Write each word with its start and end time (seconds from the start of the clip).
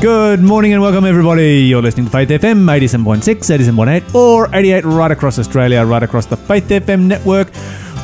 Good 0.00 0.40
morning 0.40 0.72
and 0.74 0.82
welcome, 0.82 1.04
everybody. 1.06 1.60
You're 1.62 1.80
listening 1.82 2.06
to 2.06 2.12
Faith 2.12 2.28
FM 2.28 2.64
87.6, 2.66 3.22
87.8, 3.72 4.14
or 4.14 4.48
88 4.54 4.84
right 4.84 5.10
across 5.10 5.38
Australia, 5.38 5.84
right 5.84 6.02
across 6.02 6.26
the 6.26 6.36
Faith 6.36 6.68
FM 6.68 7.06
network, 7.06 7.48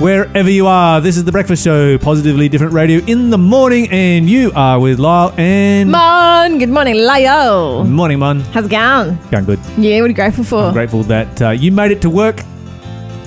wherever 0.00 0.50
you 0.50 0.66
are. 0.66 1.00
This 1.02 1.16
is 1.18 1.24
The 1.24 1.30
Breakfast 1.32 1.62
Show, 1.62 1.98
positively 1.98 2.48
different 2.48 2.72
radio 2.72 3.04
in 3.04 3.28
the 3.30 3.36
morning, 3.38 3.88
and 3.90 4.28
you 4.28 4.50
are 4.56 4.80
with 4.80 4.98
Lyle 4.98 5.34
and. 5.36 5.90
Mon, 5.90 6.58
good 6.58 6.70
morning, 6.70 6.96
Lyle. 6.96 7.82
Good 7.84 7.90
Morning, 7.92 8.18
Mon. 8.18 8.40
How's 8.40 8.64
it 8.64 8.70
going? 8.70 9.18
Going 9.30 9.44
good. 9.44 9.60
Yeah, 9.76 9.98
what 10.00 10.06
are 10.06 10.08
you 10.08 10.14
grateful 10.14 10.44
for? 10.44 10.62
I'm 10.64 10.72
grateful 10.72 11.02
that 11.04 11.42
uh, 11.42 11.50
you 11.50 11.70
made 11.72 11.90
it 11.92 12.00
to 12.02 12.10
work, 12.10 12.40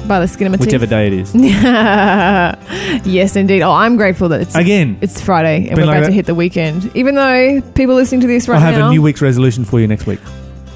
By 0.07 0.19
the 0.19 0.27
skin 0.27 0.47
of 0.47 0.51
my 0.51 0.57
teeth. 0.57 0.67
whichever 0.67 0.85
day 0.85 1.07
it 1.07 1.13
is. 1.13 1.33
yes, 3.05 3.35
indeed. 3.35 3.61
Oh, 3.63 3.71
I'm 3.71 3.95
grateful 3.97 4.29
that 4.29 4.41
it's 4.41 4.53
Again, 4.55 4.97
it's 5.01 5.19
Friday 5.19 5.67
and 5.67 5.69
Been 5.69 5.77
we're 5.77 5.85
like 5.85 5.95
about 5.95 6.01
that. 6.01 6.07
to 6.07 6.13
hit 6.13 6.25
the 6.27 6.35
weekend. 6.35 6.95
Even 6.95 7.15
though 7.15 7.61
people 7.73 7.95
listening 7.95 8.21
to 8.21 8.27
this 8.27 8.47
right 8.47 8.57
I 8.57 8.59
have 8.59 8.75
now, 8.79 8.87
a 8.89 8.91
New 8.91 9.01
Week's 9.01 9.21
resolution 9.21 9.65
for 9.65 9.79
you 9.79 9.87
next 9.87 10.05
week. 10.05 10.19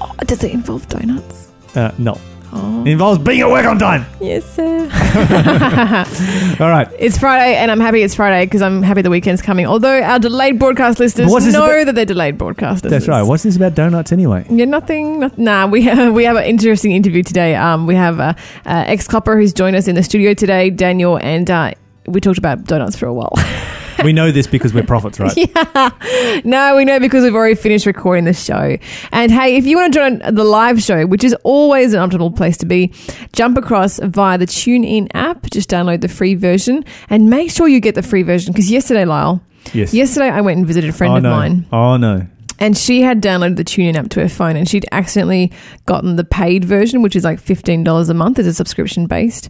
Oh, 0.00 0.12
does 0.26 0.42
it 0.42 0.50
involve 0.52 0.88
donuts? 0.88 1.50
Uh, 1.76 1.92
no. 1.98 2.18
Oh, 2.52 2.80
It 2.84 2.88
involves 2.92 3.18
being 3.18 3.40
at 3.40 3.48
work 3.48 3.64
on 3.66 3.78
time. 3.78 4.06
yes, 4.20 4.44
sir. 4.54 4.80
All 6.60 6.68
right. 6.68 6.88
it's 6.98 7.16
Friday, 7.18 7.56
and 7.56 7.70
I'm 7.70 7.78
happy 7.80 8.02
it's 8.02 8.14
Friday 8.14 8.44
because 8.46 8.60
I'm 8.62 8.82
happy 8.82 9.02
the 9.02 9.10
weekend's 9.10 9.40
coming. 9.42 9.66
Although 9.66 10.02
our 10.02 10.18
delayed 10.18 10.58
broadcast 10.58 10.98
listeners 10.98 11.30
What's 11.30 11.44
this 11.44 11.54
know 11.54 11.64
about- 11.66 11.86
that 11.86 11.94
they're 11.94 12.04
delayed 12.04 12.38
broadcast 12.38 12.82
listeners. 12.84 13.02
That's 13.02 13.08
right. 13.08 13.22
What's 13.22 13.44
this 13.44 13.56
about 13.56 13.74
donuts 13.74 14.12
anyway? 14.12 14.44
Yeah, 14.50 14.64
nothing. 14.64 15.20
nothing 15.20 15.44
nah, 15.44 15.66
we 15.66 15.82
have, 15.82 16.12
we 16.12 16.24
have 16.24 16.36
an 16.36 16.44
interesting 16.44 16.92
interview 16.92 17.22
today. 17.22 17.54
Um, 17.54 17.86
we 17.86 17.94
have 17.94 18.18
uh, 18.20 18.34
uh, 18.66 18.84
ex 18.86 19.06
copper 19.06 19.36
who's 19.38 19.52
joined 19.52 19.76
us 19.76 19.86
in 19.88 19.94
the 19.94 20.02
studio 20.02 20.34
today, 20.34 20.70
Daniel, 20.70 21.18
and 21.22 21.48
uh, 21.50 21.72
we 22.06 22.20
talked 22.20 22.38
about 22.38 22.64
donuts 22.64 22.96
for 22.96 23.06
a 23.06 23.14
while. 23.14 23.32
we 24.04 24.12
know 24.12 24.30
this 24.32 24.46
because 24.46 24.72
we're 24.72 24.84
prophets, 24.84 25.18
right? 25.20 25.36
yeah. 25.36 26.40
no, 26.44 26.76
we 26.76 26.84
know 26.84 27.00
because 27.00 27.24
we've 27.24 27.34
already 27.34 27.54
finished 27.54 27.86
recording 27.86 28.24
the 28.24 28.32
show. 28.32 28.76
And 29.12 29.32
hey, 29.32 29.56
if 29.56 29.66
you 29.66 29.76
want 29.76 29.92
to 29.92 29.98
join 29.98 30.34
the 30.34 30.44
live 30.44 30.82
show, 30.82 31.06
which 31.06 31.24
is 31.24 31.34
always 31.44 31.94
an 31.94 32.08
optimal 32.08 32.34
place 32.34 32.56
to 32.58 32.66
be, 32.66 32.92
jump 33.32 33.56
across 33.58 33.98
via 33.98 34.38
the 34.38 34.46
TuneIn 34.46 35.08
app. 35.14 35.50
Just 35.50 35.70
download 35.70 36.00
the 36.00 36.08
free 36.08 36.34
version 36.34 36.84
and 37.08 37.30
make 37.30 37.50
sure 37.50 37.68
you 37.68 37.80
get 37.80 37.94
the 37.94 38.02
free 38.02 38.22
version. 38.22 38.52
Because 38.52 38.70
yesterday, 38.70 39.04
Lyle, 39.04 39.42
Yes. 39.72 39.92
yesterday 39.94 40.30
I 40.30 40.40
went 40.40 40.58
and 40.58 40.66
visited 40.66 40.90
a 40.90 40.92
friend 40.92 41.14
oh, 41.14 41.16
of 41.18 41.22
no. 41.22 41.30
mine. 41.30 41.66
Oh, 41.72 41.96
no. 41.96 42.26
And 42.58 42.76
she 42.76 43.00
had 43.00 43.22
downloaded 43.22 43.56
the 43.56 43.64
TuneIn 43.64 43.94
app 43.96 44.10
to 44.10 44.20
her 44.20 44.28
phone 44.28 44.56
and 44.56 44.68
she'd 44.68 44.86
accidentally 44.92 45.50
gotten 45.86 46.16
the 46.16 46.24
paid 46.24 46.64
version, 46.64 47.00
which 47.00 47.16
is 47.16 47.24
like 47.24 47.40
$15 47.40 48.10
a 48.10 48.14
month. 48.14 48.38
It's 48.38 48.48
a 48.48 48.54
subscription 48.54 49.06
based. 49.06 49.48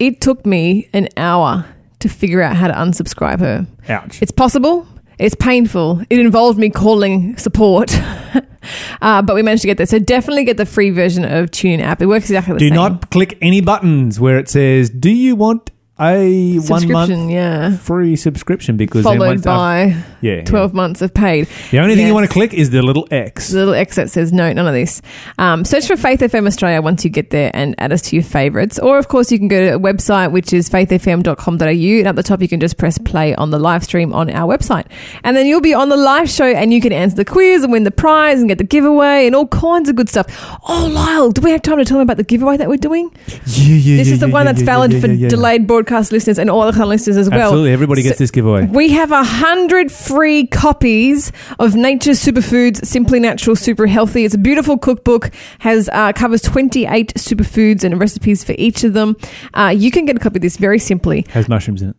It 0.00 0.20
took 0.20 0.44
me 0.44 0.88
an 0.92 1.08
hour 1.16 1.64
to 2.04 2.08
figure 2.08 2.40
out 2.40 2.54
how 2.56 2.68
to 2.68 2.74
unsubscribe 2.74 3.40
her. 3.40 3.66
Ouch. 3.88 4.22
It's 4.22 4.30
possible. 4.30 4.86
It's 5.18 5.34
painful. 5.34 6.02
It 6.10 6.18
involved 6.18 6.58
me 6.58 6.70
calling 6.70 7.36
support. 7.36 7.92
uh, 9.02 9.22
but 9.22 9.34
we 9.34 9.42
managed 9.42 9.62
to 9.62 9.68
get 9.68 9.76
there. 9.76 9.86
So 9.86 9.98
definitely 9.98 10.44
get 10.44 10.56
the 10.56 10.66
free 10.66 10.90
version 10.90 11.24
of 11.24 11.50
TuneIn 11.50 11.80
app. 11.80 12.02
It 12.02 12.06
works 12.06 12.26
exactly 12.26 12.54
the 12.54 12.58
Do 12.60 12.68
same. 12.68 12.74
not 12.74 13.10
click 13.10 13.38
any 13.40 13.60
buttons 13.60 14.18
where 14.20 14.38
it 14.38 14.48
says, 14.48 14.90
"Do 14.90 15.10
you 15.10 15.36
want 15.36 15.70
a 16.00 16.56
one 16.58 16.90
month 16.90 17.30
yeah. 17.30 17.76
free 17.76 18.16
subscription?" 18.16 18.76
Because 18.76 19.04
Followed 19.04 19.18
once 19.20 19.46
after- 19.46 19.50
by 19.50 20.04
yeah, 20.20 20.36
yeah. 20.36 20.44
12 20.44 20.74
months 20.74 21.02
of 21.02 21.14
paid. 21.14 21.46
The 21.70 21.78
only 21.78 21.94
thing 21.94 22.06
you 22.06 22.14
want 22.14 22.26
to 22.26 22.32
click 22.32 22.52
is 22.52 22.70
the 22.70 22.82
little 22.82 23.06
X. 23.10 23.50
The 23.50 23.58
little 23.58 23.74
X 23.74 23.96
that 23.96 24.10
says 24.10 24.32
no, 24.32 24.52
none 24.52 24.66
of 24.66 24.74
this. 24.74 25.00
Um, 25.38 25.64
search 25.64 25.86
for 25.86 25.96
Faith 25.96 26.20
FM 26.20 26.46
Australia 26.46 26.82
once 26.82 27.04
you 27.04 27.10
get 27.10 27.30
there 27.30 27.50
and 27.54 27.74
add 27.78 27.92
us 27.92 28.02
to 28.02 28.16
your 28.16 28.22
favourites. 28.24 28.78
Or, 28.78 28.98
of 28.98 29.06
course, 29.08 29.30
you 29.30 29.38
can 29.38 29.48
go 29.48 29.60
to 29.68 29.76
a 29.76 29.78
website 29.78 30.32
which 30.32 30.52
is 30.52 30.68
faithfm.com.au 30.68 31.64
and 31.64 32.08
at 32.08 32.16
the 32.16 32.22
top 32.22 32.42
you 32.42 32.48
can 32.48 32.58
just 32.58 32.76
press 32.76 32.98
play 32.98 33.34
on 33.36 33.50
the 33.50 33.58
live 33.58 33.84
stream 33.84 34.12
on 34.12 34.30
our 34.30 34.52
website. 34.56 34.86
And 35.22 35.36
then 35.36 35.46
you'll 35.46 35.60
be 35.60 35.74
on 35.74 35.90
the 35.90 35.96
live 35.96 36.28
show 36.28 36.46
and 36.46 36.72
you 36.72 36.80
can 36.80 36.92
answer 36.92 37.16
the 37.16 37.24
quiz 37.24 37.62
and 37.62 37.72
win 37.72 37.84
the 37.84 37.90
prize 37.90 38.40
and 38.40 38.48
get 38.48 38.58
the 38.58 38.64
giveaway 38.64 39.26
and 39.26 39.36
all 39.36 39.46
kinds 39.46 39.88
of 39.88 39.94
good 39.96 40.08
stuff. 40.08 40.26
Oh, 40.68 40.90
Lyle, 40.92 41.30
do 41.30 41.40
we 41.40 41.50
have 41.52 41.62
time 41.62 41.78
to 41.78 41.84
tell 41.84 41.98
them 41.98 42.06
about 42.06 42.16
the 42.16 42.24
giveaway 42.24 42.56
that 42.56 42.68
we're 42.68 42.76
doing? 42.78 43.10
Yeah, 43.28 43.74
yeah, 43.76 43.96
This 43.96 44.08
yeah, 44.08 44.14
is 44.14 44.20
the 44.20 44.26
yeah, 44.26 44.32
one 44.32 44.46
yeah, 44.46 44.52
that's 44.52 44.60
yeah, 44.62 44.66
valid 44.66 44.92
yeah, 44.92 45.00
for 45.00 45.06
yeah, 45.06 45.12
yeah. 45.14 45.28
delayed 45.28 45.66
broadcast 45.66 45.83
listeners 45.90 46.38
and 46.38 46.50
all 46.50 46.62
other 46.62 46.76
kind 46.76 46.88
listeners 46.88 47.16
as 47.16 47.28
well. 47.30 47.40
Absolutely, 47.48 47.72
everybody 47.72 48.02
gets 48.02 48.18
So- 48.18 48.24
this 48.24 48.30
giveaway. 48.30 48.66
We 48.66 48.90
have 48.92 49.12
a 49.12 49.22
hundred 49.24 49.90
free 49.92 50.46
copies 50.46 51.30
of 51.58 51.74
Nature's 51.74 52.20
Superfoods 52.22 52.84
Simply 52.84 53.20
Natural 53.20 53.56
Super 53.56 53.86
Healthy. 53.86 54.24
It's 54.24 54.34
a 54.34 54.38
beautiful 54.38 54.78
cookbook, 54.78 55.30
has 55.60 55.88
uh, 55.92 56.12
covers 56.12 56.42
twenty 56.42 56.86
eight 56.86 57.14
superfoods 57.14 57.84
and 57.84 58.00
recipes 58.00 58.42
for 58.44 58.54
each 58.58 58.84
of 58.84 58.92
them. 58.92 59.16
Uh, 59.54 59.74
you 59.76 59.90
can 59.90 60.04
get 60.04 60.16
a 60.16 60.18
copy 60.20 60.38
of 60.38 60.42
this 60.42 60.56
very 60.56 60.78
simply. 60.78 61.24
Has 61.30 61.48
mushrooms 61.48 61.82
in 61.82 61.90
it. 61.90 61.96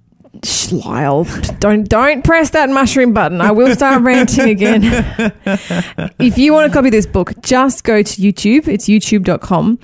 Lyle, 0.71 1.25
don't 1.59 1.87
don't 1.87 2.23
press 2.23 2.49
that 2.49 2.69
mushroom 2.69 3.13
button. 3.13 3.39
I 3.39 3.51
will 3.51 3.73
start 3.73 4.01
ranting 4.03 4.49
again. 4.49 4.81
if 6.19 6.37
you 6.37 6.51
want 6.53 6.69
to 6.71 6.73
copy 6.77 6.89
this 6.89 7.05
book, 7.05 7.31
just 7.41 7.83
go 7.85 8.03
to 8.03 8.21
YouTube. 8.21 8.67
It's 8.67 8.85
youtube.com. 8.89 9.79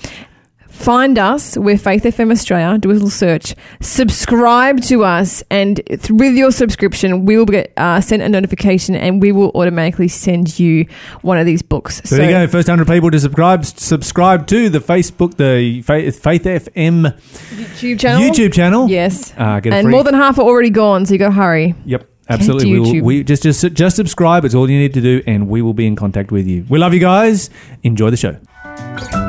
Find 0.81 1.19
us. 1.19 1.55
We're 1.57 1.77
Faith 1.77 2.03
FM 2.03 2.31
Australia. 2.31 2.75
Do 2.79 2.89
a 2.89 2.93
little 2.93 3.11
search. 3.11 3.53
Subscribe 3.81 4.81
to 4.85 5.03
us, 5.03 5.43
and 5.51 5.77
th- 5.85 6.09
with 6.09 6.33
your 6.33 6.51
subscription, 6.51 7.23
we 7.25 7.37
will 7.37 7.45
get 7.45 7.71
uh, 7.77 8.01
sent 8.01 8.23
a 8.23 8.29
notification, 8.29 8.95
and 8.95 9.21
we 9.21 9.31
will 9.31 9.51
automatically 9.53 10.07
send 10.07 10.57
you 10.59 10.87
one 11.21 11.37
of 11.37 11.45
these 11.45 11.61
books. 11.61 12.01
So, 12.03 12.15
there 12.15 12.25
you 12.25 12.31
go. 12.31 12.47
First 12.47 12.67
hundred 12.67 12.87
people 12.87 13.11
to 13.11 13.19
subscribe 13.19 13.63
subscribe 13.63 14.47
to 14.47 14.69
the 14.69 14.79
Facebook, 14.79 15.35
the 15.35 15.83
Faith, 15.83 16.19
Faith 16.19 16.43
FM 16.45 17.15
YouTube 17.51 17.99
channel. 17.99 18.29
YouTube 18.29 18.51
channel. 18.51 18.89
Yes. 18.89 19.33
Uh, 19.37 19.61
and 19.63 19.85
free- 19.85 19.91
more 19.91 20.03
than 20.03 20.15
half 20.15 20.39
are 20.39 20.43
already 20.43 20.71
gone, 20.71 21.05
so 21.05 21.13
you 21.13 21.19
got 21.19 21.27
to 21.27 21.33
hurry. 21.33 21.75
Yep. 21.85 22.07
Absolutely. 22.27 22.71
We, 22.71 22.79
will, 22.79 23.05
we 23.05 23.23
just 23.23 23.43
just 23.43 23.73
just 23.73 23.95
subscribe. 23.95 24.45
It's 24.45 24.55
all 24.55 24.67
you 24.67 24.79
need 24.79 24.95
to 24.95 25.01
do, 25.01 25.21
and 25.27 25.47
we 25.47 25.61
will 25.61 25.75
be 25.75 25.85
in 25.85 25.95
contact 25.95 26.31
with 26.31 26.47
you. 26.47 26.65
We 26.69 26.79
love 26.79 26.95
you 26.95 26.99
guys. 26.99 27.51
Enjoy 27.83 28.09
the 28.09 28.17
show. 28.17 29.20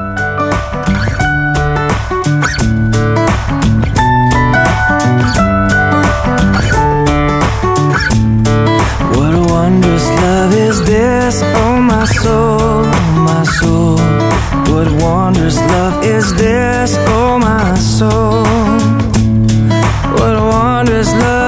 Wondrous 9.63 10.09
love 10.09 10.53
is 10.55 10.79
this, 10.85 11.41
oh 11.43 11.77
my 11.81 12.05
soul, 12.05 12.83
oh 12.85 13.25
my 13.29 13.45
soul. 13.59 13.97
What 14.73 14.89
wondrous 15.01 15.57
love 15.57 16.05
is 16.05 16.35
this, 16.35 16.97
oh 17.17 17.39
my 17.39 17.75
soul. 17.77 18.43
What 20.19 20.35
wondrous 20.53 21.13
love 21.13 21.42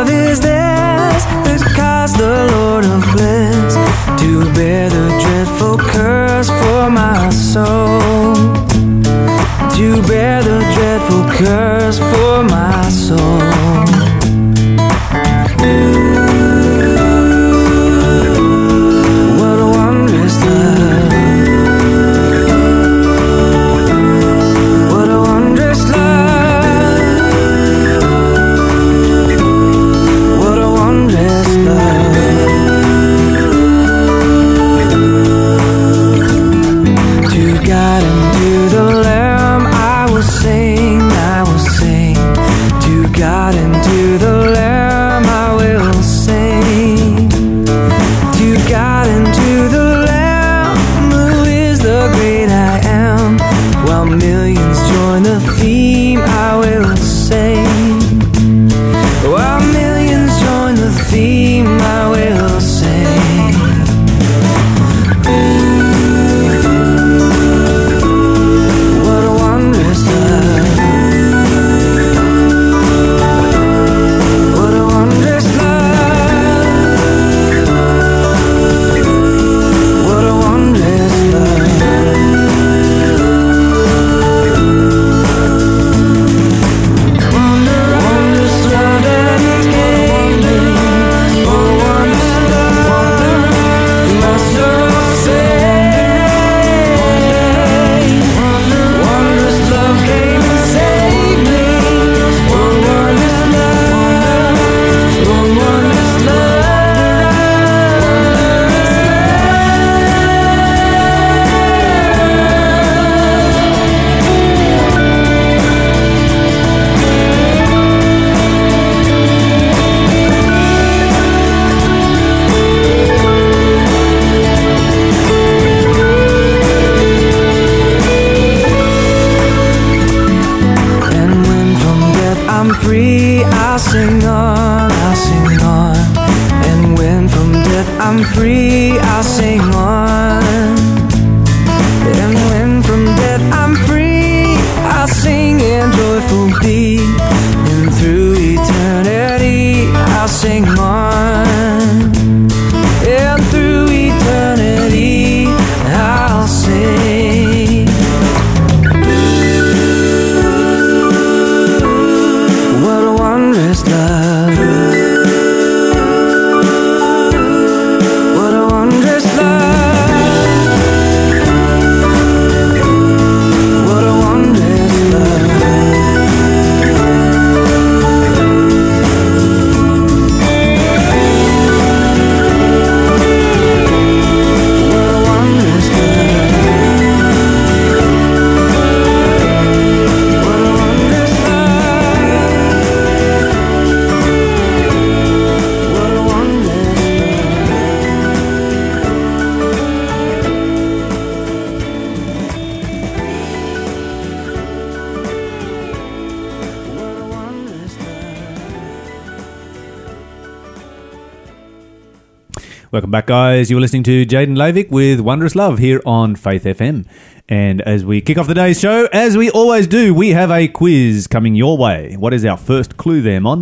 back, 213.14 213.26
guys. 213.26 213.70
You're 213.70 213.80
listening 213.80 214.02
to 214.02 214.26
Jadon 214.26 214.56
Lavik 214.56 214.90
with 214.90 215.20
Wondrous 215.20 215.54
Love 215.54 215.78
here 215.78 216.02
on 216.04 216.34
Faith 216.34 216.64
FM. 216.64 217.06
And 217.48 217.80
as 217.82 218.04
we 218.04 218.20
kick 218.20 218.38
off 218.38 218.48
the 218.48 218.54
day's 218.54 218.80
show, 218.80 219.06
as 219.12 219.36
we 219.36 219.50
always 219.50 219.86
do, 219.86 220.12
we 220.12 220.30
have 220.30 220.50
a 220.50 220.66
quiz 220.66 221.28
coming 221.28 221.54
your 221.54 221.78
way. 221.78 222.16
What 222.16 222.34
is 222.34 222.44
our 222.44 222.56
first 222.56 222.96
clue 222.96 223.22
there, 223.22 223.40
Mon? 223.40 223.60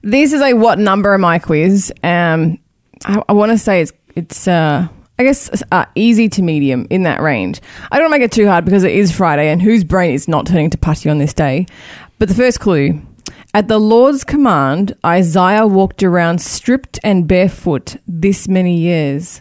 This 0.00 0.32
is 0.32 0.40
a 0.40 0.54
what 0.54 0.78
number 0.78 1.12
am 1.12 1.22
I 1.22 1.38
quiz. 1.38 1.92
Um, 2.02 2.58
I, 3.04 3.22
I 3.28 3.34
want 3.34 3.52
to 3.52 3.58
say 3.58 3.82
it's 3.82 3.92
it's 4.16 4.48
uh, 4.48 4.88
I 5.18 5.22
guess 5.22 5.62
uh, 5.70 5.84
easy 5.94 6.30
to 6.30 6.40
medium 6.40 6.86
in 6.88 7.02
that 7.02 7.20
range. 7.20 7.60
I 7.92 7.98
don't 7.98 8.04
want 8.04 8.14
to 8.14 8.18
make 8.20 8.24
it 8.24 8.32
too 8.32 8.48
hard 8.48 8.64
because 8.64 8.84
it 8.84 8.92
is 8.92 9.12
Friday, 9.12 9.50
and 9.50 9.60
whose 9.60 9.84
brain 9.84 10.14
is 10.14 10.28
not 10.28 10.46
turning 10.46 10.70
to 10.70 10.78
putty 10.78 11.10
on 11.10 11.18
this 11.18 11.34
day? 11.34 11.66
But 12.18 12.30
the 12.30 12.34
first 12.34 12.58
clue. 12.58 13.02
At 13.52 13.68
the 13.68 13.78
Lord's 13.78 14.24
command, 14.24 14.96
Isaiah 15.04 15.66
walked 15.66 16.02
around 16.02 16.40
stripped 16.40 16.98
and 17.04 17.28
barefoot 17.28 17.96
this 18.06 18.48
many 18.48 18.76
years. 18.76 19.40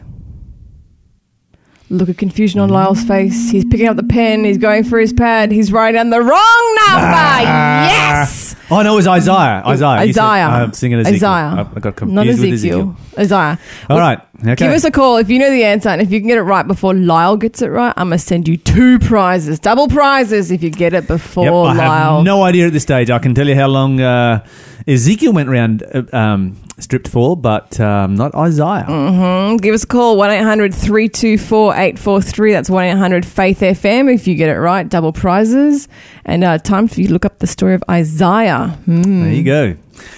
Look 1.94 2.10
at 2.10 2.18
confusion 2.18 2.60
on 2.60 2.70
Lyle's 2.70 3.04
face. 3.04 3.52
He's 3.52 3.64
picking 3.66 3.88
up 3.88 3.96
the 3.98 4.04
pen. 4.04 4.44
He's 4.44 4.58
going 4.58 4.84
for 4.84 5.00
his 5.00 5.14
pad. 5.14 5.52
He's 5.52 5.72
writing 5.72 5.96
down 6.00 6.10
the 6.10 6.22
wrong 6.22 6.78
number. 6.88 7.44
yes. 7.48 8.56
Oh, 8.72 8.82
no, 8.82 8.94
it 8.94 8.96
was 8.96 9.08
Isaiah. 9.08 9.62
Isaiah. 9.66 10.04
You 10.06 10.14
said- 10.14 10.24
Isaiah. 10.24 10.48
I'm 10.48 10.74
singing 10.74 11.00
Ezekiel. 11.00 11.16
Isaiah. 11.30 11.70
I 11.76 11.80
got 11.80 11.96
confused 11.96 12.16
Not 12.16 12.26
with 12.26 12.44
Ezekiel. 12.54 12.96
Isaiah. 13.20 13.60
All 13.90 14.00
right. 14.00 14.20
Okay. 14.42 14.56
Give 14.56 14.72
us 14.72 14.84
a 14.84 14.90
call 14.92 15.18
if 15.18 15.30
you 15.30 15.38
know 15.38 15.52
the 15.52 15.64
answer, 15.64 15.90
and 15.90 16.02
if 16.02 16.12
you 16.12 16.20
can 16.20 16.28
get 16.28 16.38
it 16.38 16.42
right 16.42 16.66
before 16.66 16.94
Lyle 16.96 17.38
gets 17.38 17.62
it 17.62 17.68
right, 17.68 17.94
I'm 17.96 18.08
gonna 18.08 18.18
send 18.18 18.48
you 18.48 18.58
two 18.58 18.98
prizes, 19.00 19.60
double 19.60 19.88
prizes 19.88 20.50
if 20.52 20.64
you 20.64 20.70
get 20.72 20.94
it 20.94 21.08
before 21.08 21.44
Yep, 21.46 21.54
I 21.54 21.88
Lyle. 21.88 22.16
have 22.18 22.24
no 22.26 22.42
idea 22.44 22.68
at 22.68 22.74
this 22.74 22.84
stage. 22.84 23.10
I 23.12 23.20
can 23.20 23.36
tell 23.36 23.48
you 23.48 23.56
how 23.56 23.68
long 23.68 24.02
uh, 24.02 24.44
Ezekiel 24.88 25.32
went 25.34 25.50
round 25.50 25.84
uh, 25.94 26.04
um, 26.12 26.58
stripped 26.80 27.08
for, 27.08 27.36
but 27.38 27.80
um, 27.80 28.16
not 28.16 28.34
Isaiah. 28.36 28.86
Mm, 28.88 29.62
Give 29.62 29.74
us 29.74 29.84
a 29.84 29.88
call 29.88 30.18
one 30.18 30.30
324 30.30 31.74
843 31.74 32.52
That's 32.52 32.70
one 32.70 32.86
800 32.86 33.26
Faith 33.26 33.60
FM. 33.60 34.14
If 34.14 34.28
you 34.28 34.36
get 34.36 34.50
it 34.50 34.58
right, 34.60 34.88
double 34.88 35.14
prizes, 35.14 35.88
and 36.26 36.44
uh, 36.44 36.58
time 36.58 36.88
for 36.88 37.02
you 37.02 37.08
to 37.08 37.14
look 37.14 37.26
up 37.26 37.40
the 37.40 37.48
story 37.48 37.74
of 37.74 37.84
Isaiah. 37.90 38.78
Hmm. 38.86 39.24
There 39.24 39.34
you 39.34 39.44
go. 39.44 39.76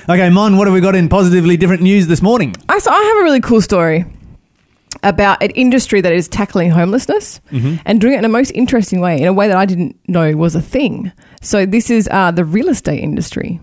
Okay, 0.10 0.30
Mon, 0.30 0.58
what 0.58 0.68
have 0.68 0.74
we 0.74 0.82
got 0.82 0.96
in 0.96 1.10
positively 1.10 1.58
different 1.58 1.82
news 1.84 2.08
this 2.08 2.22
morning? 2.22 2.56
I, 2.70 2.80
so 2.80 2.92
I 2.92 3.02
have 3.04 3.18
a 3.18 3.24
really 3.24 3.42
cool 3.42 3.62
story 3.62 4.06
about 5.04 5.44
an 5.44 5.52
industry 5.52 6.02
that 6.02 6.14
is 6.14 6.28
tackling 6.28 6.72
homelessness 6.72 7.40
and 7.52 8.02
doing 8.02 8.14
it 8.14 8.20
in 8.20 8.26
a 8.26 8.30
most 8.30 8.52
interesting 8.52 9.02
way, 9.02 9.22
in 9.22 9.28
a 9.28 9.34
way 9.34 9.48
that 9.48 9.58
I 9.58 9.66
didn't 9.66 9.98
know 10.08 10.36
was 10.36 10.56
a 10.56 10.62
thing. 10.62 11.12
So 11.42 11.66
this 11.66 11.90
is 11.90 12.08
uh, 12.12 12.32
the 12.32 12.46
real 12.46 12.70
estate 12.70 13.04
industry. 13.04 13.60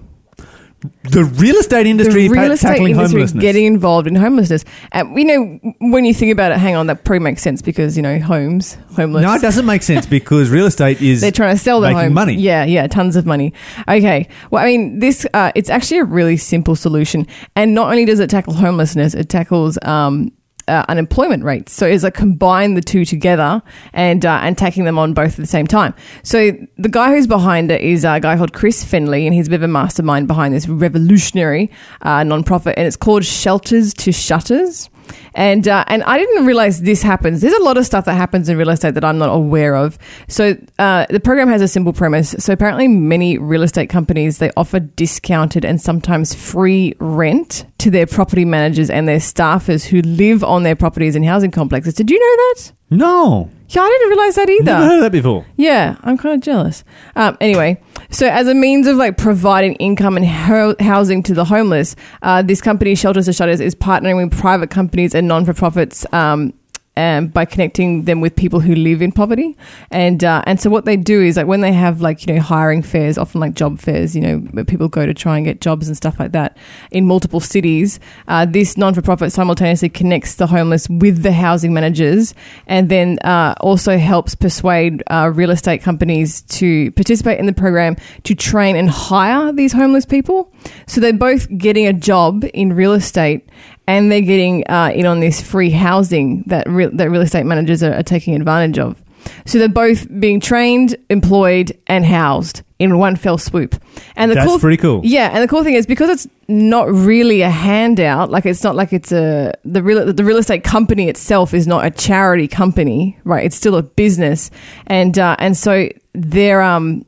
The 1.04 1.24
real 1.24 1.56
estate 1.56 1.86
industry 1.86 2.28
the 2.28 2.34
real 2.34 2.50
estate 2.52 2.68
tackling 2.68 2.92
industry 2.92 3.20
homelessness. 3.20 3.40
getting 3.40 3.66
involved 3.66 4.06
in 4.06 4.14
homelessness. 4.14 4.64
And 4.92 5.16
you 5.16 5.24
know, 5.24 5.72
when 5.80 6.04
you 6.04 6.12
think 6.14 6.32
about 6.32 6.52
it, 6.52 6.58
hang 6.58 6.74
on, 6.74 6.86
that 6.88 7.04
probably 7.04 7.20
makes 7.20 7.42
sense 7.42 7.62
because 7.62 7.96
you 7.96 8.02
know, 8.02 8.18
homes, 8.18 8.76
homeless. 8.96 9.22
no, 9.22 9.34
it 9.34 9.42
doesn't 9.42 9.66
make 9.66 9.82
sense 9.82 10.06
because 10.06 10.50
real 10.50 10.66
estate 10.66 11.00
is 11.00 11.20
they're 11.20 11.30
trying 11.30 11.56
to 11.56 11.62
sell 11.62 11.80
their 11.80 11.92
home. 11.92 12.12
money. 12.12 12.34
Yeah, 12.34 12.64
yeah, 12.64 12.86
tons 12.86 13.16
of 13.16 13.26
money. 13.26 13.52
Okay. 13.88 14.28
Well, 14.50 14.62
I 14.62 14.66
mean, 14.66 14.98
this 14.98 15.26
uh, 15.34 15.52
it's 15.54 15.70
actually 15.70 15.98
a 15.98 16.04
really 16.04 16.36
simple 16.36 16.76
solution, 16.76 17.26
and 17.54 17.74
not 17.74 17.90
only 17.90 18.04
does 18.04 18.20
it 18.20 18.30
tackle 18.30 18.54
homelessness, 18.54 19.14
it 19.14 19.28
tackles 19.28 19.78
um, 19.82 20.32
uh, 20.68 20.84
unemployment 20.88 21.44
rates. 21.44 21.72
So 21.72 21.86
it's 21.86 22.04
like 22.04 22.14
combine 22.14 22.74
the 22.74 22.80
two 22.80 23.04
together 23.04 23.62
and 23.92 24.24
uh, 24.24 24.40
and 24.42 24.56
tacking 24.56 24.84
them 24.84 24.98
on 24.98 25.14
both 25.14 25.32
at 25.32 25.36
the 25.36 25.46
same 25.46 25.66
time. 25.66 25.94
So 26.22 26.52
the 26.76 26.88
guy 26.88 27.10
who's 27.10 27.26
behind 27.26 27.70
it 27.70 27.80
is 27.80 28.04
a 28.04 28.20
guy 28.20 28.36
called 28.36 28.52
Chris 28.52 28.84
Finlay, 28.84 29.26
and 29.26 29.34
he's 29.34 29.46
a 29.46 29.50
bit 29.50 29.56
of 29.56 29.62
a 29.62 29.68
mastermind 29.68 30.26
behind 30.26 30.54
this 30.54 30.68
revolutionary 30.68 31.70
uh, 32.02 32.20
nonprofit, 32.20 32.74
and 32.76 32.86
it's 32.86 32.96
called 32.96 33.24
Shelters 33.24 33.94
to 33.94 34.12
Shutters. 34.12 34.88
And 35.34 35.66
uh, 35.68 35.84
and 35.88 36.02
I 36.04 36.18
didn't 36.18 36.46
realize 36.46 36.82
this 36.82 37.02
happens. 37.02 37.40
There's 37.40 37.54
a 37.54 37.62
lot 37.62 37.76
of 37.76 37.86
stuff 37.86 38.04
that 38.06 38.14
happens 38.14 38.48
in 38.48 38.56
real 38.56 38.70
estate 38.70 38.94
that 38.94 39.04
I'm 39.04 39.18
not 39.18 39.30
aware 39.30 39.74
of. 39.74 39.98
So 40.28 40.56
uh, 40.78 41.06
the 41.10 41.20
program 41.20 41.48
has 41.48 41.62
a 41.62 41.68
simple 41.68 41.92
premise. 41.92 42.30
So 42.38 42.52
apparently, 42.52 42.88
many 42.88 43.38
real 43.38 43.62
estate 43.62 43.88
companies 43.88 44.38
they 44.38 44.50
offer 44.56 44.80
discounted 44.80 45.64
and 45.64 45.80
sometimes 45.80 46.34
free 46.34 46.94
rent 46.98 47.64
to 47.78 47.90
their 47.90 48.06
property 48.06 48.44
managers 48.44 48.90
and 48.90 49.08
their 49.08 49.18
staffers 49.18 49.86
who 49.86 50.00
live 50.02 50.44
on 50.44 50.62
their 50.62 50.76
properties 50.76 51.16
and 51.16 51.24
housing 51.24 51.50
complexes. 51.50 51.94
Did 51.94 52.10
you 52.10 52.18
know 52.18 52.36
that? 52.36 52.72
No, 52.90 53.50
Yeah, 53.74 53.82
I 53.82 53.88
didn't 53.88 54.08
realize 54.10 54.34
that 54.34 54.48
either. 54.50 54.64
never 54.64 54.84
heard 54.84 54.96
of 54.96 55.02
that 55.02 55.12
before. 55.12 55.46
Yeah, 55.56 55.96
I'm 56.02 56.18
kind 56.18 56.34
of 56.34 56.40
jealous. 56.42 56.84
Um, 57.16 57.36
anyway, 57.40 57.80
so 58.10 58.26
as 58.28 58.46
a 58.46 58.54
means 58.54 58.86
of 58.86 58.96
like 58.96 59.16
providing 59.16 59.74
income 59.76 60.16
and 60.16 60.26
ho- 60.26 60.76
housing 60.80 61.22
to 61.24 61.34
the 61.34 61.44
homeless, 61.46 61.96
uh, 62.22 62.42
this 62.42 62.60
company, 62.60 62.94
Shelters 62.94 63.26
to 63.26 63.32
Shutters, 63.32 63.60
is 63.60 63.74
partnering 63.74 64.16
with 64.22 64.38
private 64.38 64.70
companies 64.70 65.14
and 65.14 65.26
non 65.26 65.44
for 65.44 65.54
profits. 65.54 66.04
Um, 66.12 66.52
um, 66.96 67.28
by 67.28 67.44
connecting 67.44 68.04
them 68.04 68.20
with 68.20 68.36
people 68.36 68.60
who 68.60 68.74
live 68.74 69.00
in 69.00 69.12
poverty, 69.12 69.56
and 69.90 70.22
uh, 70.22 70.42
and 70.46 70.60
so 70.60 70.68
what 70.68 70.84
they 70.84 70.96
do 70.96 71.22
is 71.22 71.36
like 71.36 71.46
when 71.46 71.62
they 71.62 71.72
have 71.72 72.02
like 72.02 72.26
you 72.26 72.34
know 72.34 72.40
hiring 72.40 72.82
fairs, 72.82 73.16
often 73.16 73.40
like 73.40 73.54
job 73.54 73.78
fairs, 73.78 74.14
you 74.14 74.20
know 74.20 74.38
where 74.38 74.64
people 74.64 74.88
go 74.88 75.06
to 75.06 75.14
try 75.14 75.36
and 75.36 75.46
get 75.46 75.60
jobs 75.60 75.88
and 75.88 75.96
stuff 75.96 76.20
like 76.20 76.32
that 76.32 76.56
in 76.90 77.06
multiple 77.06 77.40
cities. 77.40 77.98
Uh, 78.28 78.44
this 78.44 78.76
non 78.76 78.92
for 78.92 79.00
profit 79.00 79.32
simultaneously 79.32 79.88
connects 79.88 80.34
the 80.34 80.46
homeless 80.46 80.88
with 80.88 81.22
the 81.22 81.32
housing 81.32 81.72
managers, 81.72 82.34
and 82.66 82.90
then 82.90 83.18
uh, 83.20 83.54
also 83.60 83.96
helps 83.96 84.34
persuade 84.34 85.02
uh, 85.06 85.30
real 85.34 85.50
estate 85.50 85.82
companies 85.82 86.42
to 86.42 86.90
participate 86.92 87.38
in 87.38 87.46
the 87.46 87.54
program 87.54 87.96
to 88.24 88.34
train 88.34 88.76
and 88.76 88.90
hire 88.90 89.50
these 89.52 89.72
homeless 89.72 90.04
people. 90.04 90.52
So 90.86 91.00
they're 91.00 91.12
both 91.12 91.48
getting 91.56 91.86
a 91.86 91.92
job 91.92 92.44
in 92.52 92.74
real 92.74 92.92
estate 92.92 93.48
and 93.86 94.10
they're 94.10 94.20
getting 94.20 94.64
uh, 94.68 94.92
in 94.94 95.06
on 95.06 95.20
this 95.20 95.40
free 95.40 95.70
housing 95.70 96.44
that 96.46 96.68
real, 96.68 96.90
that 96.92 97.10
real 97.10 97.22
estate 97.22 97.44
managers 97.44 97.82
are, 97.82 97.94
are 97.94 98.02
taking 98.02 98.34
advantage 98.34 98.78
of. 98.78 99.02
So 99.46 99.58
they're 99.58 99.68
both 99.68 100.06
being 100.20 100.40
trained, 100.40 100.96
employed, 101.08 101.78
and 101.86 102.04
housed 102.04 102.62
in 102.78 102.98
one 102.98 103.14
fell 103.14 103.38
swoop. 103.38 103.80
And 104.16 104.30
the 104.30 104.34
That's 104.34 104.46
cool, 104.46 104.58
pretty 104.58 104.76
cool. 104.76 105.00
Yeah, 105.04 105.30
and 105.32 105.42
the 105.42 105.48
cool 105.48 105.62
thing 105.62 105.74
is 105.74 105.86
because 105.86 106.10
it's 106.10 106.26
not 106.48 106.90
really 106.90 107.42
a 107.42 107.50
handout, 107.50 108.30
like 108.30 108.44
it's 108.46 108.64
not 108.64 108.74
like 108.74 108.92
it's 108.92 109.12
a 109.12 109.52
the 109.64 109.82
real 109.82 110.12
the 110.12 110.24
real 110.24 110.38
estate 110.38 110.64
company 110.64 111.08
itself 111.08 111.54
is 111.54 111.66
not 111.66 111.86
a 111.86 111.90
charity 111.90 112.48
company, 112.48 113.18
right? 113.24 113.44
It's 113.44 113.56
still 113.56 113.76
a 113.76 113.82
business, 113.82 114.50
and 114.86 115.16
uh, 115.18 115.36
and 115.38 115.56
so 115.56 115.88
their 116.12 116.60
um 116.62 117.04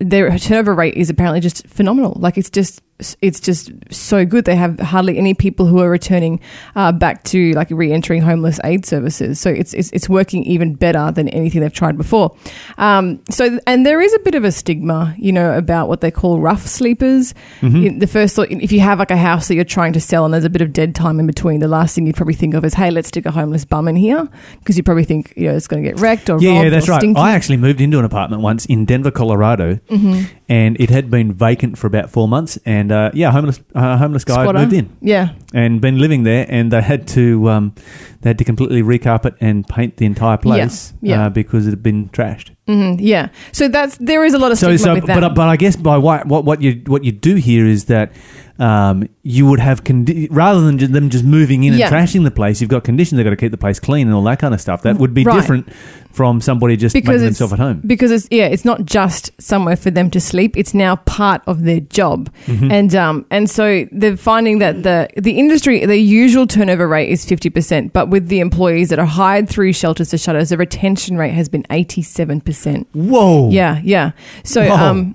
their 0.00 0.38
turnover 0.38 0.74
rate 0.74 0.94
is 0.94 1.10
apparently 1.10 1.40
just 1.40 1.66
phenomenal. 1.66 2.14
Like 2.18 2.36
it's 2.36 2.50
just 2.50 2.82
it's 3.22 3.38
just 3.40 3.70
so 3.90 4.24
good. 4.26 4.44
They 4.44 4.56
have 4.56 4.78
hardly 4.80 5.18
any 5.18 5.32
people 5.34 5.66
who 5.66 5.78
are 5.80 5.88
returning 5.90 6.40
uh, 6.74 6.90
back 6.92 7.22
to 7.24 7.52
like 7.52 7.68
re-entering 7.70 8.22
homeless 8.22 8.58
aid 8.64 8.84
services. 8.84 9.38
So 9.38 9.50
it's, 9.50 9.72
it's 9.74 9.90
it's 9.92 10.08
working 10.08 10.42
even 10.44 10.74
better 10.74 11.12
than 11.12 11.28
anything 11.28 11.60
they've 11.60 11.72
tried 11.72 11.96
before. 11.96 12.36
Um, 12.76 13.20
so 13.30 13.58
and 13.66 13.86
there 13.86 14.00
is 14.00 14.12
a 14.14 14.18
bit 14.20 14.34
of 14.34 14.44
a 14.44 14.50
stigma, 14.52 15.14
you 15.18 15.32
know, 15.32 15.56
about 15.56 15.88
what 15.88 16.00
they 16.00 16.10
call 16.10 16.40
rough 16.40 16.66
sleepers. 16.66 17.34
In- 17.62 17.98
The 18.00 18.06
first 18.06 18.34
thought, 18.36 18.50
if 18.50 18.72
you 18.72 18.80
have 18.80 18.98
like 18.98 19.10
a 19.10 19.16
house 19.16 19.48
that 19.48 19.54
you're 19.54 19.64
trying 19.64 19.92
to 19.92 20.00
sell 20.00 20.24
and 20.24 20.32
there's 20.34 20.44
a 20.44 20.50
bit 20.50 20.62
of 20.62 20.72
dead 20.72 20.94
time 20.94 21.20
in 21.20 21.26
between, 21.26 21.60
the 21.60 21.68
last 21.68 21.94
thing 21.94 22.06
you'd 22.06 22.16
probably 22.16 22.34
think 22.34 22.54
of 22.54 22.64
is, 22.64 22.74
hey, 22.74 22.90
let's 22.90 23.08
stick 23.08 23.26
a 23.26 23.30
homeless 23.30 23.64
bum 23.64 23.88
in 23.88 23.96
here 23.96 24.28
because 24.58 24.76
you 24.76 24.82
probably 24.82 25.04
think 25.04 25.32
you 25.36 25.48
know 25.48 25.54
it's 25.56 25.68
going 25.68 25.82
to 25.82 25.88
get 25.88 26.00
wrecked 26.00 26.28
or 26.30 26.40
Yeah, 26.40 26.50
robbed 26.52 26.64
yeah, 26.64 26.70
that's 26.70 26.88
right. 26.88 27.00
stinky. 27.00 27.20
I 27.20 27.32
actually 27.32 27.56
moved 27.58 27.80
into 27.80 27.98
an 27.98 28.04
apartment 28.04 28.42
once 28.42 28.66
in 28.66 28.84
Denver, 28.84 29.10
Colorado, 29.10 29.76
Mm-hmm. 29.88 30.24
and 30.48 30.80
it 30.80 30.90
had 30.90 31.10
been 31.10 31.32
vacant 31.32 31.78
for 31.78 31.86
about 31.86 32.10
four 32.10 32.26
months. 32.28 32.58
And 32.66 32.87
uh, 32.92 33.10
yeah, 33.14 33.30
homeless 33.30 33.60
uh, 33.74 33.96
homeless 33.98 34.24
guy 34.24 34.42
Squatter. 34.42 34.58
moved 34.60 34.72
in 34.72 34.88
Yeah. 35.00 35.30
and 35.54 35.80
been 35.80 35.98
living 35.98 36.24
there, 36.24 36.46
and 36.48 36.70
they 36.72 36.82
had 36.82 37.06
to 37.08 37.48
um, 37.50 37.74
they 38.20 38.30
had 38.30 38.38
to 38.38 38.44
completely 38.44 38.82
recarpet 38.82 39.34
and 39.40 39.66
paint 39.66 39.96
the 39.96 40.06
entire 40.06 40.36
place 40.36 40.92
Yeah. 41.02 41.26
Uh, 41.26 41.28
because 41.30 41.66
it 41.66 41.70
had 41.70 41.82
been 41.82 42.08
trashed. 42.10 42.50
hmm 42.66 42.94
yeah. 42.98 43.28
So 43.52 43.68
that's 43.68 43.96
there 43.98 44.24
is 44.24 44.34
a 44.34 44.38
lot 44.38 44.52
of 44.52 44.58
So, 44.58 44.66
stigma 44.76 44.84
so 44.84 44.94
with 44.94 45.06
that. 45.06 45.20
but 45.20 45.34
but 45.34 45.48
I 45.48 45.56
guess 45.56 45.76
by 45.76 45.96
what 45.98 46.26
what 46.26 46.44
what 46.44 46.60
you 46.62 46.82
what 46.86 47.04
you 47.04 47.12
do 47.12 47.34
here 47.36 47.66
is 47.66 47.84
that 47.86 48.12
um, 48.58 49.08
you 49.22 49.46
would 49.46 49.60
have 49.60 49.84
condi- 49.84 50.28
rather 50.30 50.60
than 50.60 50.78
just 50.78 50.92
them 50.92 51.10
just 51.10 51.24
moving 51.24 51.64
in 51.64 51.74
Yeah. 51.74 51.86
and 51.86 51.94
trashing 51.94 52.24
the 52.24 52.30
place, 52.30 52.60
you've 52.60 52.70
got 52.70 52.84
conditions. 52.84 53.16
They've 53.16 53.24
got 53.24 53.30
to 53.30 53.36
keep 53.36 53.52
the 53.52 53.56
place 53.58 53.78
clean 53.78 54.06
and 54.08 54.16
all 54.16 54.22
that 54.24 54.38
kind 54.40 54.52
of 54.54 54.60
stuff. 54.60 54.82
That 54.82 54.96
would 54.96 55.14
be 55.14 55.24
Right. 55.24 55.36
different 55.40 55.68
from 56.12 56.40
somebody 56.40 56.76
just 56.76 56.94
because 56.94 57.20
making 57.20 57.28
it's 57.28 57.38
themselves 57.38 57.52
at 57.52 57.58
home. 57.60 57.80
because 57.86 58.10
it's 58.10 58.26
yeah 58.32 58.46
it's 58.46 58.64
not 58.64 58.84
just 58.84 59.30
somewhere 59.40 59.76
for 59.76 59.88
them 59.90 60.10
to 60.10 60.18
sleep 60.18 60.56
it's 60.56 60.74
now 60.74 60.96
part 60.96 61.42
of 61.46 61.62
their 61.62 61.78
job 61.78 62.28
Mm-hmm. 62.46 62.72
and 62.72 62.94
um 62.96 63.26
and 63.30 63.48
so 63.48 63.86
they're 63.92 64.16
finding 64.16 64.58
that 64.58 64.82
the 64.82 65.08
the 65.16 65.38
industry 65.38 65.84
the 65.86 65.96
usual 65.98 66.46
turnover 66.48 66.88
rate 66.88 67.08
is 67.10 67.24
50% 67.24 67.92
but 67.92 68.08
with 68.08 68.26
the 68.28 68.40
employees 68.40 68.88
that 68.88 68.98
are 68.98 69.06
hired 69.06 69.48
through 69.48 69.72
shelters 69.74 70.08
to 70.10 70.18
shutters 70.18 70.48
the 70.48 70.56
retention 70.56 71.18
rate 71.18 71.34
has 71.34 71.48
been 71.48 71.62
87% 71.70 72.86
Whoa! 72.94 73.50
yeah 73.50 73.80
yeah 73.84 74.10
so 74.42 74.64
Whoa. 74.66 74.74
um 74.74 75.14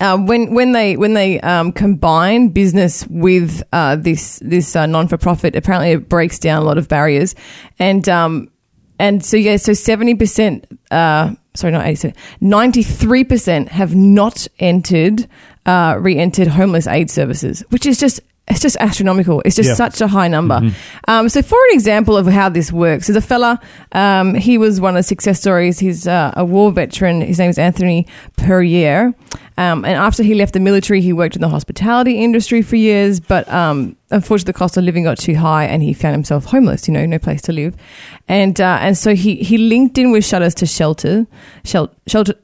uh, 0.00 0.18
when 0.18 0.54
when 0.54 0.72
they 0.72 0.96
when 0.96 1.14
they 1.14 1.40
um, 1.40 1.72
combine 1.72 2.48
business 2.48 3.06
with 3.08 3.62
uh, 3.72 3.96
this 3.96 4.40
this 4.44 4.76
uh, 4.76 4.86
non 4.86 5.08
for 5.08 5.16
profit, 5.16 5.56
apparently 5.56 5.92
it 5.92 6.08
breaks 6.08 6.38
down 6.38 6.62
a 6.62 6.64
lot 6.64 6.78
of 6.78 6.88
barriers, 6.88 7.34
and 7.78 8.08
um, 8.08 8.50
and 8.98 9.24
so 9.24 9.36
yeah, 9.36 9.56
so 9.56 9.72
seventy 9.72 10.14
percent, 10.14 10.66
uh, 10.90 11.34
sorry, 11.54 11.72
not 11.72 11.86
eighty, 11.86 12.12
ninety 12.40 12.82
three 12.82 13.24
percent 13.24 13.68
have 13.70 13.94
not 13.94 14.46
entered, 14.58 15.28
uh, 15.64 15.96
re-entered 15.98 16.48
homeless 16.48 16.86
aid 16.86 17.10
services, 17.10 17.64
which 17.70 17.86
is 17.86 17.98
just. 17.98 18.20
It's 18.48 18.60
just 18.60 18.76
astronomical. 18.78 19.42
It's 19.44 19.56
just 19.56 19.70
Yeah. 19.70 19.74
such 19.74 20.00
a 20.00 20.06
high 20.06 20.28
number. 20.28 20.60
Um, 21.08 21.28
so, 21.28 21.42
for 21.42 21.58
an 21.70 21.70
example 21.74 22.16
of 22.16 22.28
how 22.28 22.48
this 22.48 22.70
works, 22.72 23.08
there's 23.08 23.16
a 23.16 23.20
fella. 23.20 23.58
Um, 23.90 24.34
he 24.36 24.56
was 24.56 24.80
one 24.80 24.94
of 24.94 25.00
the 25.00 25.02
success 25.02 25.40
stories. 25.40 25.80
He's 25.80 26.06
uh, 26.06 26.32
a 26.36 26.44
war 26.44 26.70
veteran. 26.70 27.22
His 27.22 27.40
name 27.40 27.50
is 27.50 27.58
Anthony 27.58 28.06
Perrier. 28.36 29.14
Um, 29.58 29.84
and 29.84 29.94
after 29.94 30.22
he 30.22 30.34
left 30.34 30.52
the 30.52 30.60
military, 30.60 31.00
he 31.00 31.12
worked 31.12 31.34
in 31.34 31.40
the 31.42 31.48
hospitality 31.48 32.22
industry 32.22 32.62
for 32.62 32.76
years. 32.76 33.18
But 33.18 33.50
um, 33.52 33.96
unfortunately, 34.12 34.52
the 34.52 34.58
cost 34.58 34.76
of 34.76 34.84
living 34.84 35.02
got 35.04 35.18
too 35.18 35.34
high, 35.34 35.64
and 35.64 35.82
he 35.82 35.92
found 35.92 36.14
himself 36.14 36.44
homeless. 36.44 36.86
You 36.86 36.94
know, 36.94 37.04
no 37.04 37.18
place 37.18 37.42
to 37.42 37.52
live. 37.52 37.74
And 38.28 38.60
uh, 38.60 38.78
and 38.80 38.96
so 38.96 39.16
he 39.16 39.36
he 39.36 39.58
linked 39.58 39.98
in 39.98 40.12
with 40.12 40.24
Shutters 40.24 40.54
to 40.56 40.66
Shelter, 40.66 41.26
shel- 41.64 41.90
shelter. 42.06 42.34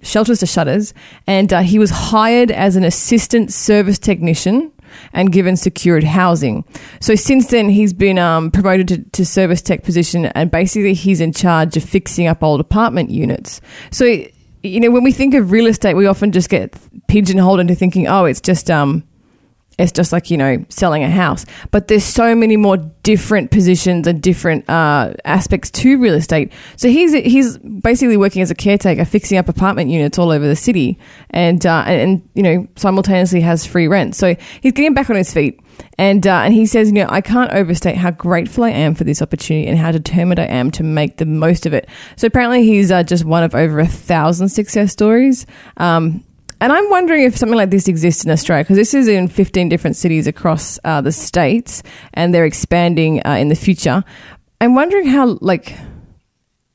Shelters 0.00 0.38
to 0.38 0.46
Shutters, 0.46 0.94
and 1.26 1.52
uh, 1.52 1.58
he 1.62 1.76
was 1.80 1.90
hired 1.90 2.52
as 2.52 2.76
an 2.76 2.84
assistant 2.84 3.52
service 3.52 3.98
technician 3.98 4.70
and 5.12 5.32
given 5.32 5.56
secured 5.56 6.04
housing. 6.04 6.64
So 7.00 7.14
since 7.14 7.48
then, 7.48 7.68
he's 7.68 7.92
been 7.92 8.18
um, 8.18 8.50
promoted 8.50 8.88
to, 8.88 9.02
to 9.02 9.26
service 9.26 9.62
tech 9.62 9.82
position, 9.82 10.26
and 10.26 10.50
basically 10.50 10.94
he's 10.94 11.20
in 11.20 11.32
charge 11.32 11.76
of 11.76 11.84
fixing 11.84 12.26
up 12.26 12.42
old 12.42 12.60
apartment 12.60 13.10
units. 13.10 13.60
So 13.90 14.24
you 14.62 14.80
know, 14.80 14.90
when 14.90 15.04
we 15.04 15.12
think 15.12 15.34
of 15.34 15.52
real 15.52 15.66
estate, 15.66 15.94
we 15.94 16.06
often 16.06 16.32
just 16.32 16.48
get 16.48 16.74
pigeonholed 17.06 17.60
into 17.60 17.74
thinking, 17.74 18.08
oh, 18.08 18.24
it's 18.24 18.40
just 18.40 18.70
um, 18.70 19.04
it's 19.78 19.92
just 19.92 20.12
like 20.12 20.30
you 20.30 20.36
know 20.36 20.64
selling 20.68 21.02
a 21.02 21.10
house 21.10 21.46
but 21.70 21.88
there's 21.88 22.04
so 22.04 22.34
many 22.34 22.56
more 22.56 22.76
different 23.02 23.50
positions 23.50 24.06
and 24.06 24.22
different 24.22 24.68
uh, 24.68 25.12
aspects 25.24 25.70
to 25.70 25.98
real 25.98 26.14
estate 26.14 26.52
so 26.76 26.88
he's 26.88 27.12
he's 27.12 27.58
basically 27.58 28.16
working 28.16 28.42
as 28.42 28.50
a 28.50 28.54
caretaker 28.54 29.04
fixing 29.04 29.38
up 29.38 29.48
apartment 29.48 29.90
units 29.90 30.18
all 30.18 30.30
over 30.30 30.46
the 30.46 30.56
city 30.56 30.98
and 31.30 31.64
uh, 31.64 31.84
and, 31.86 32.00
and 32.00 32.28
you 32.34 32.42
know 32.42 32.66
simultaneously 32.76 33.40
has 33.40 33.64
free 33.64 33.88
rent 33.88 34.14
so 34.14 34.34
he's 34.60 34.72
getting 34.72 34.94
back 34.94 35.08
on 35.08 35.16
his 35.16 35.32
feet 35.32 35.60
and 35.96 36.26
uh, 36.26 36.40
and 36.44 36.54
he 36.54 36.66
says, 36.66 36.88
you 36.88 36.94
know, 36.94 37.06
I 37.08 37.20
can't 37.20 37.52
overstate 37.52 37.96
how 37.96 38.10
grateful 38.10 38.64
I 38.64 38.70
am 38.70 38.94
for 38.94 39.04
this 39.04 39.22
opportunity 39.22 39.68
and 39.68 39.78
how 39.78 39.90
determined 39.92 40.40
I 40.40 40.44
am 40.44 40.70
to 40.72 40.82
make 40.82 41.16
the 41.16 41.26
most 41.26 41.66
of 41.66 41.72
it. 41.72 41.88
So 42.16 42.26
apparently, 42.26 42.64
he's 42.64 42.90
uh, 42.90 43.02
just 43.02 43.24
one 43.24 43.42
of 43.42 43.54
over 43.54 43.78
a 43.78 43.86
thousand 43.86 44.48
success 44.48 44.92
stories. 44.92 45.46
Um, 45.76 46.24
and 46.60 46.72
I'm 46.72 46.90
wondering 46.90 47.24
if 47.24 47.36
something 47.36 47.56
like 47.56 47.70
this 47.70 47.88
exists 47.88 48.24
in 48.24 48.30
Australia 48.30 48.64
because 48.64 48.76
this 48.76 48.94
is 48.94 49.08
in 49.08 49.28
15 49.28 49.68
different 49.68 49.96
cities 49.96 50.26
across 50.26 50.78
uh, 50.84 51.00
the 51.00 51.12
states, 51.12 51.82
and 52.14 52.34
they're 52.34 52.46
expanding 52.46 53.24
uh, 53.26 53.32
in 53.32 53.48
the 53.48 53.54
future. 53.54 54.02
I'm 54.60 54.74
wondering 54.74 55.06
how 55.06 55.38
like 55.40 55.76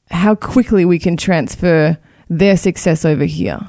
how 0.09 0.35
quickly 0.35 0.85
we 0.85 0.99
can 0.99 1.17
transfer 1.17 1.97
their 2.29 2.55
success 2.55 3.03
over 3.03 3.25
here. 3.25 3.59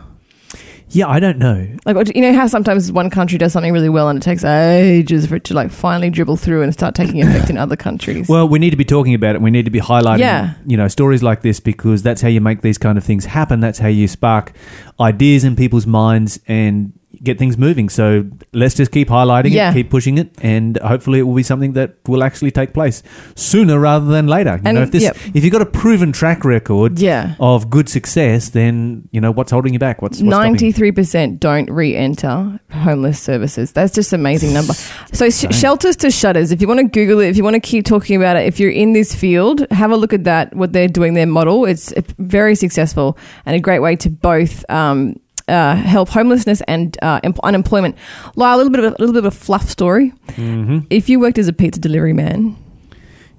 Yeah, 0.90 1.08
I 1.08 1.18
don't 1.18 1.38
know. 1.38 1.66
Like 1.86 2.14
you 2.14 2.22
know 2.22 2.32
how 2.34 2.46
sometimes 2.46 2.92
one 2.92 3.10
country 3.10 3.36
does 3.38 3.52
something 3.52 3.72
really 3.72 3.88
well 3.88 4.08
and 4.08 4.18
it 4.18 4.22
takes 4.22 4.44
ages 4.44 5.26
for 5.26 5.36
it 5.36 5.44
to 5.44 5.54
like 5.54 5.70
finally 5.70 6.10
dribble 6.10 6.36
through 6.36 6.62
and 6.62 6.72
start 6.72 6.94
taking 6.94 7.20
effect 7.20 7.50
in 7.50 7.56
other 7.58 7.74
countries. 7.76 8.28
Well, 8.28 8.48
we 8.48 8.58
need 8.58 8.70
to 8.70 8.76
be 8.76 8.84
talking 8.84 9.14
about 9.14 9.34
it. 9.34 9.40
We 9.42 9.50
need 9.50 9.64
to 9.64 9.70
be 9.70 9.80
highlighting, 9.80 10.18
Yeah. 10.20 10.54
you 10.66 10.76
know, 10.76 10.86
stories 10.88 11.22
like 11.22 11.42
this 11.42 11.58
because 11.58 12.02
that's 12.02 12.20
how 12.20 12.28
you 12.28 12.40
make 12.40 12.60
these 12.62 12.78
kind 12.78 12.96
of 12.98 13.02
things 13.04 13.24
happen. 13.24 13.60
That's 13.60 13.78
how 13.78 13.88
you 13.88 14.06
spark 14.06 14.52
ideas 15.00 15.42
in 15.44 15.56
people's 15.56 15.86
minds 15.86 16.38
and 16.46 16.92
get 17.24 17.38
things 17.38 17.56
moving. 17.58 17.88
So 17.88 18.24
let's 18.52 18.74
just 18.74 18.92
keep 18.92 19.08
highlighting 19.08 19.50
Yeah. 19.52 19.70
it, 19.70 19.74
keep 19.74 19.90
pushing 19.90 20.18
it, 20.18 20.30
and 20.42 20.78
hopefully 20.78 21.18
it 21.18 21.22
will 21.22 21.34
be 21.34 21.42
something 21.42 21.72
that 21.72 21.96
will 22.06 22.22
actually 22.22 22.50
take 22.50 22.72
place 22.74 23.02
sooner 23.34 23.78
rather 23.78 24.06
than 24.06 24.26
later. 24.26 24.56
You 24.56 24.62
And- 24.66 24.74
know, 24.76 24.82
if 24.82 24.90
this, 24.90 25.02
yep. 25.02 25.16
if 25.34 25.42
you've 25.44 25.52
got 25.52 25.62
a 25.62 25.66
proven 25.66 26.12
track 26.12 26.44
record 26.44 26.98
yeah. 26.98 27.34
of 27.40 27.70
good 27.70 27.88
success, 27.88 28.50
then 28.50 29.08
you 29.10 29.20
know 29.20 29.30
what's 29.30 29.50
holding 29.50 29.72
you 29.72 29.78
back. 29.78 30.02
What's, 30.02 30.20
you? 30.20 30.28
Ninety-three 30.28 30.92
percent 30.92 31.40
don't 31.40 31.70
re-enter 31.70 32.60
homeless 32.70 33.20
services. 33.20 33.72
That's 33.72 33.92
just 33.94 34.12
an 34.12 34.20
amazing 34.20 34.52
number. 34.52 34.74
So 35.12 35.30
sh- 35.30 35.46
shelters 35.52 35.94
to 35.96 36.10
shutters. 36.10 36.50
If 36.50 36.60
you 36.60 36.66
want 36.66 36.80
to 36.80 36.88
Google 36.88 37.20
it, 37.20 37.28
if 37.28 37.36
you 37.36 37.44
want 37.44 37.54
to 37.54 37.60
keep 37.60 37.84
talking 37.84 38.16
about 38.16 38.36
it, 38.36 38.46
if 38.46 38.58
you're 38.58 38.70
in 38.70 38.94
this 38.94 39.14
field, 39.14 39.64
have 39.70 39.92
a 39.92 39.96
look 39.96 40.12
at 40.12 40.24
that. 40.24 40.54
What 40.56 40.72
they're 40.72 40.88
doing, 40.88 41.14
their 41.14 41.26
model. 41.26 41.64
It's 41.66 41.92
very 42.18 42.56
successful 42.56 43.16
and 43.46 43.54
a 43.54 43.60
great 43.60 43.78
way 43.80 43.94
to 43.96 44.10
both. 44.10 44.68
Um, 44.68 45.14
uh, 45.48 45.74
help 45.76 46.08
homelessness 46.08 46.60
and 46.68 46.96
uh, 47.02 47.20
em- 47.22 47.34
unemployment. 47.42 47.96
Lyle, 48.36 48.56
a 48.56 48.58
little 48.58 48.72
bit 48.72 48.84
of 48.84 48.92
a, 48.92 48.96
little 48.98 49.12
bit 49.12 49.24
of 49.24 49.26
a 49.26 49.30
fluff 49.36 49.68
story. 49.68 50.10
hmm 50.30 50.80
If 50.90 51.08
you 51.08 51.20
worked 51.20 51.38
as 51.38 51.48
a 51.48 51.52
pizza 51.52 51.80
delivery 51.80 52.12
man, 52.12 52.56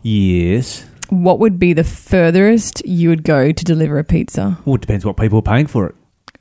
Yes. 0.03 0.85
what 1.09 1.39
would 1.39 1.57
be 1.59 1.73
the 1.73 1.83
furthest 1.83 2.85
you 2.85 3.09
would 3.09 3.23
go 3.23 3.51
to 3.51 3.63
deliver 3.63 3.97
a 3.99 4.03
pizza? 4.03 4.57
Well, 4.65 4.75
it 4.75 4.81
depends 4.81 5.03
what 5.05 5.17
people 5.17 5.39
are 5.39 5.43
paying 5.43 5.67
for 5.67 5.87
it. 5.87 5.95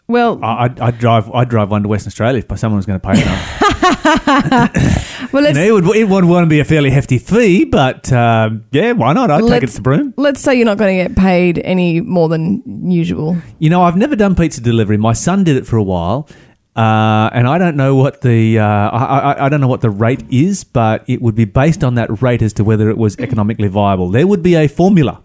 Well, 0.06 0.38
I, 0.44 0.64
I'd, 0.64 0.80
I'd 0.80 0.98
drive. 0.98 1.30
I'd 1.32 1.48
drive 1.48 1.70
one 1.70 1.82
to 1.82 1.88
Western 1.88 2.08
Australia 2.10 2.44
if 2.46 2.58
someone 2.58 2.76
was 2.76 2.84
going 2.84 3.00
to 3.00 3.06
pay 3.08 3.22
enough. 3.22 5.10
well, 5.34 5.42
you 5.42 5.48
let's 5.48 5.58
know, 5.58 5.76
it 5.76 5.84
would, 5.84 5.96
it 5.96 6.08
would 6.08 6.24
want 6.24 6.44
to 6.44 6.48
be 6.48 6.60
a 6.60 6.64
fairly 6.64 6.90
hefty 6.90 7.18
fee, 7.18 7.64
but 7.64 8.10
um, 8.12 8.64
yeah, 8.70 8.92
why 8.92 9.12
not? 9.12 9.30
I'd 9.30 9.46
take 9.46 9.62
it 9.64 9.70
to 9.70 9.82
Broome. 9.82 10.14
let's 10.16 10.40
say 10.40 10.54
you're 10.54 10.64
not 10.64 10.78
going 10.78 10.96
to 10.96 11.08
get 11.08 11.16
paid 11.16 11.58
any 11.58 12.00
more 12.00 12.28
than 12.28 12.62
usual. 12.90 13.36
You 13.58 13.68
know, 13.68 13.82
I've 13.82 13.96
never 13.96 14.16
done 14.16 14.34
pizza 14.34 14.60
delivery. 14.60 14.96
My 14.96 15.12
son 15.12 15.44
did 15.44 15.56
it 15.56 15.66
for 15.66 15.76
a 15.76 15.82
while, 15.82 16.28
uh, 16.76 17.30
and 17.32 17.46
I 17.46 17.58
don't 17.58 17.76
know 17.76 17.94
what 17.96 18.20
the 18.22 18.58
uh, 18.58 18.64
I, 18.64 19.04
I, 19.32 19.46
I 19.46 19.48
don't 19.48 19.60
know 19.60 19.68
what 19.68 19.80
the 19.82 19.90
rate 19.90 20.22
is, 20.30 20.64
but 20.64 21.04
it 21.08 21.20
would 21.20 21.34
be 21.34 21.44
based 21.44 21.84
on 21.84 21.96
that 21.96 22.22
rate 22.22 22.40
as 22.42 22.52
to 22.54 22.64
whether 22.64 22.88
it 22.88 22.96
was 22.96 23.18
economically 23.18 23.68
viable. 23.68 24.08
There 24.10 24.26
would 24.26 24.42
be 24.42 24.54
a 24.54 24.68
formula. 24.68 25.20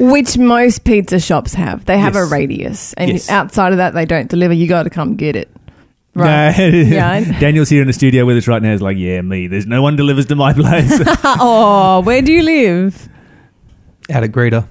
Which 0.00 0.38
most 0.38 0.84
pizza 0.84 1.18
shops 1.20 1.54
have. 1.54 1.84
They 1.84 1.98
have 1.98 2.14
Yes. 2.14 2.26
a 2.26 2.30
radius, 2.34 2.92
and 2.94 3.10
Yes. 3.12 3.28
outside 3.28 3.72
of 3.72 3.78
that, 3.78 3.92
they 3.92 4.06
don't 4.06 4.28
deliver. 4.28 4.54
You 4.54 4.66
got 4.68 4.84
to 4.84 4.90
come 4.90 5.16
get 5.16 5.36
it. 5.36 5.50
Right. 6.14 6.56
Yeah. 6.56 7.18
Yeah. 7.18 7.40
Daniel's 7.40 7.68
here 7.68 7.80
in 7.80 7.86
the 7.86 7.92
studio 7.92 8.24
with 8.24 8.36
us 8.36 8.48
right 8.48 8.62
now. 8.62 8.72
He's 8.72 8.82
like, 8.82 8.96
yeah, 8.96 9.20
me. 9.20 9.46
There's 9.46 9.66
no 9.66 9.82
one 9.82 9.96
delivers 9.96 10.26
to 10.26 10.34
my 10.34 10.52
place. 10.52 11.00
oh, 11.24 12.00
where 12.04 12.22
do 12.22 12.32
you 12.32 12.42
live? 12.42 13.08
Out 14.10 14.24
of 14.24 14.32
Greta. 14.32 14.68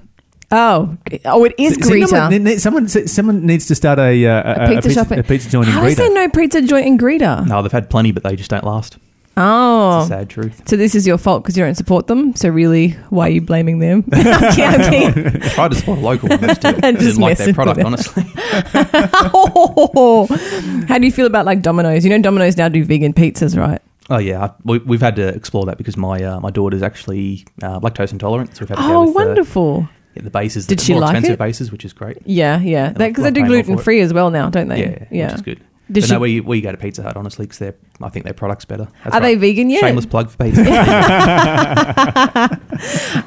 Oh, 0.50 0.96
oh, 1.26 1.44
it 1.44 1.54
is 1.58 1.74
See, 1.74 1.80
Greta. 1.80 2.08
someone, 2.08 2.42
ne- 2.42 2.56
someone, 2.56 2.88
someone 2.88 3.46
needs 3.46 3.66
to 3.66 3.74
start 3.74 3.98
a, 3.98 4.26
uh, 4.26 4.64
A 4.64 4.68
pizza 4.68 4.92
shop 4.92 5.10
a 5.10 5.22
pizza 5.22 5.50
joint 5.50 5.68
in 5.68 5.74
How 5.74 5.84
is 5.84 5.96
there 5.96 6.12
no 6.12 6.28
pizza 6.30 6.62
joint 6.62 6.86
in 6.86 6.96
Greta? 6.96 7.44
No, 7.46 7.62
they've 7.62 7.70
had 7.70 7.90
plenty, 7.90 8.12
but 8.12 8.22
they 8.22 8.34
just 8.34 8.50
don't 8.50 8.64
last. 8.64 8.96
Oh. 9.40 9.98
It's 10.00 10.06
a 10.06 10.08
sad 10.08 10.30
truth. 10.30 10.62
So 10.68 10.76
this 10.76 10.94
is 10.94 11.06
your 11.06 11.18
fault 11.18 11.42
because 11.44 11.56
you 11.56 11.64
don't 11.64 11.76
support 11.76 12.06
them. 12.08 12.34
So 12.34 12.48
really, 12.48 12.90
why 13.10 13.28
are 13.28 13.30
you 13.30 13.40
blaming 13.40 13.78
them? 13.78 14.04
yeah. 14.12 14.38
I 14.40 15.48
tried 15.54 15.70
to 15.70 15.74
support 15.76 15.98
a 15.98 16.02
local 16.02 16.28
just 16.38 16.64
And 16.64 16.98
just 16.98 17.16
didn't 17.16 17.20
like 17.20 17.38
their 17.38 17.54
product, 17.54 17.76
with 17.78 17.86
honestly. 17.86 18.24
How 20.88 20.98
do 20.98 21.04
you 21.06 21.12
feel 21.12 21.26
about 21.26 21.46
like 21.46 21.62
Domino's? 21.62 22.04
You 22.04 22.10
know, 22.10 22.20
Domino's 22.20 22.56
now 22.56 22.68
do 22.68 22.84
vegan 22.84 23.12
pizzas, 23.12 23.56
right? 23.58 23.80
Oh 24.10 24.18
yeah, 24.18 24.44
I, 24.46 24.50
we, 24.64 24.78
we've 24.78 25.00
had 25.02 25.16
to 25.16 25.28
explore 25.28 25.66
that 25.66 25.76
because 25.78 25.96
my 25.96 26.22
uh, 26.22 26.40
my 26.40 26.50
daughter's 26.50 26.82
actually 26.82 27.44
uh, 27.62 27.78
lactose 27.80 28.12
intolerant, 28.12 28.56
so 28.56 28.60
we've 28.62 28.70
had 28.70 28.76
to 28.76 28.82
go 28.82 28.96
Oh, 28.96 29.00
with 29.04 29.14
the- 29.14 29.24
wonderful. 29.26 29.88
yeah, 30.14 30.22
the 30.22 30.30
bases. 30.30 30.66
Did 30.66 30.78
the 30.78 30.84
she 30.84 30.92
more 30.94 31.02
like 31.02 31.10
expensive 31.10 31.34
it? 31.34 31.38
bases, 31.38 31.70
which 31.70 31.84
is 31.84 31.92
great. 31.92 32.16
Yeah, 32.24 32.58
yeah. 32.60 32.92
Because 32.92 33.24
they 33.24 33.30
do 33.30 33.42
paying 33.42 33.48
more 33.52 33.58
for 33.60 33.64
gluten 33.66 33.84
free 33.84 34.00
as 34.00 34.14
well 34.14 34.30
now, 34.30 34.48
don't 34.48 34.68
they? 34.68 35.06
Yeah, 35.10 35.26
which 35.26 35.34
is 35.34 35.42
good. 35.42 35.60
Did 35.90 36.02
but 36.02 36.08
she, 36.08 36.12
no, 36.12 36.20
we, 36.20 36.40
we 36.40 36.60
go 36.60 36.70
to 36.70 36.76
Pizza 36.76 37.02
Hut 37.02 37.16
honestly 37.16 37.46
because 37.46 37.58
they're 37.58 37.74
I 38.00 38.08
think 38.10 38.24
their 38.24 38.34
product's 38.34 38.64
better. 38.64 38.88
That's 39.04 39.16
are 39.16 39.20
they 39.20 39.34
vegan 39.34 39.70
yet? 39.70 39.80
Shameless 39.80 40.06
plug 40.06 40.30
for 40.30 40.36
Pizza. 40.44 40.64
Hut. 40.64 42.60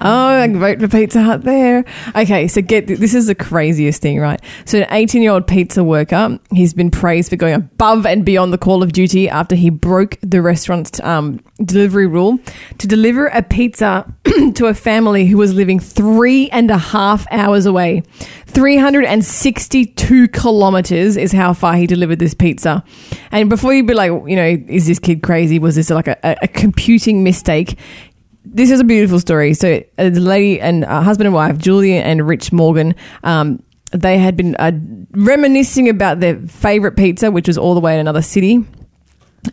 Oh, 0.03 0.27
I 0.39 0.47
can 0.47 0.59
vote 0.59 0.79
for 0.79 0.87
Pizza 0.87 1.21
Hut 1.21 1.43
there. 1.43 1.83
Okay, 2.15 2.47
so 2.47 2.61
get 2.61 2.87
this 2.87 3.13
is 3.13 3.27
the 3.27 3.35
craziest 3.35 4.01
thing, 4.01 4.17
right? 4.19 4.41
So, 4.65 4.79
an 4.79 4.87
18 4.89 5.21
year 5.21 5.31
old 5.31 5.45
pizza 5.45 5.83
worker, 5.83 6.39
he's 6.51 6.73
been 6.73 6.89
praised 6.89 7.29
for 7.29 7.35
going 7.35 7.53
above 7.53 8.05
and 8.05 8.23
beyond 8.23 8.53
the 8.53 8.57
call 8.57 8.81
of 8.81 8.93
duty 8.93 9.27
after 9.27 9.55
he 9.55 9.69
broke 9.69 10.17
the 10.21 10.41
restaurant's 10.41 11.01
um, 11.01 11.41
delivery 11.63 12.07
rule 12.07 12.39
to 12.77 12.87
deliver 12.87 13.27
a 13.27 13.43
pizza 13.43 14.11
to 14.55 14.67
a 14.67 14.73
family 14.73 15.25
who 15.25 15.37
was 15.37 15.53
living 15.53 15.79
three 15.79 16.49
and 16.51 16.71
a 16.71 16.77
half 16.77 17.27
hours 17.31 17.65
away. 17.65 18.03
362 18.51 20.27
kilometers 20.29 21.17
is 21.17 21.31
how 21.31 21.53
far 21.53 21.75
he 21.75 21.87
delivered 21.87 22.19
this 22.19 22.33
pizza. 22.33 22.83
And 23.31 23.49
before 23.49 23.73
you'd 23.73 23.87
be 23.87 23.93
like, 23.93 24.11
you 24.27 24.35
know, 24.35 24.57
is 24.67 24.87
this 24.87 24.99
kid 24.99 25.23
crazy? 25.23 25.59
Was 25.59 25.75
this 25.75 25.89
like 25.89 26.07
a, 26.07 26.17
a, 26.23 26.47
computing 26.47 27.23
mistake? 27.23 27.77
this 28.43 28.71
is 28.71 28.79
a 28.79 28.83
beautiful 28.83 29.19
story. 29.19 29.53
So, 29.53 29.83
uh, 29.97 30.09
the 30.09 30.19
lady 30.19 30.59
and 30.59 30.83
uh, 30.83 31.01
husband 31.01 31.27
and 31.27 31.33
wife, 31.33 31.57
Julia 31.57 32.01
and 32.01 32.27
Rich 32.27 32.51
Morgan, 32.51 32.95
um, 33.23 33.61
they 33.91 34.17
had 34.17 34.35
been 34.35 34.55
uh, 34.55 34.71
reminiscing 35.11 35.89
about 35.89 36.19
their 36.19 36.39
favorite 36.39 36.95
pizza, 36.95 37.29
which 37.29 37.47
was 37.47 37.57
all 37.57 37.73
the 37.73 37.79
way 37.79 37.93
in 37.93 37.99
another 37.99 38.21
city 38.21 38.65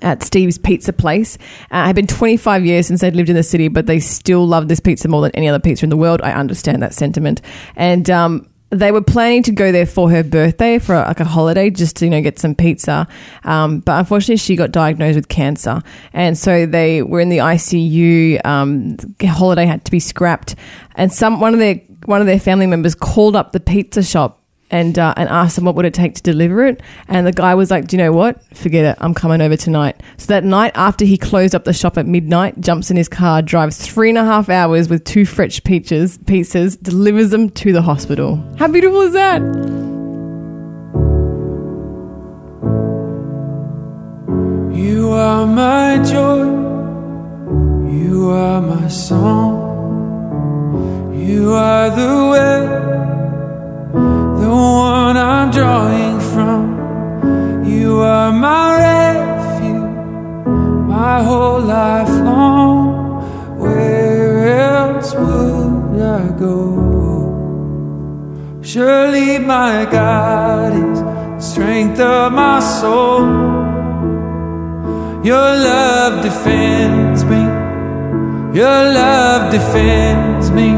at 0.02 0.22
Steve's 0.22 0.58
Pizza 0.58 0.92
Place. 0.92 1.38
Uh, 1.72 1.78
it 1.78 1.86
had 1.86 1.96
been 1.96 2.06
25 2.06 2.64
years 2.64 2.86
since 2.86 3.00
they'd 3.00 3.16
lived 3.16 3.30
in 3.30 3.36
the 3.36 3.42
city, 3.42 3.68
but 3.68 3.86
they 3.86 4.00
still 4.00 4.46
loved 4.46 4.68
this 4.68 4.80
pizza 4.80 5.08
more 5.08 5.22
than 5.22 5.32
any 5.32 5.48
other 5.48 5.58
pizza 5.58 5.84
in 5.84 5.90
the 5.90 5.96
world. 5.96 6.20
I 6.22 6.32
understand 6.32 6.82
that 6.82 6.94
sentiment. 6.94 7.40
And 7.74 8.08
um, 8.10 8.47
they 8.70 8.92
were 8.92 9.02
planning 9.02 9.42
to 9.44 9.52
go 9.52 9.72
there 9.72 9.86
for 9.86 10.10
her 10.10 10.22
birthday 10.22 10.78
for 10.78 10.94
like 10.94 11.20
a 11.20 11.24
holiday 11.24 11.70
just 11.70 11.96
to 11.96 12.04
you 12.04 12.10
know 12.10 12.20
get 12.20 12.38
some 12.38 12.54
pizza. 12.54 13.06
Um, 13.44 13.80
but 13.80 13.98
unfortunately 13.98 14.36
she 14.36 14.56
got 14.56 14.72
diagnosed 14.72 15.16
with 15.16 15.28
cancer. 15.28 15.80
And 16.12 16.36
so 16.36 16.66
they 16.66 17.02
were 17.02 17.20
in 17.20 17.30
the 17.30 17.38
ICU 17.38 18.44
um, 18.44 18.96
the 18.96 19.26
holiday 19.26 19.64
had 19.64 19.84
to 19.86 19.90
be 19.90 20.00
scrapped. 20.00 20.54
And 20.96 21.12
some 21.12 21.40
one 21.40 21.54
of 21.54 21.60
their 21.60 21.76
one 22.04 22.20
of 22.20 22.26
their 22.26 22.40
family 22.40 22.66
members 22.66 22.94
called 22.94 23.36
up 23.36 23.52
the 23.52 23.60
pizza 23.60 24.02
shop 24.02 24.37
and 24.70 24.98
uh, 24.98 25.14
and 25.16 25.28
asked 25.28 25.58
him 25.58 25.64
what 25.64 25.74
would 25.74 25.84
it 25.84 25.94
take 25.94 26.14
to 26.14 26.22
deliver 26.22 26.64
it. 26.66 26.82
And 27.08 27.26
the 27.26 27.32
guy 27.32 27.54
was 27.54 27.70
like 27.70 27.86
do 27.86 27.96
you 27.96 28.02
know 28.02 28.12
what? 28.12 28.42
Forget 28.56 28.84
it. 28.84 28.98
I'm 29.00 29.14
coming 29.14 29.40
over 29.40 29.56
tonight. 29.56 30.00
So 30.16 30.26
that 30.26 30.44
night 30.44 30.72
after 30.74 31.04
he 31.04 31.16
closed 31.18 31.54
up 31.54 31.64
the 31.64 31.72
shop 31.72 31.96
at 31.98 32.06
midnight 32.06 32.60
jumps 32.60 32.90
in 32.90 32.96
his 32.96 33.08
car 33.08 33.42
drives 33.42 33.78
three 33.84 34.08
and 34.08 34.18
a 34.18 34.24
half 34.24 34.48
hours 34.48 34.88
with 34.88 35.04
two 35.04 35.24
fresh 35.26 35.60
pizzas 35.60 36.18
pizzas 36.18 36.80
delivers 36.82 37.30
them 37.30 37.50
to 37.50 37.72
the 37.72 37.82
hospital. 37.82 38.36
How 38.58 38.68
beautiful 38.68 39.02
is 39.02 39.12
that? 39.12 39.42
You 44.76 45.10
are 45.12 45.46
my 45.46 45.98
joy. 46.04 46.44
You 47.90 48.30
are 48.30 48.60
my 48.60 48.88
song. 48.88 49.66
You 51.14 51.52
are 51.52 51.90
the 51.90 52.14
way, 52.32 52.58
the 54.40 54.48
one 54.48 55.16
I'm 55.16 55.50
drawing 55.50 56.20
from. 56.32 57.64
You 57.64 58.00
are 58.00 58.32
my 58.32 58.66
refuge, 58.86 60.46
my 60.88 61.22
whole 61.22 61.60
life 61.60 62.14
long. 62.30 63.58
Where 63.58 64.48
else 64.60 65.14
would 65.14 66.00
I 66.00 66.28
go? 66.38 66.58
Surely 68.62 69.38
my 69.38 69.86
God 69.90 70.72
is 70.72 71.00
the 71.00 71.40
strength 71.40 72.00
of 72.00 72.32
my 72.32 72.60
soul. 72.60 73.20
Your 75.24 75.50
love 75.70 76.22
defends 76.22 77.24
me. 77.24 77.42
Your 78.60 78.80
love 79.02 79.50
defends 79.52 80.50
me. 80.50 80.70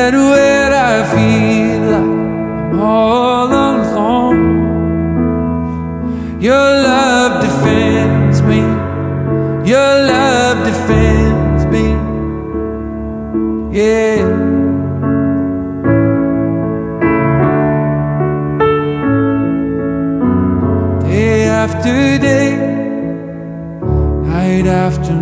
And 0.00 0.14
when 0.30 0.72
I 0.72 0.94
feel 1.12 1.67
all 2.74 3.48
alone, 3.48 4.42
your 6.40 6.68
love 6.88 7.42
defends 7.42 8.42
me. 8.42 8.60
Your 9.68 9.92
love 10.12 10.64
defends 10.64 11.66
me. 11.66 11.86
Yeah. 13.76 14.24
Day 21.02 21.44
after 21.44 22.18
day 22.18 22.56
night 24.24 24.66
after 24.66 25.17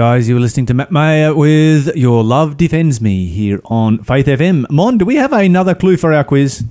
guys. 0.00 0.26
You 0.30 0.34
were 0.34 0.40
listening 0.40 0.64
to 0.64 0.72
Matt 0.72 0.90
Maher 0.90 1.34
with 1.34 1.94
Your 1.94 2.24
Love 2.24 2.56
Defends 2.56 3.02
Me 3.02 3.26
here 3.26 3.60
on 3.66 4.02
Faith 4.02 4.24
FM. 4.24 4.64
Mon, 4.70 4.96
do 4.96 5.04
we 5.04 5.16
have 5.16 5.30
another 5.34 5.74
clue 5.74 5.98
for 5.98 6.14
our 6.14 6.24
quiz? 6.24 6.64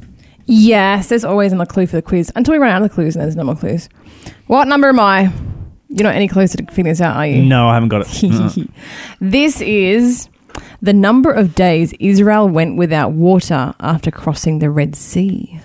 Yes, 0.48 1.10
there's 1.10 1.24
always 1.24 1.52
another 1.52 1.72
clue 1.72 1.86
for 1.86 1.96
the 1.96 2.02
quiz 2.02 2.32
until 2.36 2.54
we 2.54 2.58
run 2.58 2.72
out 2.72 2.82
of 2.82 2.90
the 2.90 2.96
clues 2.96 3.16
and 3.16 3.22
there's 3.22 3.36
no 3.36 3.44
more 3.44 3.56
clues. 3.56 3.88
What 4.48 4.68
number 4.68 4.88
am 4.90 5.00
I? 5.00 5.32
You're 5.90 6.06
not 6.06 6.16
any 6.16 6.28
closer 6.28 6.58
to 6.58 6.66
figuring 6.66 6.86
this 6.86 7.02
out, 7.02 7.18
are 7.18 7.28
you? 7.28 7.44
No, 7.44 7.70
I 7.70 7.76
haven't 7.76 7.90
got 7.90 8.08
it. 8.12 8.68
This 9.22 9.62
is 9.62 10.28
the 10.82 10.94
number 10.94 11.32
of 11.32 11.54
days 11.54 11.94
Israel 12.00 12.50
went 12.50 12.78
without 12.78 13.12
water 13.12 13.76
after 13.80 14.10
crossing 14.10 14.58
the 14.58 14.72
Red 14.72 14.96
Sea. 14.96 15.62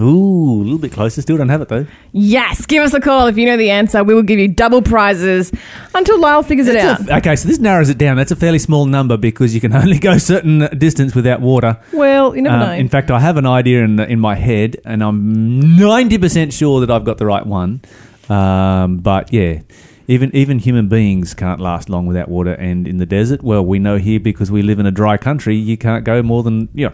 Ooh, 0.00 0.60
a 0.60 0.64
little 0.64 0.78
bit 0.78 0.92
closer. 0.92 1.22
Still 1.22 1.36
don't 1.38 1.48
have 1.48 1.62
it 1.62 1.68
though. 1.68 1.86
Yes, 2.12 2.66
give 2.66 2.82
us 2.82 2.92
a 2.92 3.00
call 3.00 3.28
if 3.28 3.38
you 3.38 3.46
know 3.46 3.56
the 3.56 3.70
answer. 3.70 4.02
We 4.04 4.14
will 4.14 4.24
give 4.24 4.38
you 4.38 4.48
double 4.48 4.82
prizes 4.82 5.52
until 5.94 6.18
Lyle 6.20 6.42
figures 6.42 6.66
it 6.66 6.74
That's 6.74 7.02
out. 7.02 7.08
a- 7.08 7.16
okay, 7.18 7.36
so 7.36 7.48
this 7.48 7.58
narrows 7.60 7.88
it 7.88 7.96
down. 7.96 8.16
That's 8.16 8.32
a 8.32 8.36
fairly 8.36 8.58
small 8.58 8.84
number 8.86 9.16
because 9.16 9.54
you 9.54 9.60
can 9.60 9.72
only 9.82 9.98
go 9.98 10.10
a 10.12 10.18
certain 10.20 10.68
distance 10.76 11.14
without 11.14 11.40
water. 11.40 11.78
well, 11.92 12.34
you 12.36 12.42
never 12.42 12.56
Um, 12.56 12.60
know. 12.62 12.72
in 12.72 12.88
fact, 12.88 13.10
I 13.10 13.20
have 13.20 13.36
an 13.36 13.46
idea 13.46 13.84
in 13.84 13.98
in 14.00 14.20
my 14.20 14.34
head, 14.34 14.76
and 14.84 15.02
I'm 15.02 15.76
ninety 15.78 16.18
percent 16.18 16.52
sure 16.52 16.80
that 16.80 16.90
I've 16.90 17.04
got 17.04 17.18
the 17.18 17.26
right 17.26 17.46
one. 17.46 17.80
Um, 18.28 18.98
but 18.98 19.32
yeah, 19.32 19.60
even 20.08 20.34
even 20.34 20.58
human 20.58 20.88
beings 20.88 21.32
can't 21.32 21.60
last 21.60 21.88
long 21.88 22.06
without 22.06 22.28
water. 22.28 22.52
And 22.54 22.88
in 22.88 22.98
the 22.98 23.06
desert, 23.06 23.42
well, 23.42 23.64
we 23.64 23.78
know 23.78 23.96
here 23.98 24.18
because 24.20 24.50
we 24.50 24.62
live 24.62 24.78
in 24.80 24.84
a 24.86 24.90
dry 24.90 25.16
country, 25.16 25.56
you 25.56 25.76
can't 25.78 26.04
go 26.04 26.22
more 26.22 26.42
than 26.42 26.68
you 26.74 26.88
know 26.88 26.92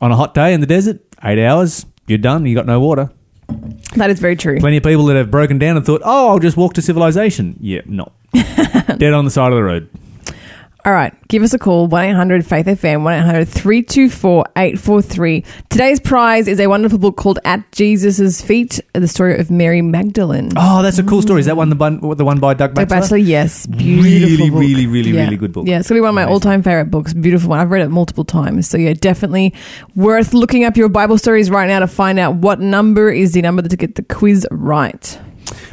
on 0.00 0.12
a 0.12 0.16
hot 0.16 0.32
day 0.32 0.54
in 0.54 0.60
the 0.60 0.66
desert, 0.66 1.00
eight 1.24 1.44
hours. 1.44 1.84
You're 2.10 2.18
done. 2.18 2.44
You 2.44 2.54
got 2.54 2.66
no 2.66 2.80
water. 2.80 3.10
that 3.96 4.10
is 4.10 4.18
very 4.20 4.36
true. 4.36 4.58
Plenty 4.58 4.76
of 4.78 4.82
people 4.82 5.06
that 5.06 5.16
have 5.16 5.30
broken 5.30 5.58
down 5.58 5.76
and 5.76 5.86
thought, 5.86 6.02
"Oh, 6.04 6.30
I'll 6.30 6.38
just 6.38 6.56
walk 6.56 6.74
to 6.74 6.82
civilization." 6.82 7.56
Yeah, 7.60 7.82
not 7.86 8.12
dead 8.34 9.12
on 9.14 9.24
the 9.24 9.30
side 9.30 9.52
of 9.52 9.56
the 9.56 9.62
road. 9.62 9.88
All 10.82 10.92
right, 10.94 11.12
give 11.28 11.42
us 11.42 11.52
a 11.52 11.58
call 11.58 11.88
1 11.88 12.04
800 12.06 12.46
Faith 12.46 12.64
FM 12.64 13.02
1 13.04 13.12
800 13.12 13.44
324 13.48 14.44
843. 14.56 15.44
Today's 15.68 16.00
prize 16.00 16.48
is 16.48 16.58
a 16.58 16.68
wonderful 16.68 16.98
book 16.98 17.18
called 17.18 17.38
At 17.44 17.70
Jesus' 17.70 18.40
Feet, 18.40 18.80
the 18.94 19.06
story 19.06 19.38
of 19.38 19.50
Mary 19.50 19.82
Magdalene. 19.82 20.52
Oh, 20.56 20.80
that's 20.82 20.98
a 20.98 21.02
cool 21.02 21.20
story. 21.20 21.40
Is 21.40 21.46
that 21.46 21.56
one 21.58 21.68
the 21.68 21.76
one 21.76 22.00
the 22.16 22.24
one 22.24 22.40
by 22.40 22.54
Doug 22.54 22.72
Doug 22.72 22.88
Batchelor? 22.88 23.00
Batchelor, 23.02 23.16
yes. 23.18 23.66
Beautiful 23.66 24.04
Really, 24.04 24.50
book. 24.50 24.60
really, 24.60 24.86
really, 24.86 25.10
Yeah. 25.10 25.24
really 25.24 25.36
good 25.36 25.52
book. 25.52 25.66
Yeah, 25.66 25.80
it's 25.80 25.88
going 25.90 25.96
to 25.96 26.00
be 26.00 26.00
one 26.00 26.08
of 26.10 26.14
my 26.14 26.24
all 26.24 26.40
time 26.40 26.62
favorite 26.62 26.90
books. 26.90 27.12
Beautiful 27.12 27.50
one. 27.50 27.58
I've 27.58 27.70
read 27.70 27.82
it 27.82 27.90
multiple 27.90 28.24
times. 28.24 28.66
So, 28.66 28.78
yeah, 28.78 28.94
definitely 28.94 29.52
worth 29.94 30.32
looking 30.32 30.64
up 30.64 30.78
your 30.78 30.88
Bible 30.88 31.18
stories 31.18 31.50
right 31.50 31.68
now 31.68 31.80
to 31.80 31.88
find 31.88 32.18
out 32.18 32.36
what 32.36 32.58
number 32.58 33.10
is 33.10 33.32
the 33.32 33.42
number 33.42 33.60
to 33.60 33.76
get 33.76 33.96
the 33.96 34.02
quiz 34.02 34.46
right. 34.50 35.18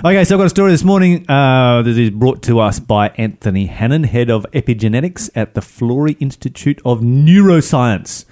Okay, 0.06 0.24
so 0.24 0.36
I've 0.36 0.40
got 0.40 0.46
a 0.46 0.50
story 0.50 0.72
this 0.72 0.84
morning 0.84 1.26
uh, 1.30 1.82
that 1.82 1.98
is 1.98 2.12
brought 2.12 2.44
to 2.44 2.60
us 2.60 2.80
by 2.80 3.10
Anthony 3.18 3.66
Hannan, 3.66 4.04
head 4.04 4.30
of 4.30 4.46
epigenetics 4.52 5.30
at 5.36 5.56
the 5.56 5.62
Florey 5.62 6.16
Institute 6.20 6.80
of 6.86 7.02
Neuroscience. 7.02 8.26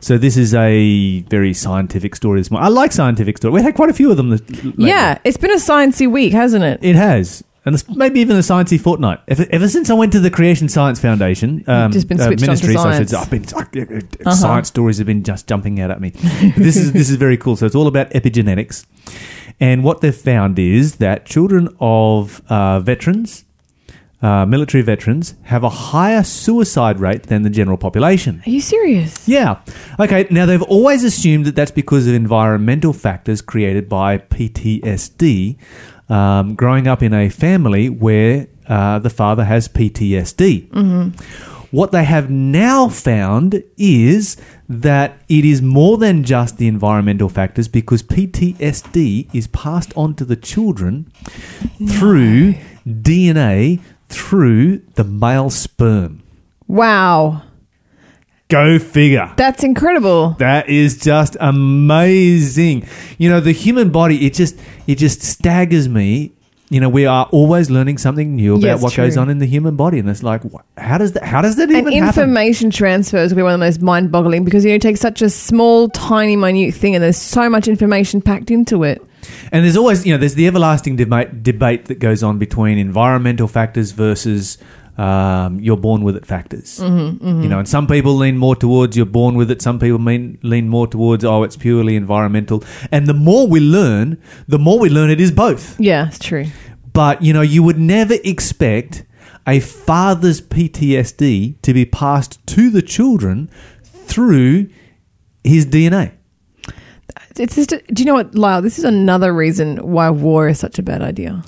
So 0.00 0.16
this 0.16 0.36
is 0.36 0.54
a 0.54 1.20
very 1.22 1.52
scientific 1.54 2.14
story 2.14 2.40
this 2.40 2.50
morning. 2.50 2.66
I 2.66 2.68
like 2.68 2.92
scientific 2.92 3.36
stories. 3.36 3.54
We've 3.54 3.64
had 3.64 3.74
quite 3.74 3.90
a 3.90 3.94
few 3.94 4.10
of 4.10 4.16
them. 4.16 4.30
This, 4.30 4.40
lately. 4.64 4.88
Yeah, 4.88 5.18
it's 5.24 5.36
been 5.36 5.50
a 5.50 5.56
sciencey 5.56 6.10
week, 6.10 6.32
hasn't 6.32 6.62
it? 6.62 6.78
it 6.82 6.94
has. 6.94 7.42
And 7.74 7.96
maybe 7.96 8.20
even 8.20 8.36
a 8.36 8.40
sciencey 8.40 8.80
fortnight. 8.80 9.20
Ever, 9.28 9.46
ever 9.50 9.68
since 9.68 9.90
I 9.90 9.94
went 9.94 10.12
to 10.12 10.20
the 10.20 10.30
Creation 10.30 10.68
Science 10.68 11.00
Foundation, 11.00 11.64
um, 11.66 11.92
just 11.92 12.08
been 12.08 12.18
switched 12.18 12.42
onto 12.48 12.66
ministry, 12.66 12.74
so 12.74 12.82
science. 12.82 13.12
I've 13.14 13.30
been 13.30 13.44
uh, 13.54 13.58
uh, 13.58 13.98
Uh-huh. 14.26 14.34
science 14.34 14.68
stories 14.68 14.98
have 14.98 15.06
been 15.06 15.22
just 15.22 15.46
jumping 15.46 15.80
out 15.80 15.90
at 15.90 16.00
me. 16.00 16.10
this 16.56 16.76
is 16.76 16.92
this 16.92 17.10
is 17.10 17.16
very 17.16 17.36
cool. 17.36 17.56
So 17.56 17.66
it's 17.66 17.74
all 17.74 17.86
about 17.86 18.10
epigenetics, 18.10 18.84
and 19.60 19.84
what 19.84 20.00
they've 20.00 20.14
found 20.14 20.58
is 20.58 20.96
that 20.96 21.24
children 21.26 21.68
of 21.80 22.42
uh, 22.48 22.80
veterans, 22.80 23.44
uh, 24.22 24.44
military 24.46 24.82
veterans, 24.82 25.34
have 25.44 25.62
a 25.64 25.68
higher 25.68 26.22
suicide 26.24 26.98
rate 27.00 27.24
than 27.24 27.42
the 27.42 27.50
general 27.50 27.76
population. 27.78 28.42
Are 28.46 28.50
you 28.50 28.60
serious? 28.60 29.28
Yeah. 29.28 29.60
Okay. 30.00 30.26
Now 30.30 30.46
they've 30.46 30.62
always 30.62 31.04
assumed 31.04 31.44
that 31.46 31.54
that's 31.56 31.70
because 31.70 32.06
of 32.08 32.14
environmental 32.14 32.92
factors 32.92 33.40
created 33.42 33.88
by 33.88 34.18
PTSD. 34.18 35.56
Um, 36.08 36.54
growing 36.54 36.86
up 36.86 37.02
in 37.02 37.12
a 37.12 37.28
family 37.28 37.90
where 37.90 38.46
uh, 38.66 38.98
the 38.98 39.10
father 39.10 39.44
has 39.44 39.68
PTSD. 39.68 40.72
What 41.70 41.92
they 41.92 42.04
have 42.04 42.30
now 42.30 42.88
found 42.88 43.62
is 43.76 44.38
that 44.70 45.20
it 45.28 45.44
is 45.44 45.60
more 45.60 45.98
than 45.98 46.24
just 46.24 46.56
the 46.56 46.66
environmental 46.66 47.28
factors 47.28 47.68
because 47.68 48.02
PTSD 48.02 49.28
is 49.34 49.48
passed 49.48 49.92
on 49.94 50.14
to 50.14 50.24
the 50.24 50.36
children 50.36 51.12
through 51.90 52.54
DNA 52.86 53.80
through 54.08 54.78
the 54.94 55.04
male 55.04 55.50
sperm. 55.50 56.22
Wow. 56.66 57.42
Go 58.48 58.78
figure. 58.78 59.30
That's 59.36 59.62
incredible. 59.62 60.30
That 60.38 60.68
is 60.70 60.98
just 60.98 61.36
amazing. 61.38 62.86
You 63.18 63.28
know, 63.28 63.40
the 63.40 63.52
human 63.52 63.90
body, 63.90 64.26
it 64.26 64.34
just 64.34 64.58
it 64.86 64.96
just 64.96 65.22
staggers 65.22 65.88
me. 65.88 66.32
You 66.70 66.80
know, 66.80 66.90
we 66.90 67.06
are 67.06 67.24
always 67.32 67.70
learning 67.70 67.96
something 67.96 68.36
new 68.36 68.52
about 68.56 68.62
Yes, 68.62 68.82
what 68.82 68.94
goes 68.94 69.16
on 69.16 69.30
in 69.30 69.38
the 69.38 69.46
human 69.46 69.74
body, 69.76 69.98
and 69.98 70.08
it's 70.10 70.22
like, 70.22 70.42
wh- 70.42 70.60
how 70.76 70.98
does 70.98 71.12
that? 71.12 71.24
How 71.24 71.40
does 71.40 71.56
that 71.56 71.70
And 71.70 71.78
even 71.78 71.92
happen? 71.94 72.24
information 72.24 72.70
transfers 72.70 73.32
will 73.32 73.36
be 73.36 73.42
one 73.42 73.54
of 73.54 73.60
the 73.60 73.64
most 73.64 73.80
mind 73.80 74.12
boggling 74.12 74.44
because 74.44 74.64
you 74.66 74.70
know, 74.72 74.74
it 74.76 74.82
takes 74.82 75.00
such 75.00 75.22
a 75.22 75.30
small, 75.30 75.88
tiny, 75.88 76.36
minute 76.36 76.74
thing 76.74 76.94
and 76.94 77.02
there's 77.02 77.16
so 77.16 77.48
much 77.48 77.68
information 77.68 78.20
packed 78.20 78.50
into 78.50 78.82
it. 78.84 79.02
And 79.50 79.64
there's 79.64 79.76
always, 79.78 80.04
you 80.06 80.12
know, 80.12 80.18
there's 80.18 80.34
the 80.34 80.46
everlasting 80.46 80.96
debate 80.96 81.42
debate 81.42 81.86
that 81.86 82.00
goes 82.00 82.22
on 82.22 82.38
between 82.38 82.76
environmental 82.76 83.48
factors 83.48 83.92
versus 83.92 84.58
um, 84.98 85.60
you're 85.60 85.76
born 85.76 86.02
with 86.02 86.16
it 86.16 86.26
factors. 86.26 86.80
Mm-hmm, 86.80 87.42
You 87.42 87.48
know, 87.48 87.60
and 87.60 87.68
some 87.68 87.86
people 87.86 88.16
lean 88.16 88.36
more 88.36 88.56
towards 88.56 88.96
you're 88.96 89.06
born 89.06 89.36
with 89.36 89.50
it. 89.50 89.62
Some 89.62 89.78
people 89.78 89.98
mean, 89.98 90.38
lean 90.42 90.68
more 90.68 90.86
towards 90.86 91.24
oh, 91.24 91.44
it's 91.44 91.56
purely 91.56 91.94
environmental. 91.94 92.64
And 92.90 93.06
the 93.06 93.14
more 93.14 93.46
we 93.46 93.60
learn, 93.60 94.20
the 94.48 94.58
more 94.58 94.78
we 94.78 94.88
learn 94.90 95.08
it 95.10 95.20
is 95.20 95.30
both. 95.30 95.78
Yeah, 95.80 96.08
it's 96.08 96.18
true. 96.18 96.46
But 96.92 97.22
you 97.22 97.32
know, 97.32 97.42
you 97.42 97.62
would 97.62 97.78
never 97.78 98.14
expect 98.24 99.04
a 99.46 99.60
father's 99.60 100.40
PTSD 100.40 101.62
to 101.62 101.72
be 101.72 101.84
passed 101.84 102.44
to 102.48 102.68
the 102.68 102.82
children 102.82 103.50
through 103.84 104.68
his 105.44 105.64
DNA. 105.64 106.12
It's 107.36 107.54
just, 107.54 107.70
do 107.70 108.02
you 108.02 108.04
know 108.04 108.14
what, 108.14 108.34
Lyle? 108.34 108.60
This 108.60 108.78
is 108.78 108.84
another 108.84 109.32
reason 109.32 109.76
why 109.76 110.10
war 110.10 110.48
is 110.48 110.58
such 110.58 110.78
a 110.78 110.82
bad 110.82 111.02
idea. 111.02 111.44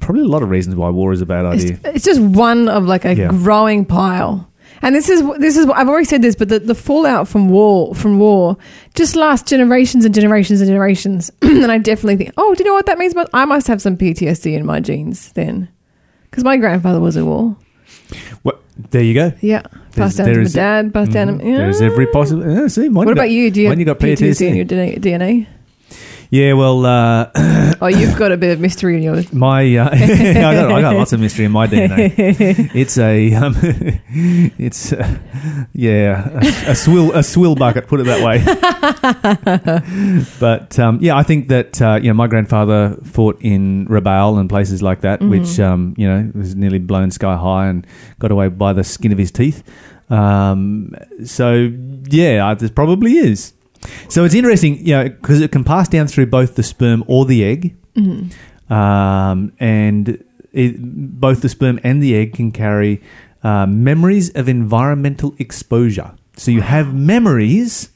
Probably 0.00 0.22
a 0.22 0.28
lot 0.28 0.42
of 0.42 0.50
reasons 0.50 0.76
why 0.76 0.88
war 0.90 1.12
is 1.12 1.20
a 1.20 1.26
bad 1.26 1.44
idea. 1.46 1.72
It's, 1.84 1.96
it's 1.96 2.04
just 2.04 2.20
one 2.20 2.68
of 2.68 2.84
like 2.84 3.04
a 3.04 3.14
Yeah. 3.14 3.28
growing 3.28 3.84
pile. 3.84 4.46
And 4.82 4.94
this 4.94 5.10
is 5.10 5.22
this 5.38 5.56
is 5.58 5.66
I've 5.66 5.88
already 5.88 6.06
said 6.06 6.22
this, 6.22 6.34
but 6.34 6.48
the, 6.48 6.58
the 6.58 6.74
fallout 6.74 7.28
from 7.28 7.50
war 7.50 7.94
from 7.94 8.18
war 8.18 8.56
just 8.94 9.14
lasts 9.14 9.48
generations 9.50 10.04
and 10.06 10.14
generations 10.14 10.60
and 10.62 10.68
generations. 10.68 11.30
and 11.42 11.70
I 11.70 11.76
definitely 11.78 12.16
think, 12.16 12.32
oh, 12.38 12.54
do 12.54 12.60
you 12.64 12.68
know 12.70 12.74
what 12.74 12.86
that 12.86 12.96
means? 12.98 13.12
But 13.12 13.28
I 13.34 13.44
must 13.44 13.66
have 13.66 13.82
some 13.82 13.96
PTSD 13.98 14.54
in 14.54 14.64
my 14.64 14.80
genes 14.80 15.32
then, 15.32 15.68
because 16.30 16.44
my 16.44 16.56
grandfather 16.56 16.98
was 16.98 17.16
at 17.18 17.24
war. 17.26 17.56
What, 18.42 18.62
there 18.90 19.02
you 19.02 19.12
go. 19.12 19.32
Yeah, 19.42 19.62
passed 19.94 20.16
down 20.16 20.28
to 20.28 20.38
my 20.42 20.44
dad, 20.48 20.94
passed 20.94 21.12
down. 21.12 21.28
Mhm. 21.28 21.40
To, 21.40 21.46
yeah. 21.46 21.56
There's 21.58 21.82
every 21.82 22.06
possible. 22.06 22.50
Yeah, 22.50 22.66
see, 22.68 22.88
What 22.88 23.04
got- 23.04 23.12
about 23.12 23.30
you? 23.30 23.50
Do 23.50 23.60
you 23.60 23.68
have 23.68 23.84
got 23.84 23.98
PTSD 23.98 24.48
in 24.48 24.56
your 24.56 24.64
DNA? 24.64 25.46
Yeah, 26.30 26.52
well, 26.52 26.86
uh, 26.86 27.30
Oh, 27.82 27.86
you've 27.86 28.18
got 28.18 28.30
a 28.30 28.36
bit 28.36 28.52
of 28.52 28.60
mystery 28.60 28.96
in 28.96 29.02
your. 29.02 29.22
my 29.32 29.62
uh, 29.76 29.88
I, 29.92 30.34
got, 30.34 30.70
I 30.70 30.80
got 30.82 30.96
lots 30.96 31.12
of 31.12 31.20
mystery 31.20 31.46
in 31.46 31.52
my 31.52 31.66
DNA. 31.66 32.70
It's 32.74 32.98
a 32.98 33.34
um, 33.34 33.56
it's 34.58 34.92
uh, 34.92 35.18
yeah 35.72 36.28
a, 36.42 36.72
a 36.72 36.74
swill 36.74 37.12
a 37.12 37.22
swill 37.22 37.54
bucket. 37.54 37.88
Put 37.88 38.00
it 38.00 38.04
that 38.04 38.22
way. 38.22 38.44
but 40.40 40.78
um, 40.78 40.98
yeah, 41.00 41.16
I 41.16 41.22
think 41.22 41.48
that 41.48 41.80
uh, 41.80 41.98
you 42.02 42.08
know 42.08 42.14
my 42.14 42.26
grandfather 42.26 42.98
fought 43.04 43.40
in 43.40 43.86
Rabaul 43.86 44.38
and 44.38 44.48
places 44.48 44.82
like 44.82 45.00
that, 45.00 45.22
which 45.22 45.58
um, 45.58 45.94
you 45.96 46.06
know 46.06 46.30
was 46.34 46.54
nearly 46.54 46.78
blown 46.78 47.10
sky 47.10 47.36
high 47.36 47.68
and 47.68 47.86
got 48.18 48.30
away 48.30 48.48
by 48.48 48.74
the 48.74 48.84
skin 48.84 49.10
of 49.10 49.18
his 49.18 49.30
teeth. 49.30 49.62
Um, 50.10 50.94
so 51.24 51.72
yeah, 52.10 52.46
uh, 52.46 52.54
there 52.54 52.68
probably 52.68 53.12
is. 53.16 53.54
So 54.08 54.24
it's 54.24 54.34
interesting, 54.34 54.84
you 54.86 54.94
know, 54.94 55.08
because 55.08 55.40
it 55.40 55.52
can 55.52 55.64
pass 55.64 55.88
down 55.88 56.06
through 56.06 56.26
both 56.26 56.54
the 56.56 56.62
sperm 56.62 57.04
or 57.06 57.24
the 57.24 57.44
egg, 57.44 57.76
um, 58.68 59.52
and 59.58 60.22
it, 60.52 60.76
both 60.78 61.40
the 61.42 61.48
sperm 61.48 61.80
and 61.82 62.02
the 62.02 62.14
egg 62.14 62.34
can 62.34 62.52
carry 62.52 63.02
uh, 63.42 63.66
memories 63.66 64.30
of 64.30 64.48
environmental 64.48 65.34
exposure. 65.38 66.12
So 66.36 66.50
you 66.50 66.60
have 66.62 66.94
memories 66.94 67.90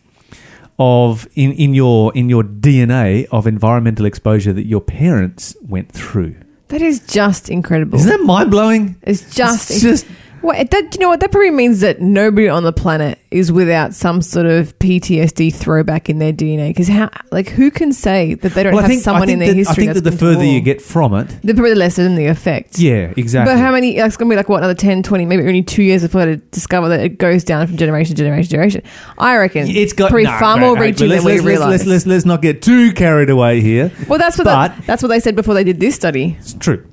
of 0.78 1.26
in, 1.34 1.52
in 1.52 1.74
your 1.74 2.12
in 2.16 2.28
your 2.28 2.42
DNA 2.42 3.26
of 3.30 3.46
environmental 3.46 4.06
exposure 4.06 4.52
that 4.52 4.66
your 4.66 4.80
parents 4.80 5.56
went 5.62 5.92
through. 5.92 6.34
That 6.68 6.82
is 6.82 7.06
just 7.06 7.50
incredible. 7.50 7.98
Isn't 7.98 8.10
that 8.10 8.24
mind 8.24 8.50
blowing? 8.50 8.96
It's 9.02 9.34
just. 9.34 9.70
It's 9.70 9.82
just 9.82 10.06
Well, 10.44 10.62
that 10.62 10.94
you 10.94 11.00
know 11.00 11.08
what 11.08 11.20
that 11.20 11.32
probably 11.32 11.50
means 11.50 11.80
that 11.80 12.02
nobody 12.02 12.48
on 12.48 12.64
the 12.64 12.72
planet 12.72 13.18
is 13.30 13.50
without 13.50 13.94
some 13.94 14.20
sort 14.20 14.44
of 14.44 14.78
PTSD 14.78 15.52
throwback 15.54 16.10
in 16.10 16.18
their 16.18 16.34
DNA. 16.34 16.68
Because 16.68 16.86
how, 16.86 17.08
like, 17.32 17.48
who 17.48 17.70
can 17.70 17.92
say 17.94 18.34
that 18.34 18.52
they 18.52 18.62
don't 18.62 18.74
Well, 18.74 18.82
have 18.86 19.00
someone 19.00 19.30
in 19.30 19.38
their 19.38 19.48
that, 19.48 19.56
history? 19.56 19.72
I 19.72 19.74
think 19.74 19.86
that's 19.88 20.00
that 20.02 20.04
the 20.04 20.10
been 20.10 20.18
to 20.18 20.34
further 20.34 20.44
you 20.44 20.60
get 20.60 20.82
from 20.82 21.14
it, 21.14 21.28
the 21.42 21.54
probably 21.54 21.70
the 21.70 21.76
lesser 21.76 22.02
than 22.02 22.14
the 22.14 22.26
effect. 22.26 22.78
yeah, 22.78 23.12
exactly. 23.16 23.54
But 23.54 23.58
how 23.58 23.72
many? 23.72 23.96
Like, 23.96 24.06
it's 24.08 24.16
going 24.18 24.28
to 24.28 24.34
be 24.34 24.36
like 24.36 24.50
what 24.50 24.58
another 24.58 24.74
10, 24.74 25.02
20, 25.02 25.24
maybe 25.24 25.42
only 25.44 25.62
two 25.62 25.82
years 25.82 26.02
before 26.02 26.26
they 26.26 26.36
discover 26.50 26.88
that 26.90 27.00
it 27.00 27.16
goes 27.18 27.42
down 27.42 27.66
from 27.66 27.78
generation 27.78 28.14
to 28.14 28.22
generation 28.22 28.44
to 28.44 28.50
generation. 28.50 28.82
I 29.16 29.36
reckon 29.38 29.66
It's 29.68 29.94
got 29.94 30.10
probably 30.10 30.24
no, 30.24 30.38
far 30.38 30.56
no, 30.58 30.66
more 30.66 30.76
no, 30.76 30.82
reaching 30.82 31.08
let's, 31.08 31.24
than 31.24 31.32
we 31.32 31.38
let's, 31.38 31.44
let's, 31.44 31.46
realize. 31.46 31.70
let's, 31.70 31.86
let's, 31.86 32.06
let's 32.06 32.24
not 32.26 32.42
get 32.42 32.60
too 32.60 32.92
carried 32.92 33.30
away 33.30 33.62
here. 33.62 33.90
well, 34.08 34.18
that's 34.18 34.36
what 34.36 34.44
but- 34.44 34.76
the, 34.76 34.82
that's 34.82 35.02
what 35.02 35.08
they 35.08 35.20
said 35.20 35.34
before 35.36 35.54
they 35.54 35.64
did 35.64 35.80
this 35.80 35.94
study. 35.94 36.36
It's 36.38 36.52
true. 36.52 36.86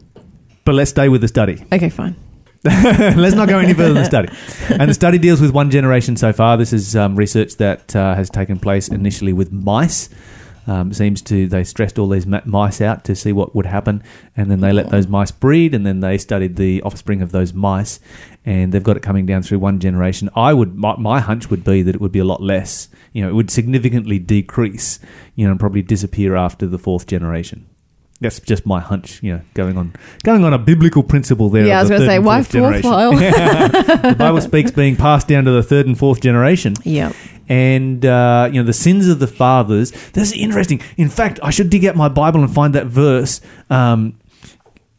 But 0.64 0.76
let's 0.76 0.92
stay 0.92 1.10
with 1.10 1.20
the 1.20 1.28
study. 1.28 1.62
Okay, 1.72 1.90
fine. 1.90 2.16
Let's 2.63 3.36
not 3.36 3.50
go 3.50 3.58
any 3.58 3.74
further 3.74 3.93
than 3.93 4.04
the 4.04 4.06
study. 4.06 4.30
And 4.80 4.89
the 4.89 4.93
study 4.93 5.17
deals 5.17 5.41
with 5.41 5.52
one 5.52 5.71
generation 5.71 6.15
so 6.15 6.32
far. 6.32 6.58
This 6.58 6.74
is 6.74 6.95
um, 6.95 7.15
research 7.15 7.58
that 7.58 7.95
uh, 7.95 8.13
has 8.13 8.30
taken 8.30 8.60
place 8.60 8.88
initially 8.88 9.34
with 9.34 9.52
mice. 9.52 10.10
Um, 10.67 10.93
seems 10.93 11.24
to 11.24 11.47
they 11.47 11.63
stressed 11.63 11.97
all 11.97 12.08
these 12.08 12.28
mice 12.28 12.82
out 12.82 13.04
to 13.06 13.15
see 13.15 13.34
what 13.34 13.56
would 13.56 13.65
happen, 13.65 14.04
and 14.38 14.52
then 14.52 14.60
they 14.60 14.71
let 14.71 14.91
those 14.91 15.08
mice 15.08 15.32
breed, 15.32 15.74
and 15.74 15.88
then 15.88 16.02
they 16.02 16.19
studied 16.19 16.56
the 16.56 16.84
offspring 16.84 17.24
of 17.24 17.32
those 17.32 17.52
mice, 17.52 18.00
and 18.45 18.71
they've 18.71 18.84
got 18.84 18.95
it 18.95 19.02
coming 19.02 19.26
down 19.26 19.41
through 19.41 19.58
one 19.58 19.80
generation. 19.80 20.30
I 20.36 20.54
would 20.54 20.76
my, 20.76 20.95
my 20.97 21.19
hunch 21.19 21.50
would 21.50 21.63
be 21.63 21.82
that 21.82 21.95
it 21.95 22.02
would 22.02 22.12
be 22.12 22.19
a 22.19 22.26
lot 22.26 22.43
less. 22.43 22.89
You 23.12 23.24
know, 23.24 23.30
it 23.30 23.34
would 23.34 23.50
significantly 23.50 24.19
decrease. 24.19 25.00
You 25.34 25.45
know, 25.45 25.52
and 25.52 25.60
probably 25.60 25.82
disappear 25.82 26.36
after 26.36 26.67
the 26.67 26.78
fourth 26.78 27.08
generation. 27.08 27.67
That's 28.21 28.39
just 28.39 28.67
my 28.67 28.79
hunch, 28.79 29.21
you 29.23 29.34
know, 29.34 29.41
going 29.55 29.79
on 29.79 29.95
going 30.23 30.45
on 30.45 30.53
a 30.53 30.60
biblical 30.60 31.01
principle 31.01 31.49
there. 31.49 31.65
Yeah, 31.65 31.79
I 31.79 31.81
was 31.81 31.89
going 31.89 32.01
to 32.01 32.07
say, 32.07 32.19
why 32.19 32.43
fourth 32.43 32.84
file? 32.84 33.12
the 33.15 34.15
Bible 34.15 34.39
speaks 34.41 34.69
being 34.69 34.95
passed 34.95 35.27
down 35.27 35.45
to 35.45 35.51
the 35.51 35.63
third 35.63 35.88
and 35.88 35.97
fourth 35.97 36.21
generation, 36.21 36.75
yeah. 36.84 37.13
and 37.49 38.05
uh, 38.05 38.47
you 38.51 38.62
know 38.62 38.65
the 38.65 38.73
sins 38.73 39.07
of 39.07 39.17
the 39.17 39.25
fathers. 39.25 39.91
That's 40.12 40.34
interesting. 40.34 40.81
In 40.97 41.10
fact, 41.10 41.39
I 41.41 41.49
should 41.49 41.71
dig 41.71 41.84
out 41.84 41.95
my 41.95 42.10
Bible 42.10 42.43
and 42.43 42.53
find 42.53 42.75
that 42.75 42.86
verse. 42.86 43.41
Um, 43.71 44.19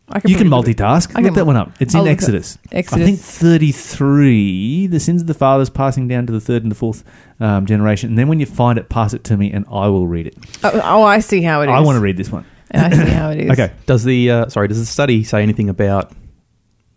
I 0.08 0.20
you 0.24 0.37
can 0.37 0.48
multitask. 0.48 1.12
I 1.14 1.20
Look 1.20 1.28
can 1.28 1.35
that 1.35 1.46
one 1.46 1.56
up. 1.56 1.70
It's 1.80 1.94
I'll 1.94 2.04
in 2.04 2.08
Exodus. 2.11 2.58
Exodus. 2.72 3.02
I 3.02 3.06
think 3.06 3.20
thirty-three. 3.20 4.88
The 4.88 4.98
sins 4.98 5.22
of 5.22 5.28
the 5.28 5.35
fathers 5.35 5.70
passing 5.70 6.08
down 6.08 6.26
to 6.26 6.32
the 6.32 6.40
third 6.40 6.64
and 6.64 6.72
the 6.72 6.76
fourth 6.76 7.04
um, 7.38 7.66
generation. 7.66 8.11
And 8.11 8.18
then 8.18 8.26
when 8.26 8.40
you 8.40 8.46
find 8.46 8.80
it, 8.80 8.88
pass 8.88 9.14
it 9.14 9.22
to 9.24 9.37
me, 9.37 9.52
and 9.52 9.64
I 9.70 9.87
will 9.87 10.08
read 10.08 10.26
it. 10.26 10.37
Oh, 10.64 10.80
oh, 10.82 11.02
I 11.04 11.20
see 11.20 11.40
how 11.42 11.62
it 11.62 11.66
is. 11.66 11.70
I 11.70 11.78
want 11.78 11.96
to 11.96 12.00
read 12.00 12.16
this 12.16 12.32
one. 12.32 12.44
I 12.72 12.90
see 12.90 13.11
how 13.11 13.30
it 13.30 13.38
is. 13.40 13.50
Okay. 13.50 13.72
Does 13.87 14.04
the 14.04 14.30
uh, 14.30 14.48
sorry? 14.48 14.68
Does 14.68 14.78
the 14.80 14.87
study 14.87 15.24
say 15.24 15.42
anything 15.42 15.68
about 15.68 16.12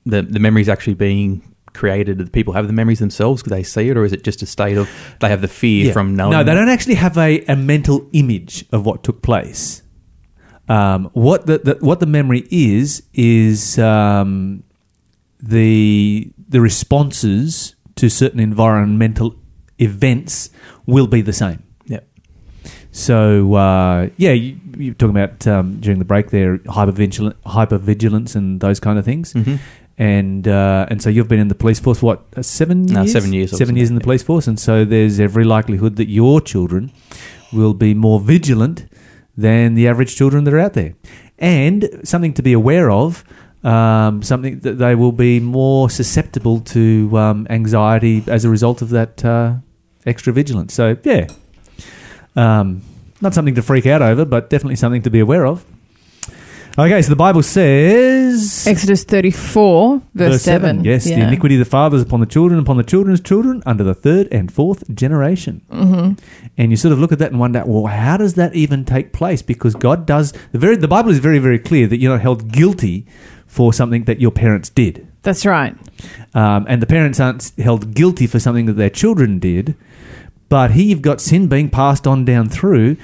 the 0.05 0.21
the 0.21 0.39
memories 0.39 0.69
actually 0.69 0.93
being 0.95 1.41
created? 1.73 2.17
Do 2.17 2.25
people 2.27 2.53
have 2.53 2.67
the 2.67 2.73
memories 2.73 2.99
themselves? 2.99 3.41
Could 3.43 3.51
they 3.51 3.63
see 3.63 3.89
it, 3.89 3.97
or 3.97 4.05
is 4.05 4.13
it 4.13 4.23
just 4.23 4.41
a 4.41 4.45
state 4.45 4.77
of 4.77 4.89
they 5.19 5.29
have 5.29 5.41
the 5.41 5.47
fear 5.47 5.87
Yeah. 5.87 5.93
from 5.93 6.15
knowing? 6.15 6.31
No, 6.31 6.43
they 6.43 6.53
don't 6.53 6.69
actually 6.69 6.95
have 6.95 7.17
a, 7.17 7.43
a 7.47 7.55
mental 7.55 8.07
image 8.13 8.65
of 8.71 8.85
what 8.85 9.03
took 9.03 9.21
place. 9.21 9.81
Um, 10.69 11.09
what 11.13 11.45
the, 11.45 11.57
the 11.59 11.77
what 11.81 11.99
the 11.99 12.05
memory 12.07 12.47
is 12.49 13.03
is 13.13 13.77
um, 13.77 14.63
the 15.39 16.31
the 16.47 16.61
responses 16.61 17.75
to 17.95 18.09
certain 18.09 18.39
environmental 18.39 19.35
events 19.79 20.49
will 20.85 21.07
be 21.07 21.21
the 21.21 21.33
same. 21.33 21.61
So 22.95 23.53
uh, 23.55 24.07
yeah, 24.15 24.31
you, 24.31 24.55
you're 24.77 24.93
talking 24.93 25.17
about 25.17 25.45
um, 25.47 25.81
during 25.81 25.99
the 25.99 26.05
break 26.05 26.29
there, 26.29 26.59
hypervigilance, 26.59 27.35
hypervigilance, 27.45 28.35
and 28.37 28.61
those 28.61 28.79
kind 28.79 28.97
of 28.97 29.03
things. 29.03 29.33
hmm 29.33 29.55
And 29.97 30.47
uh, 30.47 30.87
and 30.89 31.01
so 31.01 31.09
you've 31.09 31.27
been 31.27 31.39
in 31.41 31.49
the 31.49 31.55
police 31.63 31.79
force 31.81 32.01
what 32.01 32.19
uh, 32.37 32.41
seven 32.41 32.85
No, 32.85 33.01
years? 33.01 33.11
seven 33.11 33.33
years 33.33 33.51
Seven 33.57 33.75
years 33.75 33.89
in 33.89 33.95
the 33.95 34.03
police 34.09 34.23
force, 34.23 34.47
and 34.49 34.57
so 34.59 34.85
there's 34.85 35.19
every 35.19 35.43
likelihood 35.43 35.95
that 35.97 36.07
your 36.09 36.39
children 36.41 36.91
will 37.51 37.73
be 37.73 37.93
more 37.93 38.19
vigilant 38.19 38.85
than 39.37 39.73
the 39.75 39.87
average 39.89 40.15
children 40.15 40.43
that 40.45 40.53
are 40.53 40.59
out 40.65 40.73
there. 40.73 40.93
And 41.37 41.89
something 42.03 42.33
to 42.35 42.41
be 42.43 42.53
aware 42.53 42.89
of, 42.89 43.23
um, 43.63 44.21
something 44.23 44.59
that 44.59 44.77
they 44.77 44.95
will 44.95 45.11
be 45.11 45.39
more 45.41 45.89
susceptible 45.89 46.59
to 46.75 46.81
um, 47.17 47.45
anxiety 47.49 48.23
as 48.27 48.45
a 48.45 48.49
result 48.49 48.81
of 48.81 48.89
that 48.89 49.23
uh, 49.25 49.55
extra 50.05 50.31
vigilance. 50.33 50.73
So 50.73 50.95
yeah, 51.03 51.27
um, 52.35 52.81
not 53.21 53.33
something 53.33 53.55
to 53.55 53.61
freak 53.61 53.85
out 53.85 54.01
over, 54.01 54.25
but 54.25 54.49
definitely 54.49 54.75
something 54.75 55.01
to 55.03 55.09
be 55.09 55.19
aware 55.19 55.45
of. 55.45 55.65
Okay, 56.77 57.01
so 57.01 57.07
the 57.09 57.15
Bible 57.15 57.41
says 57.41 58.67
Exodus 58.67 59.05
34, 59.05 60.01
verse, 60.13 60.41
7. 60.41 60.83
Yes, 60.83 61.05
the 61.05 61.13
iniquity 61.13 61.55
of 61.55 61.59
the 61.59 61.65
fathers 61.65 62.01
upon 62.01 62.19
the 62.19 62.25
children, 62.25 62.59
upon 62.59 62.75
the 62.75 62.83
children's 62.83 63.21
children, 63.21 63.63
under 63.65 63.81
the 63.83 63.93
third 63.93 64.27
and 64.29 64.51
fourth 64.51 64.83
generation. 64.93 65.61
Mhm. 65.71 66.19
And 66.57 66.71
you 66.71 66.75
sort 66.77 66.91
of 66.91 66.99
look 66.99 67.13
at 67.13 67.19
that 67.19 67.31
and 67.31 67.39
wonder, 67.39 67.63
well, 67.65 67.85
how 67.85 68.17
does 68.17 68.33
that 68.33 68.53
even 68.55 68.83
take 68.83 69.13
place? 69.13 69.41
Because 69.41 69.73
God 69.73 70.05
does 70.05 70.33
the 70.51 70.59
very 70.59 70.75
the 70.75 70.89
Bible 70.89 71.11
is 71.11 71.19
very 71.19 71.39
very 71.39 71.59
clear 71.59 71.87
that 71.87 71.97
you're 71.97 72.11
not 72.11 72.21
held 72.21 72.51
guilty 72.51 73.05
for 73.47 73.71
something 73.71 74.03
that 74.03 74.19
your 74.19 74.31
parents 74.31 74.69
did, 74.69 75.07
That's 75.23 75.45
right. 75.45 75.77
um, 76.33 76.65
and 76.67 76.81
the 76.81 76.85
parents 76.87 77.21
aren't 77.21 77.53
held 77.57 77.93
guilty 77.93 78.27
for 78.27 78.37
something 78.39 78.65
that 78.65 78.73
their 78.73 78.89
children 78.89 79.39
did. 79.39 79.75
But 80.49 80.71
here 80.71 80.85
you've 80.85 81.01
got 81.01 81.21
sin 81.21 81.47
being 81.47 81.69
passed 81.69 82.05
on 82.05 82.25
down 82.25 82.49
through. 82.49 82.97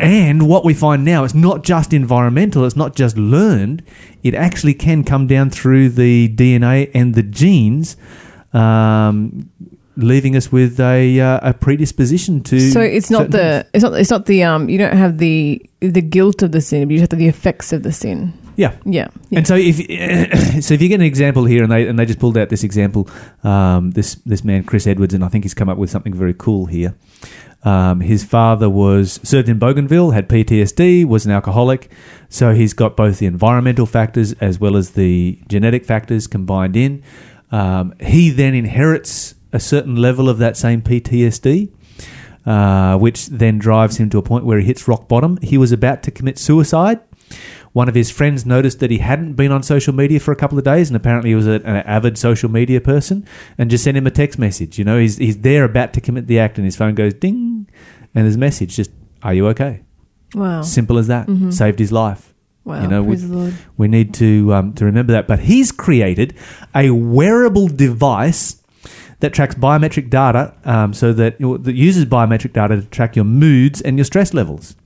And 0.00 0.48
what 0.48 0.64
we 0.64 0.74
find 0.74 1.04
now, 1.04 1.24
it's 1.24 1.34
not 1.34 1.64
just 1.64 1.92
environmental, 1.92 2.64
it's 2.64 2.76
not 2.76 2.94
just 2.94 3.16
learned, 3.16 3.82
it 4.22 4.32
actually 4.32 4.74
can 4.74 5.02
come 5.02 5.26
down 5.26 5.50
through 5.50 5.88
the 5.88 6.28
DNA 6.28 6.88
and 6.94 7.16
the 7.16 7.22
genes, 7.24 7.96
um, 8.52 9.50
leaving 9.96 10.36
us 10.36 10.52
with 10.52 10.78
a, 10.78 11.20
uh, 11.20 11.50
a 11.50 11.52
predisposition 11.52 12.44
to. 12.44 12.60
So 12.60 12.80
it's 12.80 13.10
not 13.10 13.32
the 13.32 13.66
it's 13.74 13.82
not 13.82 13.94
it's 13.94 14.10
not 14.10 14.26
the 14.26 14.44
um 14.44 14.68
you 14.68 14.78
don't 14.78 14.96
have 14.96 15.18
the 15.18 15.60
the 15.80 16.02
guilt 16.02 16.42
of 16.42 16.52
the 16.52 16.60
sin, 16.60 16.86
but 16.86 16.94
you 16.94 17.00
have 17.00 17.08
the 17.08 17.26
effects 17.26 17.72
of 17.72 17.82
the 17.82 17.92
sin. 17.92 18.32
Yeah. 18.58 18.76
Yeah. 18.84 19.08
yeah. 19.30 19.38
And 19.38 19.46
so 19.46 19.54
if 19.56 19.76
so, 20.64 20.74
if 20.74 20.82
you 20.82 20.88
get 20.88 20.96
an 20.96 21.06
example 21.06 21.44
here, 21.44 21.62
and 21.62 21.70
they 21.70 21.86
and 21.86 21.96
they 21.96 22.04
just 22.04 22.18
pulled 22.18 22.36
out 22.36 22.48
this 22.48 22.64
example, 22.64 23.08
um, 23.44 23.92
this 23.92 24.16
this 24.26 24.42
man 24.42 24.64
Chris 24.64 24.86
Edwards, 24.86 25.14
and 25.14 25.24
I 25.24 25.28
think 25.28 25.44
he's 25.44 25.54
come 25.54 25.68
up 25.68 25.78
with 25.78 25.90
something 25.90 26.12
very 26.12 26.34
cool 26.34 26.66
here. 26.66 26.96
Um, 27.62 28.00
his 28.00 28.24
father 28.24 28.68
was 28.68 29.20
served 29.22 29.48
in 29.48 29.58
Bougainville, 29.58 30.10
had 30.10 30.28
PTSD, 30.28 31.04
was 31.04 31.24
an 31.24 31.32
alcoholic, 31.32 31.90
so 32.28 32.52
he's 32.52 32.72
got 32.72 32.96
both 32.96 33.20
the 33.20 33.26
environmental 33.26 33.86
factors 33.86 34.32
as 34.34 34.58
well 34.58 34.76
as 34.76 34.90
the 34.90 35.40
genetic 35.48 35.84
factors 35.84 36.26
combined 36.26 36.76
in. 36.76 37.02
Um, 37.52 37.94
he 38.00 38.30
then 38.30 38.54
inherits 38.54 39.34
a 39.52 39.60
certain 39.60 39.96
level 39.96 40.28
of 40.28 40.38
that 40.38 40.56
same 40.56 40.82
PTSD. 40.82 41.72
Uh, 42.46 42.96
which 42.96 43.26
then 43.26 43.58
drives 43.58 43.98
him 43.98 44.08
to 44.08 44.16
a 44.16 44.22
point 44.22 44.42
where 44.42 44.58
he 44.58 44.64
hits 44.64 44.88
rock 44.88 45.06
bottom. 45.06 45.38
He 45.42 45.58
was 45.58 45.70
about 45.70 46.02
to 46.04 46.10
commit 46.10 46.38
suicide. 46.38 46.98
One 47.72 47.88
of 47.88 47.94
his 47.94 48.10
friends 48.10 48.46
noticed 48.46 48.80
that 48.80 48.90
he 48.90 48.98
hadn't 48.98 49.34
been 49.34 49.52
on 49.52 49.62
social 49.62 49.94
media 49.94 50.20
for 50.20 50.32
a 50.32 50.36
couple 50.36 50.58
of 50.58 50.64
days, 50.64 50.88
and 50.88 50.96
apparently 50.96 51.30
he 51.30 51.34
was 51.36 51.46
a, 51.46 51.54
an 51.64 51.76
avid 51.86 52.18
social 52.18 52.50
media 52.50 52.80
person, 52.80 53.26
and 53.56 53.70
just 53.70 53.84
sent 53.84 53.96
him 53.96 54.06
a 54.06 54.10
text 54.10 54.38
message. 54.38 54.78
You 54.78 54.84
know, 54.84 54.98
he's 54.98 55.18
he's 55.18 55.38
there 55.38 55.64
about 55.64 55.92
to 55.94 56.00
commit 56.00 56.26
the 56.26 56.38
act, 56.38 56.56
and 56.58 56.64
his 56.64 56.76
phone 56.76 56.94
goes 56.94 57.14
ding, 57.14 57.68
and 58.14 58.32
a 58.32 58.38
message 58.38 58.76
just, 58.76 58.90
"Are 59.22 59.34
you 59.34 59.46
okay?" 59.48 59.82
wow. 60.34 60.62
Simple 60.62 60.98
as 60.98 61.06
that. 61.08 61.26
Mhm. 61.26 61.52
Saved 61.52 61.78
his 61.78 61.92
life. 61.92 62.34
Wow. 62.64 62.82
you 62.82 62.88
know, 62.88 63.02
praise 63.02 63.26
the 63.26 63.34
Lord. 63.34 63.54
We 63.78 63.88
need 63.88 64.12
to 64.14 64.52
um, 64.54 64.72
to 64.74 64.84
remember 64.84 65.12
that. 65.12 65.26
But 65.26 65.40
he's 65.40 65.72
created 65.72 66.34
a 66.74 66.90
wearable 66.90 67.68
device 67.68 68.62
that 69.20 69.32
tracks 69.32 69.54
biometric 69.54 70.10
data, 70.10 70.54
um, 70.64 70.92
so 70.92 71.12
that 71.14 71.38
that 71.38 71.74
uses 71.74 72.04
biometric 72.04 72.52
data 72.52 72.76
to 72.76 72.82
track 72.82 73.16
your 73.16 73.24
moods 73.24 73.80
and 73.80 73.96
your 73.96 74.04
stress 74.04 74.34
levels. 74.34 74.76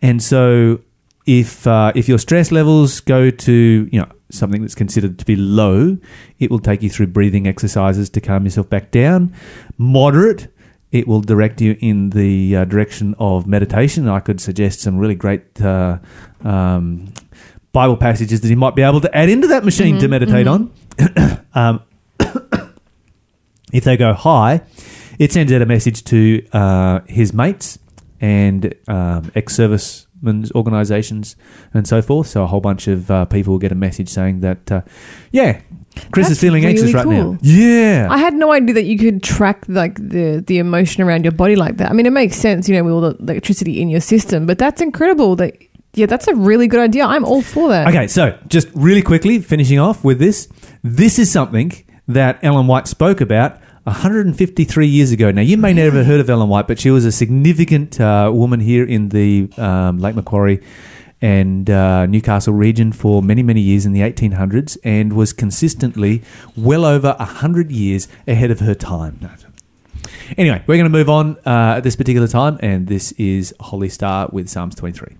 And 0.00 0.22
so, 0.22 0.80
if 1.26 1.66
uh, 1.66 1.92
if 1.94 2.08
your 2.08 2.18
stress 2.18 2.50
levels 2.50 3.00
go 3.00 3.30
to 3.30 3.88
you 3.90 4.00
know 4.00 4.08
something 4.30 4.60
that's 4.60 4.74
considered 4.74 5.18
to 5.18 5.24
be 5.24 5.36
low, 5.36 5.98
it 6.38 6.50
will 6.50 6.58
take 6.60 6.82
you 6.82 6.90
through 6.90 7.08
breathing 7.08 7.46
exercises 7.46 8.08
to 8.10 8.20
calm 8.20 8.44
yourself 8.44 8.68
back 8.68 8.90
down. 8.90 9.34
Moderate, 9.76 10.48
it 10.92 11.06
will 11.06 11.20
direct 11.20 11.60
you 11.60 11.76
in 11.80 12.10
the 12.10 12.56
uh, 12.56 12.64
direction 12.64 13.14
of 13.18 13.46
meditation. 13.46 14.08
I 14.08 14.20
could 14.20 14.40
suggest 14.40 14.80
some 14.80 14.98
really 14.98 15.14
great 15.14 15.60
uh, 15.60 15.98
um, 16.44 17.12
Bible 17.72 17.96
passages 17.96 18.40
that 18.40 18.48
you 18.48 18.56
might 18.56 18.74
be 18.74 18.82
able 18.82 19.00
to 19.00 19.16
add 19.16 19.28
into 19.28 19.46
that 19.48 19.64
machine 19.64 19.98
to 19.98 20.06
Mhm, 20.06 20.10
meditate 20.10 20.46
on. 20.46 20.72
um, 21.54 21.82
if 23.72 23.84
they 23.84 23.96
go 23.96 24.12
high, 24.12 24.62
it 25.18 25.32
sends 25.32 25.52
out 25.52 25.62
a 25.62 25.66
message 25.66 26.02
to 26.04 26.44
uh, 26.52 27.00
his 27.06 27.32
mates 27.32 27.78
and 28.20 28.74
um, 28.88 29.30
organisations 30.54 31.36
and 31.74 31.86
so 31.86 32.02
forth. 32.02 32.26
So 32.28 32.42
a 32.42 32.46
whole 32.46 32.60
bunch 32.60 32.88
of 32.88 33.10
uh, 33.10 33.24
people 33.24 33.52
will 33.52 33.58
get 33.58 33.72
a 33.72 33.76
message 33.76 34.08
saying 34.08 34.40
that, 34.40 34.70
uh, 34.70 34.82
yeah, 35.32 35.60
Chris 36.12 36.26
That's 36.26 36.32
is 36.32 36.40
feeling 36.40 36.64
anxious 36.64 36.94
really 36.94 36.94
right 36.94 37.06
now. 37.06 37.38
Yeah, 37.42 38.08
I 38.10 38.18
had 38.18 38.34
no 38.34 38.52
idea 38.52 38.74
that 38.74 38.84
you 38.84 38.96
could 38.96 39.22
track 39.22 39.64
like 39.68 39.96
the 39.96 40.42
the 40.46 40.58
emotion 40.58 41.02
around 41.02 41.24
your 41.24 41.32
body 41.32 41.56
like 41.56 41.78
that. 41.78 41.90
I 41.90 41.94
mean, 41.94 42.06
it 42.06 42.12
makes 42.12 42.36
sense, 42.36 42.68
you 42.68 42.76
know, 42.76 42.84
with 42.84 42.92
all 42.92 43.00
the 43.00 43.16
electricity 43.18 43.80
in 43.80 43.88
your 43.88 44.00
system, 44.00 44.46
but 44.46 44.58
that's 44.58 44.80
incredible 44.80 45.36
that 45.36 45.56
Yeah, 45.94 46.06
that's 46.06 46.28
a 46.28 46.34
really 46.34 46.68
good 46.68 46.80
idea. 46.80 47.04
I'm 47.04 47.24
all 47.24 47.42
for 47.42 47.68
that. 47.70 47.88
Okay, 47.88 48.06
so 48.06 48.38
just 48.46 48.68
really 48.74 49.02
quickly 49.02 49.40
finishing 49.40 49.80
off 49.80 50.04
with 50.04 50.20
this. 50.20 50.48
This 50.84 51.18
is 51.18 51.30
something 51.32 51.72
that 52.06 52.38
Ellen 52.42 52.68
White 52.68 52.86
spoke 52.86 53.20
about 53.20 53.59
153 53.84 54.86
years 54.86 55.10
ago. 55.10 55.30
Now, 55.30 55.42
you 55.42 55.56
may 55.56 55.72
never 55.72 55.98
have 55.98 56.06
heard 56.06 56.20
of 56.20 56.28
Ellen 56.28 56.48
White, 56.48 56.68
but 56.68 56.78
she 56.78 56.90
was 56.90 57.04
a 57.04 57.12
significant 57.12 58.00
uh, 58.00 58.30
woman 58.32 58.60
here 58.60 58.84
in 58.84 59.08
the 59.08 59.50
um, 59.56 59.98
Lake 59.98 60.14
Macquarie 60.14 60.62
and 61.22 61.68
uh, 61.68 62.06
Newcastle 62.06 62.54
region 62.54 62.92
for 62.92 63.22
many, 63.22 63.42
many 63.42 63.60
years 63.60 63.86
in 63.86 63.92
the 63.92 64.00
1800s 64.00 64.78
and 64.84 65.14
was 65.14 65.32
consistently 65.32 66.22
well 66.56 66.84
over 66.84 67.14
100 67.18 67.70
years 67.70 68.08
ahead 68.26 68.50
of 68.50 68.60
her 68.60 68.74
time. 68.74 69.18
Anyway, 70.36 70.62
we're 70.66 70.76
going 70.76 70.84
to 70.84 70.90
move 70.90 71.10
on 71.10 71.36
uh, 71.46 71.74
at 71.76 71.80
this 71.80 71.96
particular 71.96 72.28
time, 72.28 72.58
and 72.62 72.86
this 72.86 73.12
is 73.12 73.54
Holly 73.60 73.88
Starr 73.88 74.28
with 74.32 74.48
Psalms 74.48 74.74
23. 74.74 75.16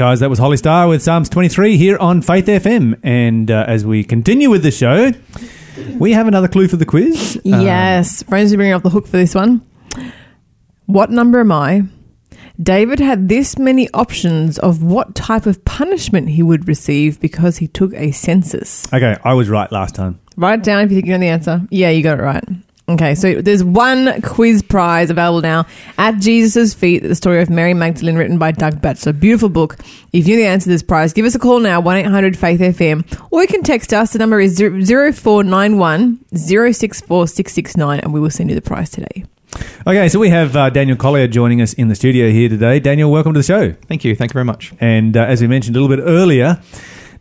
Guys. 0.00 0.20
That 0.20 0.30
was 0.30 0.38
Holly 0.38 0.56
Starr 0.56 0.88
with 0.88 1.02
Psalms 1.02 1.28
23 1.28 1.76
here 1.76 1.98
on 1.98 2.22
Faith 2.22 2.46
FM. 2.46 2.98
And 3.02 3.50
uh, 3.50 3.66
as 3.68 3.84
we 3.84 4.02
continue 4.02 4.48
with 4.48 4.62
the 4.62 4.70
show, 4.70 5.12
we 5.98 6.12
have 6.12 6.26
another 6.26 6.48
clue 6.48 6.68
for 6.68 6.78
the 6.78 6.86
quiz. 6.86 7.36
Uh, 7.36 7.40
Yes, 7.60 8.22
friends 8.22 8.50
are 8.50 8.56
bringing 8.56 8.72
off 8.72 8.82
the 8.82 8.88
hook 8.88 9.04
for 9.06 9.18
this 9.18 9.34
one. 9.34 9.60
What 10.86 11.10
number 11.10 11.38
am 11.40 11.52
I? 11.52 11.82
David 12.58 12.98
had 12.98 13.28
this 13.28 13.58
many 13.58 13.90
options 13.92 14.58
of 14.58 14.82
what 14.82 15.14
type 15.14 15.44
of 15.44 15.62
punishment 15.66 16.30
he 16.30 16.42
would 16.42 16.66
receive 16.66 17.20
because 17.20 17.58
he 17.58 17.68
took 17.68 17.92
a 17.92 18.10
census. 18.10 18.90
okay, 18.94 19.18
I 19.22 19.34
was 19.34 19.50
right 19.50 19.70
last 19.70 19.94
time. 19.94 20.18
Write 20.38 20.60
it 20.60 20.64
down 20.64 20.82
if 20.82 20.90
you 20.90 20.96
think 20.96 21.08
you 21.08 21.12
know 21.12 21.18
the 21.18 21.28
answer. 21.28 21.60
Yeah, 21.70 21.90
you 21.90 22.02
got 22.02 22.18
it 22.18 22.22
right. 22.22 22.44
Okay, 22.90 23.14
so 23.14 23.40
there's 23.40 23.62
one 23.62 24.20
quiz 24.22 24.62
prize 24.62 25.10
available 25.10 25.42
now 25.42 25.64
at 25.96 26.18
Jesus' 26.18 26.74
Feet, 26.74 27.04
the 27.04 27.14
story 27.14 27.40
of 27.40 27.48
Mary 27.48 27.72
Magdalene, 27.72 28.16
written 28.16 28.36
by 28.36 28.50
Doug 28.50 28.82
Batchelor. 28.82 29.12
Beautiful 29.12 29.48
book. 29.48 29.76
If 30.12 30.26
you 30.26 30.34
know 30.34 30.42
the 30.42 30.48
answer 30.48 30.64
to 30.64 30.70
this 30.70 30.82
prize, 30.82 31.12
give 31.12 31.24
us 31.24 31.36
a 31.36 31.38
call 31.38 31.60
now, 31.60 31.78
1 31.80 31.96
800 31.98 32.36
Faith 32.36 32.58
FM, 32.58 33.28
or 33.30 33.42
you 33.42 33.46
can 33.46 33.62
text 33.62 33.92
us. 33.92 34.12
The 34.12 34.18
number 34.18 34.40
is 34.40 34.58
0491 34.58 36.18
064 36.34 37.28
669, 37.28 38.00
and 38.00 38.12
we 38.12 38.18
will 38.18 38.28
send 38.28 38.50
you 38.50 38.56
the 38.56 38.60
prize 38.60 38.90
today. 38.90 39.24
Okay, 39.86 40.08
so 40.08 40.18
we 40.18 40.30
have 40.30 40.56
uh, 40.56 40.68
Daniel 40.70 40.96
Collier 40.96 41.28
joining 41.28 41.62
us 41.62 41.72
in 41.74 41.86
the 41.86 41.94
studio 41.94 42.30
here 42.30 42.48
today. 42.48 42.80
Daniel, 42.80 43.12
welcome 43.12 43.34
to 43.34 43.38
the 43.38 43.44
show. 43.44 43.70
Thank 43.86 44.04
you. 44.04 44.16
Thank 44.16 44.32
you 44.32 44.34
very 44.34 44.44
much. 44.44 44.72
And 44.80 45.16
uh, 45.16 45.26
as 45.26 45.40
we 45.40 45.46
mentioned 45.46 45.76
a 45.76 45.80
little 45.80 45.96
bit 45.96 46.02
earlier, 46.04 46.60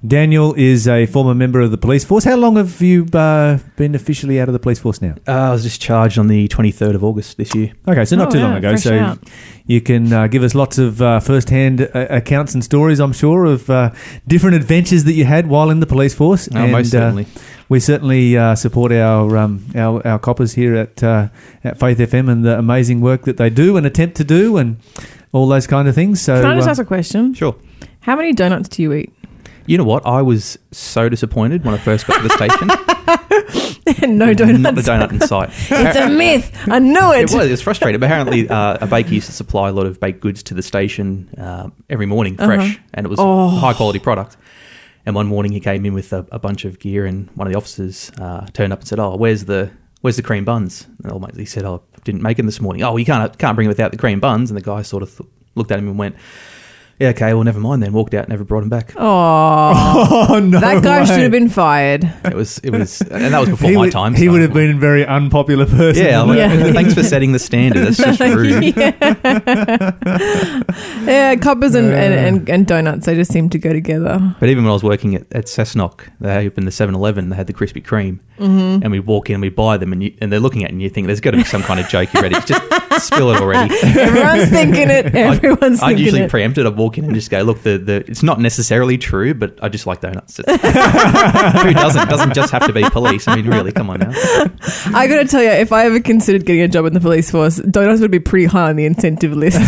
Daniel 0.07 0.53
is 0.53 0.87
a 0.87 1.05
former 1.07 1.35
member 1.35 1.59
of 1.59 1.71
the 1.71 1.77
police 1.77 2.05
force. 2.05 2.23
How 2.23 2.37
long 2.37 2.55
have 2.55 2.81
you 2.81 3.05
uh, 3.13 3.57
been 3.75 3.95
officially 3.95 4.39
out 4.39 4.47
of 4.47 4.53
the 4.53 4.59
police 4.59 4.79
force 4.79 5.01
now? 5.01 5.15
Uh, 5.27 5.31
I 5.33 5.51
was 5.51 5.63
discharged 5.63 6.17
on 6.17 6.27
the 6.27 6.47
23rd 6.47 6.95
of 6.95 7.03
August 7.03 7.35
this 7.35 7.53
year. 7.53 7.73
Okay, 7.85 8.05
so 8.05 8.15
not 8.15 8.29
Oh, 8.29 8.31
too 8.31 8.37
yeah, 8.37 8.43
long 8.45 8.55
ago. 8.57 8.69
fresh 8.71 8.83
So 8.83 8.97
out. 8.97 9.19
you 9.65 9.81
can 9.81 10.13
uh, 10.13 10.27
give 10.27 10.41
us 10.43 10.55
lots 10.55 10.77
of 10.77 11.01
uh, 11.01 11.19
first-hand 11.19 11.81
uh, 11.93 12.07
accounts 12.09 12.53
and 12.53 12.63
stories, 12.63 13.01
I'm 13.01 13.11
sure, 13.11 13.43
of 13.43 13.69
uh, 13.69 13.91
different 14.25 14.55
adventures 14.55 15.03
that 15.03 15.13
you 15.13 15.25
had 15.25 15.47
while 15.47 15.69
in 15.69 15.81
the 15.81 15.85
police 15.87 16.15
force. 16.15 16.47
Oh, 16.55 16.65
most 16.67 16.95
uh, 16.95 16.99
certainly. 16.99 17.27
we 17.67 17.81
certainly 17.81 18.37
uh, 18.37 18.55
support 18.55 18.93
our, 18.93 19.35
um, 19.35 19.65
our 19.75 20.05
our 20.07 20.17
coppers 20.19 20.53
here 20.53 20.75
at 20.75 21.03
uh, 21.03 21.27
at 21.65 21.77
Faith 21.77 21.97
FM 21.97 22.29
and 22.31 22.45
the 22.45 22.57
amazing 22.57 23.01
work 23.01 23.23
that 23.25 23.35
they 23.35 23.49
do 23.49 23.75
and 23.75 23.85
attempt 23.85 24.15
to 24.15 24.23
do. 24.23 24.55
And 24.55 24.77
all 25.33 25.47
those 25.47 25.67
kind 25.67 25.87
of 25.89 25.93
things. 25.93 26.21
So 26.21 26.41
Can 26.41 26.51
I 26.51 26.55
just 26.55 26.67
uh, 26.67 26.71
ask 26.71 26.81
a 26.81 26.85
question? 26.85 27.33
Sure. 27.33 27.55
How 27.99 28.15
many 28.15 28.31
donuts 28.33 28.69
do 28.69 28.81
you 28.81 28.93
eat? 28.93 29.13
You 29.69 29.77
know 29.77 29.83
what? 29.83 30.03
I 30.05 30.23
was 30.23 30.57
so 30.71 31.09
disappointed 31.09 31.63
when 31.63 31.75
I 31.75 31.77
first 31.77 32.07
got 32.07 32.17
to 32.21 32.27
the 32.27 32.33
station. 32.39 34.17
no 34.17 34.33
donuts. 34.33 34.59
Not 34.59 34.73
the 34.75 34.81
donut 34.81 35.11
in 35.11 35.21
sight. 35.21 35.49
It's 35.71 35.95
a 35.97 36.09
myth. 36.09 36.51
I 36.67 36.79
knew 36.79 37.11
it. 37.13 37.29
It 37.31 37.35
was. 37.35 37.45
It 37.47 37.51
was 37.51 37.61
frustrating. 37.61 37.99
But 37.99 38.07
apparently, 38.07 38.49
uh, 38.49 38.79
a 38.81 38.87
baker 38.87 39.13
used 39.13 39.27
to 39.27 39.31
supply 39.33 39.69
a 39.69 39.71
lot 39.71 39.85
of 39.85 39.99
baked 39.99 40.21
goods 40.21 40.41
to 40.43 40.53
the 40.55 40.63
station 40.63 41.29
uh, 41.37 41.69
every 41.87 42.07
morning, 42.07 42.35
fresh, 42.35 42.75
Uh-huh. 42.77 42.83
and 42.95 43.05
it 43.05 43.09
was 43.09 43.19
Oh. 43.19 43.47
high 43.49 43.73
quality 43.73 43.99
product. 43.99 44.37
And 45.05 45.15
one 45.15 45.27
morning, 45.27 45.51
he 45.51 45.59
came 45.59 45.85
in 45.85 45.93
with 45.93 46.11
a, 46.13 46.25
a 46.31 46.39
bunch 46.39 46.65
of 46.65 46.79
gear, 46.79 47.05
and 47.05 47.29
one 47.35 47.45
of 47.47 47.53
the 47.53 47.57
officers 47.57 48.11
uh, 48.19 48.47
turned 48.53 48.73
up 48.73 48.79
and 48.79 48.87
said, 48.87 48.99
"Oh, 48.99 49.15
where's 49.17 49.45
the 49.45 49.69
where's 50.01 50.15
the 50.17 50.23
cream 50.23 50.45
buns?" 50.45 50.87
And 51.03 51.11
old 51.11 51.21
mate, 51.21 51.35
he 51.35 51.45
said, 51.45 51.63
"Oh, 51.63 51.83
I 51.95 51.99
didn't 52.03 52.23
make 52.23 52.37
them 52.37 52.47
this 52.47 52.59
morning." 52.59 52.81
Oh, 52.83 52.97
you 52.97 53.05
can't 53.05 53.37
can't 53.37 53.55
bring 53.55 53.65
it 53.65 53.69
without 53.75 53.91
the 53.91 53.97
cream 53.97 54.19
buns. 54.19 54.49
And 54.49 54.57
the 54.57 54.61
guy 54.63 54.81
sort 54.81 55.03
of 55.03 55.15
th- 55.15 55.29
looked 55.55 55.71
at 55.71 55.79
him 55.79 55.87
and 55.87 55.97
went, 55.99 56.15
"Yeah, 56.99 57.09
okay, 57.09 57.33
well, 57.33 57.43
never 57.43 57.59
mind." 57.59 57.81
Then 57.83 57.93
walked 57.93 58.13
out, 58.13 58.27
never 58.29 58.43
brought 58.43 58.63
him 58.63 58.69
back. 58.69 58.93
Oh, 58.97 60.27
oh 60.29 60.39
no, 60.39 60.59
that 60.59 60.83
guy 60.83 60.99
way. 61.01 61.05
should 61.05 61.19
have 61.19 61.31
been 61.31 61.49
fired. 61.49 62.03
It 62.25 62.33
was 62.33 62.59
it 62.59 62.71
was, 62.71 63.01
and 63.01 63.33
that 63.33 63.39
was 63.39 63.49
before 63.49 63.69
He 63.69 63.75
my 63.75 63.81
would, 63.83 63.91
time. 63.91 64.13
he 64.15 64.25
so- 64.25 64.31
would 64.33 64.41
have 64.41 64.53
been 64.53 64.75
a 64.75 64.79
very 64.79 65.05
unpopular 65.05 65.65
person. 65.65 66.05
Yeah, 66.05 66.21
I'm 66.21 66.27
like, 66.27 66.37
Yeah. 66.37 66.71
thanks 66.73 66.93
for 66.93 67.03
setting 67.03 67.31
the 67.31 67.39
standard. 67.39 67.85
That's 67.87 67.97
just 67.97 68.19
rude. 68.35 68.75
yeah, 71.07 71.35
coppers 71.37 71.75
and, 71.75 71.87
and, 71.93 72.13
and, 72.13 72.49
and 72.49 72.67
donuts, 72.67 73.05
they 73.05 73.15
just 73.15 73.31
seem 73.31 73.49
to 73.49 73.57
go 73.59 73.73
together. 73.73 74.35
But 74.39 74.49
even 74.49 74.63
when 74.63 74.71
I 74.71 74.73
was 74.73 74.83
working 74.83 75.15
at, 75.15 75.23
at 75.31 75.45
Cessnock, 75.45 76.09
they 76.19 76.45
opened 76.47 76.67
the 76.67 76.71
7 76.71 76.93
Eleven, 76.95 77.29
they 77.29 77.35
had 77.35 77.47
the 77.47 77.53
Krispy 77.53 77.83
Kreme. 77.83 78.19
Mm-hmm. 78.39 78.83
And 78.83 78.91
we'd 78.91 79.05
walk 79.05 79.29
in 79.29 79.35
and 79.35 79.41
we'd 79.41 79.55
buy 79.55 79.75
them, 79.77 79.91
and, 79.91 80.01
you, 80.01 80.13
and 80.21 80.31
they're 80.31 80.39
looking 80.39 80.63
at 80.63 80.69
you 80.69 80.75
and 80.75 80.81
you 80.81 80.89
think, 80.89 81.07
there's 81.07 81.19
got 81.19 81.31
to 81.31 81.37
be 81.37 81.43
some 81.43 81.61
kind 81.61 81.79
of 81.79 81.89
joke 81.89 82.13
you're 82.13 82.23
ready. 82.23 82.35
Just 82.45 83.05
spill 83.05 83.31
it 83.31 83.41
already. 83.41 83.73
Everyone's 83.83 84.49
thinking 84.49 84.89
it. 84.89 85.13
Everyone's 85.13 85.81
I 85.81 85.87
thinking 85.89 86.05
usually 86.05 86.21
it. 86.23 86.29
preempt 86.29 86.57
it. 86.57 86.65
I'd 86.65 86.77
walk 86.77 86.88
in 86.97 87.05
and 87.05 87.13
just 87.13 87.29
go, 87.29 87.41
look, 87.41 87.61
the, 87.63 87.77
the 87.77 87.97
it's 88.07 88.23
not 88.23 88.39
necessarily 88.39 88.97
true, 88.97 89.33
but 89.33 89.57
I 89.61 89.69
just 89.69 89.85
like 89.85 90.01
donuts. 90.01 90.37
Who 90.37 90.43
doesn't? 90.43 92.01
It 92.01 92.09
doesn't 92.09 92.33
just 92.33 92.51
have 92.51 92.65
to 92.67 92.73
be 92.73 92.83
police. 92.89 93.27
I 93.27 93.35
mean, 93.35 93.47
really, 93.47 93.71
come 93.71 93.89
on 93.89 93.99
now. 93.99 94.11
I 94.93 95.07
got 95.07 95.17
to 95.17 95.25
tell 95.25 95.41
you, 95.43 95.49
if 95.49 95.71
I 95.71 95.85
ever 95.85 95.99
considered 95.99 96.45
getting 96.45 96.61
a 96.61 96.67
job 96.67 96.85
in 96.85 96.93
the 96.93 96.99
police 96.99 97.29
force, 97.31 97.57
donuts 97.57 98.01
would 98.01 98.11
be 98.11 98.19
pretty 98.19 98.45
high 98.45 98.69
on 98.69 98.75
the 98.75 98.85
incentive 98.85 99.33
list. 99.33 99.59
oh, 99.61 99.63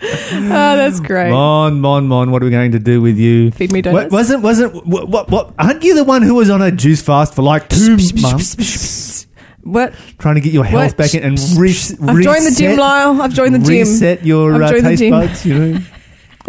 that's 0.00 1.00
great. 1.00 1.30
Mon, 1.30 1.80
Mon, 1.80 2.06
Mon, 2.08 2.30
what 2.30 2.42
are 2.42 2.46
we 2.46 2.50
going 2.50 2.72
to 2.72 2.78
do 2.78 3.00
with 3.00 3.16
you? 3.18 3.50
Feed 3.50 3.72
me 3.72 3.82
donuts. 3.82 4.12
What, 4.12 4.32
donuts. 4.42 4.42
wasn't 4.42 4.42
wasn't 4.74 4.86
what, 4.86 5.08
what 5.08 5.30
what? 5.30 5.54
Aren't 5.58 5.82
you 5.82 5.94
the 5.94 6.04
one 6.04 6.22
who 6.22 6.34
was 6.34 6.50
on 6.50 6.62
a 6.62 6.70
juice 6.70 7.02
fast 7.02 7.34
for 7.34 7.42
like 7.42 7.68
two 7.68 7.96
months, 8.20 9.25
What? 9.66 9.94
trying 10.18 10.36
to 10.36 10.40
get 10.40 10.52
your 10.52 10.64
health 10.64 10.92
What? 10.92 10.96
back 10.96 11.14
in 11.14 11.22
and 11.24 11.38
re- 11.58 11.70
I've 11.70 12.22
joined 12.22 12.46
the 12.46 12.54
gym, 12.56 12.70
reset- 12.72 12.78
Lyle. 12.78 13.20
I've 13.22 13.34
joined 13.34 13.54
the 13.54 13.58
gym. 13.58 13.68
Reset 13.68 14.24
your 14.24 14.54
I've 14.54 14.62
uh, 14.62 14.70
joined 14.70 14.84
the 14.86 14.90
taste 14.90 15.00
gym. 15.00 15.10
buds, 15.10 15.46
you 15.46 15.58
know, 15.58 15.80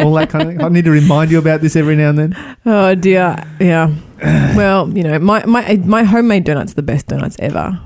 all 0.00 0.14
that 0.14 0.30
kind 0.30 0.48
of 0.48 0.54
thing. 0.56 0.62
I 0.64 0.68
need 0.68 0.84
to 0.84 0.90
remind 0.90 1.30
you 1.30 1.38
about 1.38 1.60
this 1.60 1.74
every 1.76 1.96
now 1.96 2.10
and 2.10 2.18
then. 2.18 2.56
Oh 2.64 2.94
dear. 2.94 3.36
Yeah. 3.60 3.92
Well, 4.56 4.88
you 4.96 5.02
know, 5.02 5.18
my 5.18 5.44
my 5.46 5.76
my 5.84 6.02
homemade 6.04 6.44
donuts 6.44 6.72
are 6.72 6.76
the 6.76 6.82
best 6.82 7.06
donuts 7.08 7.36
ever. 7.38 7.80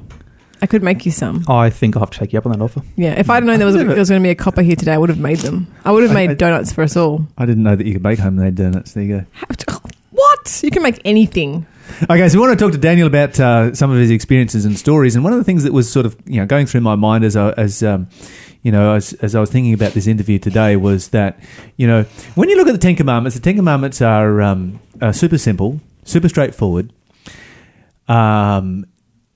I 0.60 0.66
could 0.66 0.82
make 0.82 1.04
you 1.04 1.10
some. 1.12 1.44
I 1.48 1.70
think 1.70 1.96
I'll 1.96 2.02
have 2.02 2.10
to 2.10 2.18
take 2.20 2.32
you 2.32 2.38
up 2.38 2.46
on 2.46 2.52
that 2.52 2.60
offer. 2.62 2.82
Yeah. 2.96 3.18
If 3.18 3.28
I'd 3.30 3.42
known 3.42 3.58
there 3.58 3.66
was, 3.66 3.74
I've 3.74 3.80
never- 3.80 3.94
there 3.94 3.98
was 4.00 4.10
going 4.10 4.22
to 4.22 4.26
be 4.26 4.30
a 4.30 4.34
copper 4.36 4.62
here 4.62 4.76
today, 4.76 4.92
I 4.92 4.98
would 4.98 5.08
have 5.08 5.18
made 5.18 5.38
them. 5.38 5.66
I 5.84 5.90
would 5.90 6.02
have 6.04 6.12
I- 6.12 6.14
made 6.14 6.30
I- 6.30 6.34
donuts 6.34 6.72
for 6.72 6.82
us 6.82 6.96
all. 6.96 7.26
I 7.36 7.46
didn't 7.46 7.64
know 7.64 7.74
that 7.74 7.84
you 7.84 7.94
could 7.94 8.02
make 8.04 8.20
homemade 8.20 8.54
donuts. 8.54 8.92
There 8.92 9.02
you 9.02 9.18
go. 9.18 9.26
What? 10.10 10.60
You 10.62 10.70
can 10.70 10.82
make 10.82 11.00
anything. 11.04 11.66
Okay, 12.10 12.28
so 12.28 12.38
we 12.38 12.46
want 12.46 12.58
to 12.58 12.64
talk 12.64 12.72
to 12.72 12.78
Daniel 12.78 13.06
about 13.06 13.38
uh, 13.38 13.74
some 13.74 13.90
of 13.90 13.96
his 13.98 14.10
experiences 14.10 14.64
and 14.64 14.78
stories. 14.78 15.14
And 15.14 15.24
one 15.24 15.32
of 15.32 15.38
the 15.38 15.44
things 15.44 15.64
that 15.64 15.72
was 15.72 15.90
sort 15.90 16.06
of 16.06 16.16
you 16.26 16.40
know 16.40 16.46
going 16.46 16.66
through 16.66 16.80
my 16.82 16.94
mind 16.94 17.24
as 17.24 17.36
I, 17.36 17.50
as 17.52 17.82
um, 17.82 18.08
you 18.62 18.72
know 18.72 18.94
as, 18.94 19.12
as 19.14 19.34
I 19.34 19.40
was 19.40 19.50
thinking 19.50 19.74
about 19.74 19.92
this 19.92 20.06
interview 20.06 20.38
today 20.38 20.76
was 20.76 21.08
that 21.08 21.38
you 21.76 21.86
know 21.86 22.02
when 22.34 22.48
you 22.48 22.56
look 22.56 22.68
at 22.68 22.72
the 22.72 22.78
Ten 22.78 22.96
Commandments, 22.96 23.36
the 23.36 23.42
Ten 23.42 23.56
Commandments 23.56 24.00
are, 24.02 24.40
um, 24.42 24.80
are 25.00 25.12
super 25.12 25.38
simple, 25.38 25.80
super 26.04 26.28
straightforward. 26.28 26.92
Um, 28.08 28.86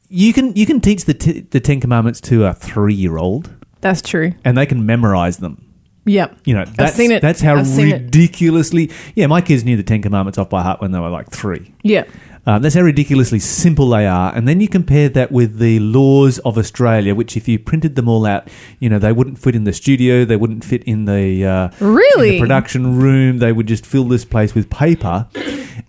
you 0.08 0.32
can 0.32 0.54
you 0.54 0.66
can 0.66 0.80
teach 0.80 1.04
the 1.04 1.14
t- 1.14 1.40
the 1.40 1.60
Ten 1.60 1.80
Commandments 1.80 2.20
to 2.22 2.44
a 2.46 2.52
three 2.54 2.94
year 2.94 3.16
old, 3.18 3.50
That's 3.80 4.02
true. 4.02 4.32
and 4.44 4.56
they 4.56 4.66
can 4.66 4.86
memorize 4.86 5.38
them. 5.38 5.62
Yep. 6.08 6.38
You 6.44 6.54
know, 6.54 6.64
that's, 6.64 6.94
seen 6.94 7.10
it. 7.10 7.20
That's 7.20 7.40
how 7.40 7.56
I've 7.56 7.66
seen 7.66 7.88
it. 7.88 8.02
ridiculously. 8.04 8.92
Yeah, 9.16 9.26
my 9.26 9.40
kids 9.40 9.64
knew 9.64 9.76
the 9.76 9.82
Ten 9.82 10.02
Commandments 10.02 10.38
off 10.38 10.48
by 10.48 10.62
heart 10.62 10.80
when 10.80 10.92
they 10.92 11.00
were 11.00 11.08
like 11.08 11.30
three. 11.30 11.74
Yeah. 11.82 12.04
Um, 12.48 12.62
that's 12.62 12.76
how 12.76 12.82
ridiculously 12.82 13.40
simple 13.40 13.88
they 13.88 14.06
are. 14.06 14.32
And 14.32 14.46
then 14.46 14.60
you 14.60 14.68
compare 14.68 15.08
that 15.08 15.32
with 15.32 15.58
the 15.58 15.80
laws 15.80 16.38
of 16.40 16.56
Australia, 16.56 17.12
which 17.12 17.36
if 17.36 17.48
you 17.48 17.58
printed 17.58 17.96
them 17.96 18.08
all 18.08 18.24
out, 18.24 18.46
you 18.78 18.88
know, 18.88 19.00
they 19.00 19.10
wouldn't 19.10 19.38
fit 19.38 19.56
in 19.56 19.64
the 19.64 19.72
studio, 19.72 20.24
they 20.24 20.36
wouldn't 20.36 20.64
fit 20.64 20.84
in 20.84 21.06
the, 21.06 21.44
uh, 21.44 21.70
in 21.80 21.86
Really? 21.94 22.30
the 22.32 22.38
production 22.40 22.98
room, 22.98 23.38
they 23.38 23.52
would 23.52 23.66
just 23.66 23.84
fill 23.84 24.04
this 24.04 24.24
place 24.24 24.54
with 24.54 24.70
paper. 24.70 25.26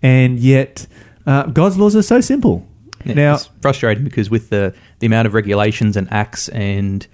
And 0.02 0.40
yet, 0.40 0.88
uh, 1.26 1.44
God's 1.44 1.78
laws 1.78 1.94
are 1.94 2.02
so 2.02 2.20
simple. 2.20 2.66
Yeah, 3.04 3.14
Now- 3.14 3.34
it's 3.34 3.48
frustrating 3.60 4.02
because 4.02 4.28
with 4.28 4.50
the, 4.50 4.74
the 4.98 5.06
amount 5.06 5.26
of 5.28 5.34
regulations 5.34 5.96
and 5.96 6.12
acts 6.12 6.48
and 6.48 7.06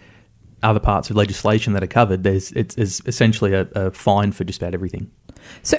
other 0.62 0.80
parts 0.80 1.11
of 1.11 1.16
legislation 1.16 1.74
that 1.74 1.82
are 1.82 1.86
covered, 1.86 2.22
there's 2.22 2.51
it's, 2.53 2.74
it's 2.76 3.03
essentially 3.05 3.53
a, 3.53 3.68
a 3.74 3.90
fine 3.90 4.32
for 4.32 4.45
just 4.45 4.62
about 4.62 4.72
everything. 4.72 5.11
So, 5.62 5.76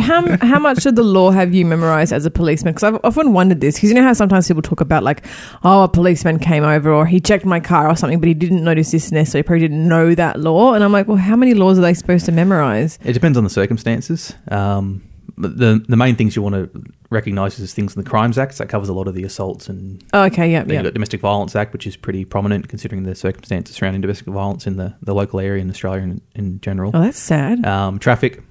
how 0.00 0.36
how 0.40 0.58
much 0.58 0.86
of 0.86 0.94
the 0.96 1.02
law 1.02 1.30
have 1.30 1.52
you 1.54 1.64
memorized 1.66 2.12
as 2.12 2.24
a 2.26 2.30
policeman? 2.30 2.74
Because 2.74 2.84
I've 2.84 3.00
often 3.04 3.32
wondered 3.32 3.60
this. 3.60 3.74
Because 3.76 3.90
you 3.90 3.94
know 3.94 4.02
how 4.02 4.12
sometimes 4.14 4.48
people 4.48 4.62
talk 4.62 4.80
about 4.80 5.02
like, 5.02 5.24
oh, 5.62 5.82
a 5.82 5.88
policeman 5.88 6.38
came 6.38 6.64
over 6.64 6.92
or 6.92 7.06
he 7.06 7.20
checked 7.20 7.44
my 7.44 7.60
car 7.60 7.88
or 7.88 7.96
something, 7.96 8.18
but 8.20 8.28
he 8.28 8.34
didn't 8.34 8.64
notice 8.64 8.90
this 8.92 9.08
and 9.08 9.16
this, 9.16 9.32
so 9.32 9.38
he 9.38 9.42
probably 9.42 9.60
didn't 9.60 9.86
know 9.86 10.14
that 10.14 10.40
law. 10.40 10.72
And 10.74 10.82
I'm 10.82 10.92
like, 10.92 11.06
well, 11.08 11.16
how 11.18 11.36
many 11.36 11.54
laws 11.54 11.78
are 11.78 11.82
they 11.82 11.94
supposed 11.94 12.24
to 12.26 12.32
memorize? 12.32 12.98
It 13.04 13.12
depends 13.12 13.36
on 13.36 13.44
the 13.44 13.50
circumstances. 13.50 14.34
Um, 14.48 15.02
the 15.38 15.84
the 15.86 15.96
main 15.98 16.16
things 16.16 16.34
you 16.34 16.40
want 16.40 16.54
to 16.54 16.70
recognise 17.10 17.58
is 17.58 17.74
things 17.74 17.94
in 17.94 18.02
the 18.02 18.08
Crimes 18.08 18.38
Act. 18.38 18.54
So 18.54 18.64
that 18.64 18.70
covers 18.70 18.88
a 18.88 18.94
lot 18.94 19.06
of 19.06 19.14
the 19.14 19.22
assaults 19.24 19.68
and 19.68 20.02
Oh, 20.14 20.22
okay, 20.24 20.50
yeah, 20.50 20.60
Then 20.60 20.70
yeah. 20.70 20.74
you've 20.76 20.84
got 20.84 20.94
Domestic 20.94 21.20
Violence 21.20 21.54
Act, 21.54 21.72
which 21.74 21.86
is 21.86 21.94
pretty 21.96 22.24
prominent 22.24 22.68
considering 22.68 23.02
the 23.02 23.14
circumstances 23.14 23.76
surrounding 23.76 24.00
domestic 24.00 24.26
violence 24.28 24.66
in 24.66 24.76
the, 24.76 24.94
the 25.02 25.14
local 25.14 25.38
area 25.38 25.60
in 25.60 25.68
Australia 25.70 26.02
in, 26.02 26.20
in 26.34 26.60
general. 26.62 26.90
Oh, 26.94 27.02
that's 27.02 27.18
sad. 27.18 27.64
Um, 27.66 27.98
traffic, 27.98 28.42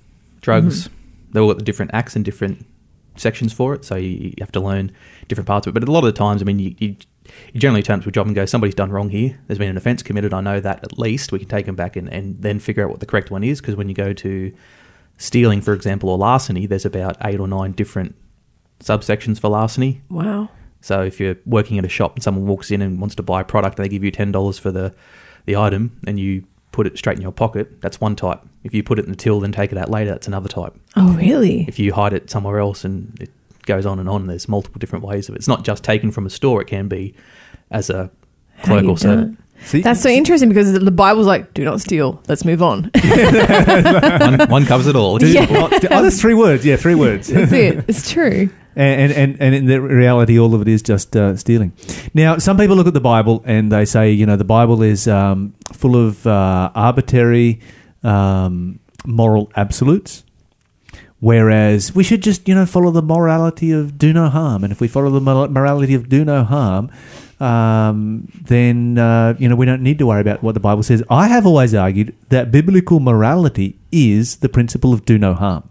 drugs, 0.46 0.88
Mm-hmm. 0.88 1.32
they've 1.34 1.43
all 1.43 1.50
got 1.50 1.58
the 1.58 1.64
different 1.66 1.91
acts 1.93 2.16
and 2.16 2.24
different 2.24 2.66
sections 3.18 3.52
for 3.54 3.74
it, 3.74 3.84
so 3.86 3.96
you, 3.96 4.10
you 4.10 4.34
have 4.39 4.52
to 4.54 4.60
learn 4.60 4.91
different 5.28 5.48
parts 5.48 5.66
of 5.68 5.72
it. 5.72 5.80
But 5.80 5.88
a 5.88 5.91
lot 5.91 6.00
of 6.06 6.14
the 6.14 6.18
times, 6.26 6.41
I 6.41 6.46
mean, 6.46 6.60
you, 6.60 6.76
you, 6.80 6.96
you 7.54 7.60
generally 7.60 7.82
turn 7.84 8.00
up 8.00 8.04
to 8.04 8.10
a 8.10 8.12
job 8.12 8.28
and 8.28 8.36
go, 8.36 8.46
somebody's 8.46 8.76
done 8.76 8.91
wrong 8.91 9.10
here. 9.10 9.39
There's 9.48 9.58
been 9.60 9.70
an 9.70 9.78
offence 9.78 10.04
committed. 10.04 10.34
I 10.34 10.41
know 10.41 10.60
that 10.60 10.84
at 10.84 10.98
least. 11.00 11.32
We 11.32 11.39
can 11.39 11.48
take 11.48 11.66
them 11.66 11.76
back 11.76 11.96
and, 11.96 12.08
and 12.12 12.41
then 12.41 12.60
figure 12.60 12.84
out 12.84 12.89
what 12.91 13.00
the 13.00 13.06
correct 13.06 13.32
one 13.32 13.43
is. 13.43 13.62
Because 13.62 13.76
when 13.76 13.88
you 13.89 13.96
go 13.96 14.12
to 14.14 14.54
stealing, 15.18 15.62
for 15.62 15.74
example, 15.74 16.10
or 16.10 16.18
larceny, 16.18 16.66
there's 16.68 16.86
about 16.86 17.16
eight 17.24 17.39
or 17.39 17.48
nine 17.48 17.72
different 17.72 18.16
subsections 18.82 19.39
for 19.39 19.50
larceny. 19.50 20.02
wow. 20.10 20.50
So 20.82 21.02
if 21.02 21.20
you're 21.20 21.38
working 21.48 21.80
at 21.80 21.86
a 21.86 21.89
shop 21.89 22.14
and 22.16 22.22
someone 22.24 22.46
walks 22.46 22.70
in 22.70 22.80
and 22.84 23.00
wants 23.02 23.16
to 23.16 23.24
buy 23.24 23.41
a 23.41 23.43
product 23.43 23.80
and 23.80 23.86
they 23.86 23.89
give 23.89 24.04
you 24.04 24.12
ten 24.12 24.32
dollars 24.32 24.60
for 24.60 24.72
the 24.72 24.93
the 25.48 25.56
item 25.56 26.00
and 26.06 26.20
you 26.20 26.43
put 26.76 26.86
it 26.86 26.97
straight 26.97 27.15
in 27.15 27.21
your 27.21 27.32
pocket, 27.32 27.80
that's 27.80 28.01
one 28.01 28.17
type. 28.17 28.41
If 28.65 28.73
you 28.73 28.84
put 28.84 28.99
it 28.99 29.05
in 29.05 29.11
the 29.11 29.15
till 29.15 29.39
then 29.39 29.53
take 29.53 29.71
it 29.71 29.78
out 29.78 29.89
later, 29.89 30.11
that's 30.11 30.28
another 30.28 30.49
type. 30.49 30.76
Oh, 30.97 31.15
really? 31.15 31.63
If 31.69 31.80
you 31.80 31.93
hide 31.93 32.11
it 32.11 32.30
somewhere 32.30 32.59
else 32.59 32.84
and 32.84 33.17
it 33.21 33.32
goes 33.65 33.86
on 33.86 33.97
and 33.97 34.09
on, 34.09 34.28
there's 34.28 34.49
multiple 34.49 34.78
different 34.78 35.05
ways 35.05 35.30
of 35.30 35.36
it. 35.36 35.38
It's 35.38 35.47
not 35.47 35.63
just 35.63 35.86
taken 35.86 36.11
from 36.11 36.26
a 36.26 36.30
store; 36.30 36.61
it 36.61 36.65
can 36.65 36.89
be 36.89 37.15
as 37.71 37.89
a 37.89 38.11
How 38.57 38.86
or 38.86 38.97
servant. 38.97 39.39
See, 39.66 39.82
That's 39.82 40.01
so 40.01 40.09
interesting 40.09 40.49
because 40.49 40.72
the 40.74 40.91
Bible's 40.91 41.26
like, 41.28 41.53
do 41.53 41.63
not 41.66 41.82
steal. 41.82 42.22
Let's 42.28 42.45
move 42.45 42.61
on. 42.61 42.91
one, 43.03 44.49
one 44.49 44.66
covers 44.66 44.88
it 44.88 44.95
all. 44.95 45.18
Dude, 45.18 45.34
Yeah. 45.34 45.47
oh, 45.49 45.70
oh, 45.72 46.01
that's 46.03 46.22
three 46.22 46.34
words. 46.36 46.66
Yeah, 46.66 46.76
three 46.78 46.95
words. 46.95 47.28
That's 47.28 47.51
it. 47.51 47.84
It's 47.88 48.09
true. 48.09 48.49
and 48.76 49.11
and 49.11 49.41
and 49.41 49.55
in 49.55 49.66
the 49.66 49.82
reality, 49.82 50.38
all 50.39 50.53
of 50.53 50.61
it 50.61 50.68
is 50.68 50.82
just 50.82 51.16
uh, 51.16 51.36
stealing. 51.36 51.72
Now, 52.13 52.38
some 52.38 52.57
people 52.57 52.76
look 52.76 52.88
at 52.88 52.93
the 52.93 52.99
Bible 53.01 53.41
and 53.45 53.72
they 53.72 53.86
say, 53.86 54.11
you 54.11 54.26
know, 54.26 54.36
the 54.36 54.43
Bible 54.45 54.84
is 54.84 55.07
um, 55.07 55.53
full 55.74 55.95
of 55.95 56.26
uh, 56.28 56.72
arbitrary 56.76 57.59
um, 58.03 58.80
moral 59.05 59.51
absolutes, 59.55 60.24
whereas 61.20 61.95
we 61.95 62.03
should 62.03 62.22
just, 62.22 62.47
you 62.47 62.55
know, 62.55 62.66
follow 62.66 62.91
the 62.91 63.01
morality 63.01 63.72
of 63.72 63.97
do 63.97 64.13
no 64.13 64.30
harm. 64.30 64.63
And 64.63 64.72
if 64.72 64.80
we 64.80 64.88
follow 64.88 65.09
the 65.09 65.22
morality 65.49 65.93
of 65.95 66.09
do 66.09 66.24
no 66.26 66.43
harm, 66.43 66.91
um, 67.40 68.28
then 68.46 68.98
uh, 68.98 69.36
you 69.38 69.50
know 69.50 69.56
we 69.56 69.66
don't 69.66 69.82
need 69.82 70.00
to 70.00 70.06
worry 70.06 70.22
about 70.22 70.44
what 70.44 70.54
the 70.54 70.60
Bible 70.60 70.84
says. 70.84 71.04
I 71.10 71.28
have 71.28 71.46
always 71.46 71.74
argued 71.74 72.16
that 72.30 72.52
biblical 72.52 73.00
morality 73.00 73.80
is 73.92 74.38
the 74.38 74.50
principle 74.50 74.94
of 74.94 75.06
do 75.06 75.18
no 75.18 75.34
harm. 75.34 75.70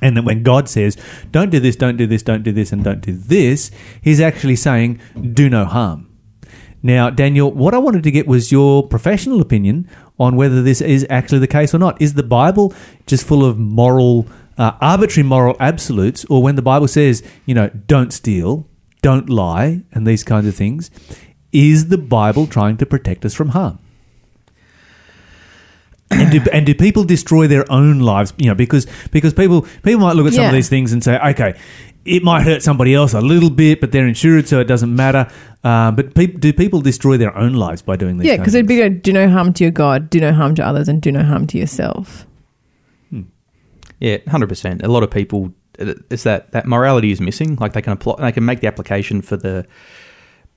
And 0.00 0.16
that 0.16 0.24
when 0.24 0.42
God 0.44 0.68
says, 0.68 0.96
don't 1.32 1.50
do 1.50 1.58
this, 1.58 1.74
don't 1.74 1.96
do 1.96 2.06
this, 2.06 2.22
don't 2.22 2.44
do 2.44 2.52
this, 2.52 2.72
and 2.72 2.84
don't 2.84 3.00
do 3.00 3.12
this, 3.12 3.70
he's 4.00 4.20
actually 4.20 4.54
saying, 4.54 5.00
do 5.32 5.50
no 5.50 5.64
harm. 5.64 6.08
Now, 6.82 7.10
Daniel, 7.10 7.50
what 7.50 7.74
I 7.74 7.78
wanted 7.78 8.04
to 8.04 8.10
get 8.12 8.28
was 8.28 8.52
your 8.52 8.86
professional 8.86 9.40
opinion 9.40 9.88
on 10.18 10.36
whether 10.36 10.62
this 10.62 10.80
is 10.80 11.04
actually 11.10 11.40
the 11.40 11.48
case 11.48 11.74
or 11.74 11.78
not. 11.78 12.00
Is 12.00 12.14
the 12.14 12.22
Bible 12.22 12.72
just 13.06 13.26
full 13.26 13.44
of 13.44 13.58
moral, 13.58 14.28
uh, 14.56 14.72
arbitrary 14.80 15.26
moral 15.26 15.56
absolutes, 15.58 16.24
or 16.26 16.42
when 16.42 16.54
the 16.54 16.62
Bible 16.62 16.86
says, 16.86 17.22
you 17.46 17.54
know, 17.54 17.68
don't 17.86 18.12
steal, 18.12 18.68
don't 19.02 19.28
lie, 19.28 19.82
and 19.92 20.06
these 20.06 20.24
kinds 20.24 20.46
of 20.46 20.54
things, 20.54 20.90
is 21.52 21.88
the 21.88 21.98
Bible 21.98 22.46
trying 22.46 22.76
to 22.78 22.86
protect 22.86 23.24
us 23.24 23.34
from 23.34 23.50
harm? 23.50 23.78
and 26.10 26.30
do 26.30 26.50
and 26.52 26.64
do 26.64 26.74
people 26.74 27.04
destroy 27.04 27.46
their 27.46 27.70
own 27.70 28.00
lives? 28.00 28.32
You 28.38 28.46
know, 28.46 28.54
because 28.54 28.86
because 29.10 29.34
people 29.34 29.62
people 29.82 30.00
might 30.00 30.16
look 30.16 30.26
at 30.26 30.32
some 30.32 30.46
of 30.46 30.52
these 30.52 30.68
things 30.68 30.92
and 30.92 31.04
say, 31.04 31.18
okay, 31.18 31.58
it 32.04 32.22
might 32.22 32.42
hurt 32.42 32.62
somebody 32.62 32.94
else 32.94 33.12
a 33.12 33.20
little 33.20 33.50
bit, 33.50 33.80
but 33.80 33.92
they're 33.92 34.06
insured, 34.06 34.48
so 34.48 34.60
it 34.60 34.64
doesn't 34.64 34.94
matter. 34.94 35.28
Um, 35.64 35.96
but 35.96 36.14
peop 36.14 36.40
do 36.40 36.52
people 36.52 36.80
destroy 36.80 37.16
their 37.16 37.36
own 37.36 37.54
lives 37.54 37.82
by 37.82 37.96
doing 37.96 38.18
these? 38.18 38.26
Yeah, 38.26 38.36
because 38.36 38.54
it'd 38.54 38.66
be 38.66 38.76
things? 38.76 38.96
go, 38.96 39.00
do 39.00 39.12
no 39.12 39.28
harm 39.28 39.52
to 39.54 39.64
your 39.64 39.70
God, 39.70 40.08
do 40.08 40.20
no 40.20 40.32
harm 40.32 40.54
to 40.54 40.64
others, 40.64 40.88
and 40.88 41.02
do 41.02 41.12
no 41.12 41.22
harm 41.22 41.46
to 41.48 41.58
yourself. 41.58 42.26
Yeah, 44.00 44.18
hundred 44.28 44.48
percent. 44.48 44.82
A 44.82 44.88
lot 44.88 45.02
of 45.02 45.10
people, 45.10 45.52
it's 45.78 46.24
that 46.24 46.52
that 46.52 46.66
morality 46.66 47.10
is 47.10 47.20
missing. 47.20 47.56
Like 47.56 47.72
they 47.72 47.82
can 47.82 47.92
apply, 47.92 48.16
they 48.20 48.32
can 48.32 48.44
make 48.44 48.60
the 48.60 48.66
application 48.66 49.22
for 49.22 49.36
the 49.36 49.66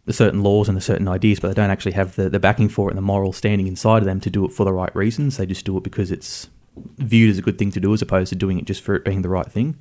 the 0.05 0.13
certain 0.13 0.41
laws 0.41 0.67
and 0.67 0.75
the 0.75 0.81
certain 0.81 1.07
ideas, 1.07 1.39
but 1.39 1.49
they 1.49 1.53
don't 1.53 1.69
actually 1.69 1.91
have 1.91 2.15
the, 2.15 2.27
the 2.29 2.39
backing 2.39 2.69
for 2.69 2.89
it 2.89 2.91
and 2.91 2.97
the 2.97 3.03
moral 3.03 3.31
standing 3.33 3.67
inside 3.67 3.99
of 3.99 4.05
them 4.05 4.19
to 4.19 4.29
do 4.29 4.43
it 4.45 4.51
for 4.51 4.63
the 4.63 4.73
right 4.73 4.93
reasons. 4.95 5.37
They 5.37 5.45
just 5.45 5.63
do 5.63 5.77
it 5.77 5.83
because 5.83 6.11
it's 6.11 6.49
viewed 6.97 7.29
as 7.29 7.37
a 7.37 7.41
good 7.41 7.59
thing 7.59 7.71
to 7.71 7.79
do, 7.79 7.93
as 7.93 8.01
opposed 8.01 8.29
to 8.29 8.35
doing 8.35 8.57
it 8.57 8.65
just 8.65 8.81
for 8.81 8.95
it 8.95 9.05
being 9.05 9.21
the 9.21 9.29
right 9.29 9.45
thing. 9.45 9.77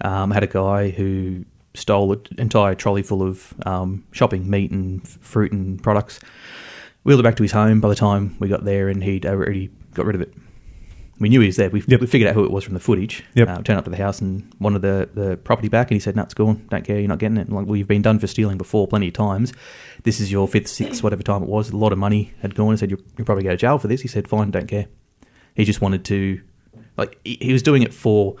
Um, 0.00 0.32
I 0.32 0.36
had 0.36 0.42
a 0.42 0.48
guy 0.48 0.90
who 0.90 1.44
stole 1.74 2.12
an 2.12 2.22
entire 2.38 2.74
trolley 2.74 3.02
full 3.02 3.22
of 3.22 3.52
um, 3.66 4.04
shopping 4.12 4.48
meat 4.48 4.70
and 4.70 5.06
fruit 5.06 5.52
and 5.52 5.82
products, 5.82 6.18
wheeled 7.02 7.20
it 7.20 7.24
back 7.24 7.36
to 7.36 7.42
his 7.42 7.52
home. 7.52 7.80
By 7.80 7.88
the 7.88 7.94
time 7.94 8.36
we 8.38 8.48
got 8.48 8.64
there, 8.64 8.88
and 8.88 9.02
he'd 9.02 9.26
already 9.26 9.70
got 9.94 10.06
rid 10.06 10.14
of 10.14 10.22
it. 10.22 10.32
We 11.20 11.28
knew 11.28 11.40
he 11.40 11.46
was 11.48 11.56
there. 11.56 11.68
We, 11.70 11.82
Yep. 11.86 12.00
we 12.00 12.06
figured 12.06 12.28
out 12.28 12.34
who 12.34 12.44
it 12.44 12.50
was 12.50 12.62
from 12.64 12.74
the 12.74 12.80
footage. 12.80 13.24
Yep. 13.34 13.48
Uh, 13.48 13.62
turned 13.62 13.78
up 13.78 13.84
to 13.84 13.90
the 13.90 13.96
house 13.96 14.20
and 14.20 14.52
wanted 14.60 14.82
the, 14.82 15.08
the 15.14 15.36
property 15.36 15.68
back, 15.68 15.90
and 15.90 15.96
he 15.96 16.00
said, 16.00 16.14
"No, 16.16 16.22
it's 16.22 16.34
gone. 16.34 16.64
Don't 16.70 16.84
care. 16.84 16.98
You're 16.98 17.08
not 17.08 17.18
getting 17.18 17.38
it." 17.38 17.50
Like, 17.50 17.66
well, 17.66 17.76
you've 17.76 17.88
been 17.88 18.02
done 18.02 18.18
for 18.18 18.26
stealing 18.26 18.56
before 18.58 18.86
plenty 18.86 19.08
of 19.08 19.14
times. 19.14 19.52
This 20.04 20.20
is 20.20 20.30
your 20.30 20.46
fifth, 20.46 20.68
sixth, 20.68 21.02
whatever 21.02 21.22
time 21.22 21.42
it 21.42 21.48
was. 21.48 21.70
A 21.70 21.76
lot 21.76 21.92
of 21.92 21.98
money 21.98 22.32
had 22.40 22.54
gone. 22.54 22.70
and 22.70 22.78
said, 22.78 22.90
"You'll, 22.90 23.00
you'll 23.16 23.24
probably 23.24 23.44
go 23.44 23.50
to 23.50 23.56
jail 23.56 23.78
for 23.78 23.88
this." 23.88 24.00
He 24.02 24.08
said, 24.08 24.28
"Fine, 24.28 24.50
don't 24.52 24.68
care." 24.68 24.86
He 25.56 25.64
just 25.64 25.80
wanted 25.80 26.04
to, 26.04 26.40
like, 26.96 27.18
he, 27.24 27.36
he 27.40 27.52
was 27.52 27.62
doing 27.64 27.82
it 27.82 27.92
for 27.92 28.36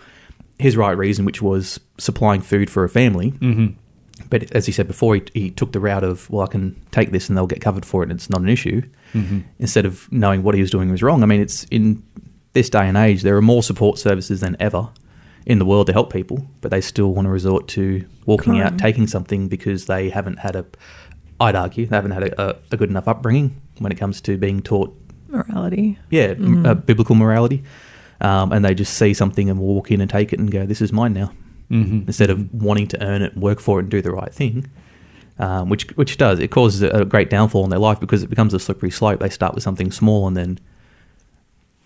his 0.60 0.76
right 0.76 0.96
reason, 0.96 1.24
which 1.24 1.42
was 1.42 1.80
supplying 1.98 2.40
food 2.42 2.70
for 2.70 2.84
a 2.84 2.88
family. 2.88 3.32
Mhm. 3.32 3.74
But 4.30 4.50
as 4.52 4.66
he 4.66 4.72
said 4.72 4.86
before, 4.88 5.14
he, 5.16 5.22
he 5.34 5.50
took 5.50 5.72
the 5.72 5.80
route 5.80 6.02
of, 6.04 6.28
well, 6.30 6.42
I 6.42 6.48
can 6.48 6.74
take 6.90 7.12
this 7.12 7.28
and 7.28 7.36
they'll 7.38 7.46
get 7.46 7.60
covered 7.60 7.84
for 7.84 8.02
it 8.02 8.10
and 8.10 8.18
it's 8.18 8.28
not 8.28 8.40
an 8.40 8.48
issue, 8.48 8.82
Mhm. 9.14 9.44
instead 9.60 9.86
of 9.86 10.10
knowing 10.12 10.42
what 10.42 10.54
he 10.56 10.60
was 10.60 10.70
doing 10.72 10.90
was 10.90 11.02
wrong. 11.02 11.22
I 11.22 11.26
mean, 11.26 11.40
it's 11.40 11.64
in 11.70 12.02
this 12.58 12.68
day 12.68 12.86
and 12.88 12.96
age, 12.96 13.22
there 13.22 13.36
are 13.36 13.42
more 13.54 13.62
support 13.62 13.98
services 13.98 14.40
than 14.40 14.56
ever 14.58 14.88
in 15.46 15.58
the 15.60 15.64
world 15.64 15.86
to 15.86 15.92
help 15.92 16.12
people, 16.12 16.44
but 16.60 16.70
they 16.70 16.80
still 16.80 17.10
want 17.14 17.26
to 17.26 17.30
resort 17.30 17.68
to 17.68 18.04
walking 18.26 18.54
Crime. 18.54 18.66
out, 18.74 18.78
taking 18.78 19.06
something 19.06 19.48
because 19.48 19.86
they 19.86 20.10
haven't 20.10 20.38
had 20.40 20.56
a, 20.56 20.64
I'd 21.40 21.54
argue, 21.54 21.86
they 21.86 21.94
haven't 21.96 22.10
had 22.10 22.24
a, 22.24 22.42
a, 22.50 22.56
a 22.72 22.76
good 22.76 22.90
enough 22.90 23.06
upbringing 23.06 23.48
when 23.78 23.92
it 23.92 23.98
comes 23.98 24.20
to 24.22 24.36
being 24.36 24.60
taught 24.60 24.90
Morality. 25.28 25.98
yeah, 26.10 26.34
m 26.36 26.66
uh, 26.66 26.74
biblical 26.74 27.14
morality. 27.14 27.62
Um, 28.20 28.50
and 28.52 28.64
they 28.64 28.74
just 28.74 28.94
see 28.94 29.14
something 29.14 29.48
and 29.50 29.60
walk 29.60 29.90
in 29.92 30.00
and 30.00 30.10
take 30.10 30.32
it 30.32 30.38
and 30.40 30.50
go, 30.50 30.66
"This 30.66 30.80
is 30.80 30.90
mine 30.92 31.12
now," 31.12 31.30
Mhm. 31.70 32.06
instead 32.08 32.30
of 32.30 32.38
wanting 32.52 32.88
to 32.88 32.96
earn 33.08 33.22
it, 33.22 33.36
work 33.36 33.60
for 33.60 33.78
it, 33.78 33.82
and 33.84 33.90
do 33.90 34.00
the 34.02 34.10
right 34.10 34.32
thing. 34.34 34.66
Um, 35.38 35.68
which 35.68 35.84
which 35.96 36.16
does 36.16 36.40
it 36.40 36.48
causes 36.50 36.82
a, 36.82 36.88
a 36.88 37.04
great 37.04 37.30
downfall 37.30 37.62
in 37.62 37.70
their 37.70 37.78
life 37.88 38.00
because 38.00 38.24
it 38.24 38.30
becomes 38.34 38.52
a 38.54 38.58
slippery 38.58 38.90
slope. 38.90 39.20
They 39.20 39.28
start 39.28 39.54
with 39.54 39.62
something 39.62 39.92
small 39.92 40.26
and 40.26 40.36
then 40.36 40.58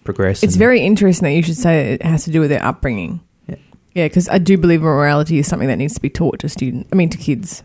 progress. 0.04 0.42
It's 0.42 0.54
and- 0.54 0.58
very 0.58 0.80
interesting 0.80 1.26
that 1.26 1.34
you 1.34 1.42
should 1.42 1.56
say 1.56 1.94
it 1.94 2.02
has 2.02 2.24
to 2.24 2.30
do 2.30 2.40
with 2.40 2.50
their 2.50 2.64
upbringing. 2.64 3.20
Yeah. 3.48 3.56
Yeah, 3.94 4.08
because 4.08 4.28
I 4.28 4.38
do 4.38 4.56
believe 4.56 4.82
morality 4.82 5.38
is 5.38 5.46
something 5.46 5.68
that 5.68 5.76
needs 5.76 5.94
to 5.94 6.00
be 6.00 6.10
taught 6.10 6.38
to 6.40 6.48
students. 6.48 6.88
I 6.92 6.96
mean, 6.96 7.08
to 7.10 7.18
kids. 7.18 7.62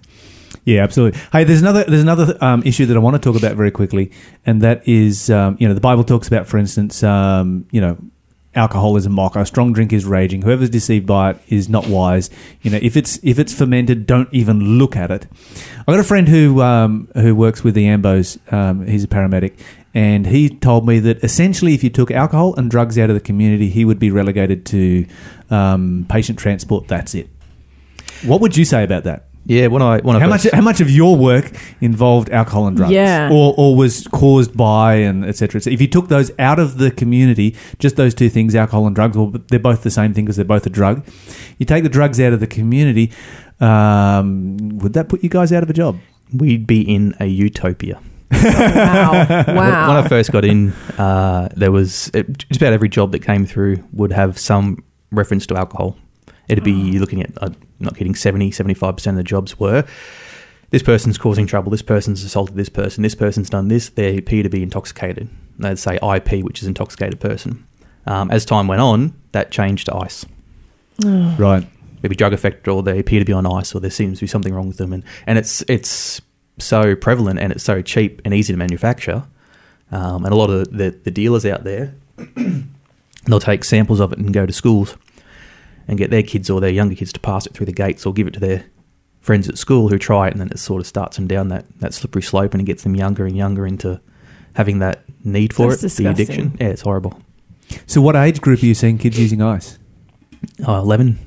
Yeah, 0.65 0.83
absolutely. 0.83 1.19
Hey, 1.31 1.45
there's 1.45 1.61
another 1.61 1.85
there's 1.85 2.01
another 2.01 2.37
um, 2.41 2.61
issue 2.65 2.85
that 2.87 2.97
I 2.97 2.99
want 2.99 3.15
to 3.15 3.21
talk 3.21 3.37
about 3.41 3.55
very 3.55 3.71
quickly, 3.71 4.11
and 4.45 4.61
that 4.61 4.85
is 4.85 5.29
um, 5.29 5.55
you 5.59 5.67
know 5.67 5.73
the 5.73 5.79
Bible 5.79 6.03
talks 6.03 6.27
about, 6.27 6.47
for 6.47 6.57
instance, 6.57 7.03
um, 7.03 7.65
you 7.71 7.81
know. 7.81 7.97
Alcohol 8.55 8.97
is 8.97 9.05
a 9.05 9.09
mocker. 9.09 9.45
Strong 9.45 9.73
drink 9.73 9.93
is 9.93 10.03
raging. 10.03 10.41
Whoever's 10.41 10.71
deceived 10.71 11.05
by 11.05 11.31
it 11.31 11.39
is 11.47 11.69
not 11.69 11.87
wise. 11.87 12.31
You 12.63 12.71
know, 12.71 12.79
if 12.81 12.97
it's 12.97 13.19
if 13.21 13.37
it's 13.37 13.53
fermented, 13.53 14.07
don't 14.07 14.27
even 14.33 14.79
look 14.79 14.95
at 14.95 15.11
it. 15.11 15.27
I've 15.81 15.85
got 15.85 15.99
a 15.99 16.03
friend 16.03 16.27
who 16.27 16.59
um, 16.63 17.07
who 17.13 17.35
works 17.35 17.63
with 17.63 17.75
the 17.75 17.85
Ambos. 17.85 18.39
Um, 18.51 18.87
he's 18.87 19.03
a 19.03 19.07
paramedic, 19.07 19.59
and 19.97 20.21
he 20.27 20.41
told 20.49 20.85
me 20.85 20.99
that 21.07 21.23
essentially, 21.23 21.73
if 21.73 21.81
you 21.83 21.89
took 21.89 22.09
alcohol 22.11 22.53
and 22.57 22.69
drugs 22.69 22.95
out 23.01 23.09
of 23.09 23.15
the 23.19 23.25
community, 23.31 23.69
he 23.77 23.83
would 23.85 23.99
be 23.99 24.11
relegated 24.11 24.59
to 24.73 25.05
um, 25.49 26.05
patient 26.09 26.37
transport. 26.39 26.87
That's 26.87 27.13
it. 27.15 27.27
What 28.29 28.39
would 28.41 28.55
you 28.59 28.65
say 28.65 28.83
about 28.83 29.03
that? 29.05 29.19
yeah. 29.49 29.67
When 29.73 29.81
I 29.81 29.99
when 30.07 30.15
I 30.17 30.19
How 30.19 30.27
much? 30.27 30.41
first- 30.43 30.55
How 30.55 30.61
much 30.61 30.81
of 30.81 30.89
your 30.91 31.13
work 31.29 31.45
involved 31.81 32.29
alcohol 32.39 32.67
and 32.67 32.75
drugs? 32.77 32.91
Yeah. 32.93 33.29
or 33.31 33.53
or 33.57 33.75
was 33.77 34.05
caused 34.11 34.51
by 34.57 34.95
and 35.09 35.23
etc. 35.31 35.61
So 35.61 35.69
if 35.75 35.79
you 35.83 35.87
took 35.87 36.07
those 36.09 36.29
out 36.49 36.59
of 36.59 36.69
the 36.83 36.91
community, 36.91 37.55
just 37.79 37.95
those 37.95 38.13
two 38.13 38.29
things, 38.29 38.55
alcohol 38.55 38.85
and 38.87 38.95
drugs, 38.95 39.15
well, 39.17 39.31
they're 39.49 39.67
both 39.71 39.81
the 39.83 39.91
same 39.99 40.13
thing 40.13 40.25
because 40.25 40.35
they're 40.35 40.53
both 40.57 40.65
a 40.65 40.69
drug. 40.79 40.95
You 41.59 41.65
take 41.65 41.83
the 41.83 41.93
drugs 41.97 42.19
out 42.19 42.33
of 42.33 42.39
the 42.41 42.47
community, 42.59 43.11
um, 43.61 44.57
would 44.81 44.93
that 44.93 45.07
put 45.09 45.23
you 45.23 45.29
guys 45.29 45.51
out 45.53 45.63
of 45.63 45.69
a 45.69 45.73
job? 45.83 45.97
we'd 46.33 46.67
be 46.67 46.81
in 46.81 47.15
a 47.21 47.25
utopia. 47.25 47.97
Wow. 48.31 49.11
When- 49.45 49.55
wow. 49.55 49.87
When 49.87 50.03
I 50.03 50.07
first 50.07 50.31
got 50.31 50.45
in, 50.45 50.73
uh, 50.97 51.49
there 51.55 51.71
was 51.71 52.09
it, 52.13 52.37
just 52.37 52.61
about 52.61 52.73
every 52.73 52.89
job 52.89 53.11
that 53.11 53.19
came 53.19 53.45
through 53.45 53.83
would 53.93 54.11
have 54.11 54.37
some 54.37 54.83
reference 55.11 55.45
to 55.47 55.55
alcohol. 55.55 55.95
It'd 56.47 56.63
be 56.63 56.71
you're 56.71 57.01
looking 57.01 57.21
at, 57.21 57.31
uh, 57.41 57.49
not 57.79 57.95
kidding, 57.97 58.15
70, 58.15 58.51
75% 58.51 59.07
of 59.07 59.15
the 59.15 59.23
jobs 59.23 59.59
were 59.59 59.85
this 60.69 60.83
person's 60.83 61.17
causing 61.17 61.47
trouble, 61.47 61.71
this 61.71 61.81
person's 61.81 62.23
assaulted 62.23 62.55
this 62.55 62.69
person, 62.69 63.01
this 63.01 63.15
person's 63.15 63.49
done 63.49 63.67
this, 63.69 63.89
they 63.89 64.17
appear 64.17 64.43
to 64.43 64.49
be 64.49 64.61
intoxicated. 64.63 65.29
They'd 65.57 65.79
say 65.79 65.95
IP, 65.95 66.43
which 66.43 66.61
is 66.61 66.67
intoxicated 66.67 67.19
person. 67.19 67.65
Um, 68.05 68.29
as 68.31 68.45
time 68.45 68.67
went 68.67 68.81
on, 68.81 69.13
that 69.31 69.51
changed 69.51 69.85
to 69.87 69.95
ice. 69.95 70.25
Right. 71.03 71.67
Maybe 72.03 72.15
drug 72.15 72.33
affected, 72.33 72.69
or 72.69 72.83
they 72.83 72.99
appear 72.99 73.19
to 73.19 73.25
be 73.25 73.33
on 73.33 73.45
ice, 73.45 73.73
or 73.73 73.79
there 73.79 73.89
seems 73.91 74.19
to 74.19 74.23
be 74.25 74.27
something 74.27 74.53
wrong 74.53 74.67
with 74.67 74.77
them, 74.77 74.93
and, 74.93 75.03
and 75.25 75.37
it's 75.37 75.61
it's 75.67 76.21
so 76.57 76.95
prevalent 76.95 77.39
and 77.39 77.51
it's 77.51 77.63
so 77.63 77.81
cheap 77.81 78.21
and 78.25 78.33
easy 78.33 78.53
to 78.53 78.57
manufacture, 78.57 79.23
um, 79.91 80.25
and 80.25 80.33
a 80.33 80.37
lot 80.37 80.49
of 80.49 80.71
the, 80.75 80.91
the 81.03 81.11
dealers 81.11 81.45
out 81.45 81.63
there, 81.63 81.93
they'll 83.25 83.39
take 83.39 83.63
samples 83.63 83.99
of 83.99 84.11
it 84.11 84.17
and 84.19 84.33
go 84.33 84.45
to 84.45 84.53
schools, 84.53 84.95
and 85.87 85.97
get 85.97 86.09
their 86.09 86.23
kids 86.23 86.49
or 86.49 86.59
their 86.59 86.69
younger 86.69 86.95
kids 86.95 87.13
to 87.13 87.19
pass 87.19 87.45
it 87.45 87.53
through 87.53 87.65
the 87.65 87.71
gates 87.71 88.05
or 88.05 88.11
give 88.13 88.27
it 88.27 88.33
to 88.33 88.39
their 88.39 88.65
friends 89.21 89.47
at 89.47 89.57
school 89.57 89.89
who 89.89 89.97
try 89.97 90.27
it, 90.27 90.31
and 90.31 90.41
then 90.41 90.49
it 90.49 90.59
sort 90.59 90.81
of 90.81 90.87
starts 90.87 91.15
them 91.17 91.27
down 91.27 91.47
that, 91.49 91.65
that 91.79 91.93
slippery 91.93 92.21
slope, 92.21 92.53
and 92.53 92.61
it 92.61 92.65
gets 92.65 92.83
them 92.83 92.95
younger 92.95 93.25
and 93.25 93.35
younger 93.37 93.65
into 93.65 93.99
having 94.53 94.79
that 94.79 95.03
need 95.23 95.53
for 95.53 95.69
That's 95.69 95.81
it, 95.83 95.87
disgusting. 95.87 96.05
the 96.05 96.11
addiction. 96.23 96.57
Yeah, 96.59 96.67
it's 96.67 96.81
horrible. 96.81 97.19
So, 97.85 98.01
what 98.01 98.15
age 98.15 98.41
group 98.41 98.63
are 98.63 98.65
you 98.65 98.73
seeing 98.73 98.97
kids 98.97 99.19
using 99.19 99.41
ice? 99.41 99.77
Uh, 100.65 100.79
Eleven, 100.79 101.19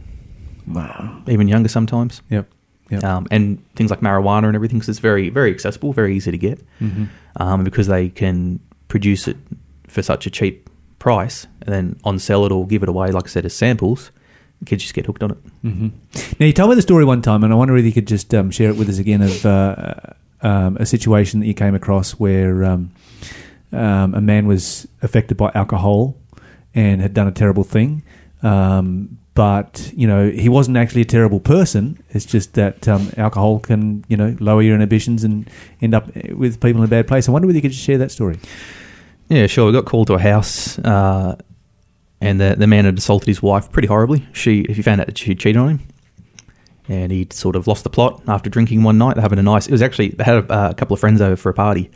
Wow. 0.67 1.23
even 1.29 1.49
younger 1.49 1.69
sometimes. 1.69 2.23
Yep. 2.31 2.49
Yep. 2.91 3.05
um, 3.05 3.27
and 3.31 3.63
things 3.77 3.91
like 3.91 4.01
marijuana 4.01 4.47
and 4.47 4.55
everything 4.57 4.79
because 4.79 4.89
it's 4.89 4.99
very 4.99 5.29
very 5.31 5.51
accessible, 5.51 5.93
very 5.93 6.17
easy 6.17 6.31
to 6.31 6.39
get, 6.39 6.61
hmm 6.79 7.05
um, 7.37 7.63
because 7.65 7.87
they 7.87 8.09
can 8.09 8.59
produce 8.89 9.29
it 9.29 9.37
for 9.87 10.03
such 10.03 10.27
a 10.27 10.31
cheap 10.31 10.69
price 10.99 11.47
and 11.63 11.73
then 11.73 11.97
on 12.05 12.19
sell 12.19 12.45
it 12.45 12.53
or 12.53 12.67
give 12.67 12.83
it 12.83 12.89
away, 12.89 13.11
like 13.13 13.25
I 13.25 13.29
said, 13.29 13.45
as 13.47 13.55
samples. 13.55 14.11
Kids 14.67 14.83
just 14.83 14.93
get 14.95 15.07
hooked 15.07 15.23
on 15.23 15.31
it. 15.31 15.39
hmm 15.63 15.89
Now, 16.39 16.47
you 16.47 16.53
told 16.53 16.69
me 16.71 16.77
the 16.77 16.83
story 16.83 17.05
one 17.05 17.23
time, 17.23 17.45
and 17.45 17.53
I 17.53 17.57
wonder 17.57 17.77
if 17.77 17.85
you 17.85 17.93
could 17.93 18.07
just 18.07 18.35
um, 18.35 18.51
share 18.51 18.69
it 18.69 18.77
with 18.77 18.89
us 18.91 18.99
again 18.99 19.23
of 19.23 19.47
uh, 19.47 19.95
um, 20.43 20.77
a 20.79 20.85
situation 20.85 21.41
that 21.41 21.47
you 21.47 21.55
came 21.55 21.75
across 21.75 22.13
where 22.13 22.65
um, 22.65 22.91
um, 23.73 24.15
a 24.15 24.21
man 24.21 24.47
was 24.47 24.87
affected 25.01 25.37
by 25.39 25.51
alcohol 25.55 26.17
and 26.75 27.01
had 27.01 27.15
done 27.15 27.27
a 27.29 27.33
terrible 27.33 27.65
thing. 27.65 28.03
Um, 28.43 29.19
but 29.35 29.93
you 29.95 30.07
know 30.07 30.31
he 30.31 30.49
wasn't 30.49 30.77
actually 30.77 31.03
a 31.03 31.07
terrible 31.07 31.41
person. 31.41 32.03
It's 32.11 32.25
just 32.25 32.55
that 32.55 32.89
um, 32.89 33.11
alcohol 33.17 33.61
can 33.61 34.05
you 34.09 34.17
know 34.17 34.37
lower 34.41 34.63
your 34.63 34.75
inhibitions 34.75 35.25
and 35.25 35.49
end 35.81 35.95
up 35.95 36.15
with 36.33 36.61
people 36.61 36.81
in 36.83 36.87
a 36.87 36.91
bad 36.91 37.07
place. 37.07 37.29
I 37.29 37.33
wonder 37.33 37.47
whether 37.47 37.57
you 37.57 37.63
could 37.63 37.73
just 37.73 37.85
share 37.85 37.99
that 37.99 38.11
story. 38.11 38.39
Yeah, 39.29 39.47
sure. 39.47 39.67
We 39.67 39.73
got 39.73 39.85
called 39.85 40.09
to 40.09 40.15
a 40.15 40.19
house, 40.19 40.79
uh, 40.81 41.37
and 42.21 42.41
the 42.41 42.57
the 42.59 42.67
man 42.67 42.85
had 42.85 42.99
assaulted 42.99 43.29
his 43.29 43.41
wife 43.43 43.71
pretty 43.71 43.89
horribly. 43.89 44.27
She 44.33 44.61
if 44.63 44.77
he 44.77 44.83
found 44.83 45.01
out 45.01 45.07
that 45.07 45.19
she 45.19 45.35
cheated 45.35 45.57
on 45.57 45.69
him, 45.69 45.81
and 46.89 47.13
he'd 47.13 47.33
sort 47.33 47.55
of 47.55 47.69
lost 47.69 47.85
the 47.85 47.91
plot 47.91 48.21
after 48.27 48.51
drinking 48.51 48.83
one 48.83 48.99
night. 48.99 49.17
Having 49.17 49.39
a 49.39 49.43
nice. 49.43 49.69
It 49.69 49.73
was 49.73 49.83
actually 49.83 50.09
they 50.09 50.25
had 50.25 50.39
a, 50.51 50.71
a 50.71 50.75
couple 50.75 50.95
of 50.95 51.01
friends 51.01 51.21
over 51.21 51.37
for 51.37 51.51
a 51.51 51.55
party, 51.55 51.91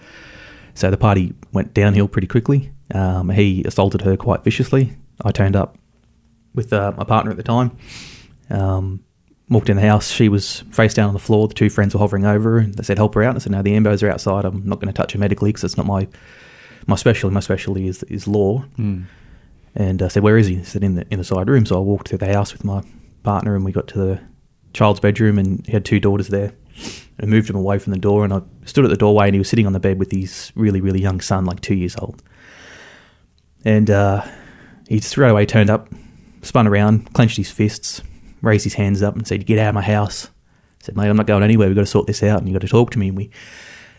so 0.74 0.90
the 0.90 0.96
party 0.96 1.34
went 1.52 1.74
downhill 1.74 2.06
pretty 2.06 2.28
quickly. 2.28 2.70
Um, 2.94 3.30
he 3.30 3.64
assaulted 3.64 4.02
her 4.02 4.16
quite 4.16 4.44
viciously. 4.44 4.96
I 5.24 5.32
turned 5.32 5.56
up 5.56 5.76
with 6.54 6.72
uh, 6.72 6.92
my 6.96 7.04
partner 7.04 7.30
at 7.30 7.36
the 7.36 7.42
time. 7.42 7.76
Um, 8.50 9.04
walked 9.48 9.68
in 9.68 9.76
the 9.76 9.82
house. 9.82 10.10
She 10.10 10.28
was 10.28 10.60
face 10.72 10.94
down 10.94 11.08
on 11.08 11.14
the 11.14 11.20
floor. 11.20 11.48
The 11.48 11.54
two 11.54 11.70
friends 11.70 11.94
were 11.94 12.00
hovering 12.00 12.24
over 12.24 12.52
her, 12.52 12.58
and 12.58 12.74
they 12.74 12.82
said, 12.82 12.98
"Help 12.98 13.14
her 13.14 13.22
out." 13.22 13.34
I 13.36 13.38
said, 13.38 13.52
"No, 13.52 13.62
the 13.62 13.72
ambos 13.74 14.02
are 14.02 14.10
outside. 14.10 14.44
I'm 14.44 14.66
not 14.66 14.80
going 14.80 14.92
to 14.92 14.96
touch 14.96 15.12
her 15.12 15.18
medically 15.18 15.50
because 15.50 15.64
it's 15.64 15.76
not 15.76 15.86
my 15.86 16.08
my 16.86 16.96
specialty. 16.96 17.34
My 17.34 17.40
specialty 17.40 17.88
is 17.88 18.02
is 18.04 18.26
law." 18.26 18.64
Mm. 18.78 19.04
And 19.74 20.02
I 20.02 20.08
said, 20.08 20.22
"Where 20.22 20.38
is 20.38 20.46
he?" 20.46 20.56
He 20.56 20.64
said, 20.64 20.84
"In 20.84 20.94
the 20.94 21.06
in 21.10 21.18
the 21.18 21.24
side 21.24 21.48
room." 21.48 21.66
So 21.66 21.76
I 21.76 21.80
walked 21.80 22.08
through 22.08 22.18
the 22.18 22.32
house 22.32 22.52
with 22.52 22.64
my 22.64 22.82
partner, 23.22 23.54
and 23.54 23.64
we 23.64 23.72
got 23.72 23.88
to 23.88 23.98
the 23.98 24.20
child's 24.72 25.00
bedroom, 25.00 25.38
and 25.38 25.64
he 25.66 25.72
had 25.72 25.84
two 25.84 26.00
daughters 26.00 26.28
there. 26.28 26.52
I 27.20 27.26
moved 27.26 27.48
him 27.48 27.56
away 27.56 27.78
from 27.78 27.92
the 27.92 27.98
door, 27.98 28.24
and 28.24 28.32
I 28.32 28.40
stood 28.64 28.84
at 28.84 28.90
the 28.90 28.96
doorway, 28.96 29.26
and 29.26 29.34
he 29.34 29.38
was 29.38 29.48
sitting 29.48 29.66
on 29.66 29.72
the 29.72 29.80
bed 29.80 29.98
with 29.98 30.10
his 30.10 30.52
really 30.54 30.80
really 30.80 31.00
young 31.00 31.20
son, 31.20 31.44
like 31.44 31.60
two 31.60 31.74
years 31.74 31.96
old. 31.96 32.22
and 33.64 33.90
uh, 33.90 34.24
he 34.88 35.00
straight 35.00 35.30
away 35.30 35.46
turned 35.46 35.70
up, 35.70 35.88
spun 36.44 36.66
around, 36.66 37.12
clenched 37.12 37.36
his 37.36 37.50
fists, 37.50 38.02
raised 38.42 38.64
his 38.64 38.74
hands 38.74 39.02
up, 39.02 39.16
and 39.16 39.26
said, 39.26 39.46
"Get 39.46 39.58
out 39.58 39.70
of 39.70 39.74
my 39.74 39.82
house." 39.82 40.26
I 40.26 40.84
said, 40.84 40.96
"Mate, 40.96 41.08
I'm 41.08 41.16
not 41.16 41.26
going 41.26 41.42
anywhere. 41.42 41.68
We've 41.68 41.76
got 41.76 41.82
to 41.82 41.86
sort 41.86 42.06
this 42.06 42.22
out, 42.22 42.38
and 42.38 42.48
you've 42.48 42.54
got 42.54 42.66
to 42.66 42.70
talk 42.70 42.90
to 42.92 42.98
me." 42.98 43.08
And 43.08 43.16
we 43.16 43.30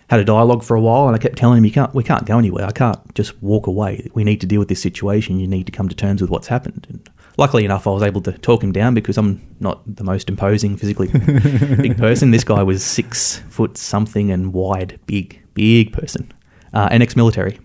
had 0.10 0.20
a 0.20 0.26
dialogue 0.26 0.64
for 0.64 0.76
a 0.76 0.82
while, 0.82 1.08
and 1.08 1.16
I 1.16 1.20
kept 1.20 1.38
telling 1.38 1.58
him, 1.58 1.66
"You 1.66 1.72
can't, 1.72 1.94
we 1.94 2.04
can't 2.04 2.26
go 2.26 2.38
anywhere. 2.38 2.66
I 2.66 2.72
can't 2.72 3.14
just 3.16 3.42
walk 3.42 3.68
away. 3.68 4.10
We 4.14 4.24
need 4.24 4.42
to 4.42 4.48
deal 4.48 4.60
with 4.60 4.70
this 4.70 4.82
situation. 4.82 5.40
You 5.40 5.48
need 5.48 5.66
to 5.66 5.72
come 5.72 5.90
to 5.90 5.96
terms 5.96 6.22
with 6.22 6.30
what's 6.30 6.48
happened." 6.48 6.88
And 6.90 7.10
luckily 7.38 7.66
enough, 7.66 7.88
I 7.88 7.92
was 7.92 8.04
able 8.04 8.22
to 8.22 8.34
talk 8.34 8.64
him 8.64 8.72
down 8.72 8.94
because 8.94 9.18
I'm 9.18 9.42
not 9.60 9.82
the 9.96 10.04
most 10.04 10.30
imposing 10.30 10.78
physically 10.78 11.08
big 11.78 11.98
person. 11.98 12.32
This 12.32 12.44
guy 12.44 12.64
was 12.64 12.84
six 12.84 13.38
foot 13.50 13.78
something 13.78 14.32
and 14.32 14.54
wide, 14.54 15.00
big, 15.06 15.42
big 15.54 15.92
person, 15.94 16.32
uh, 16.74 16.88
and 16.92 17.02
ex-military, 17.02 17.60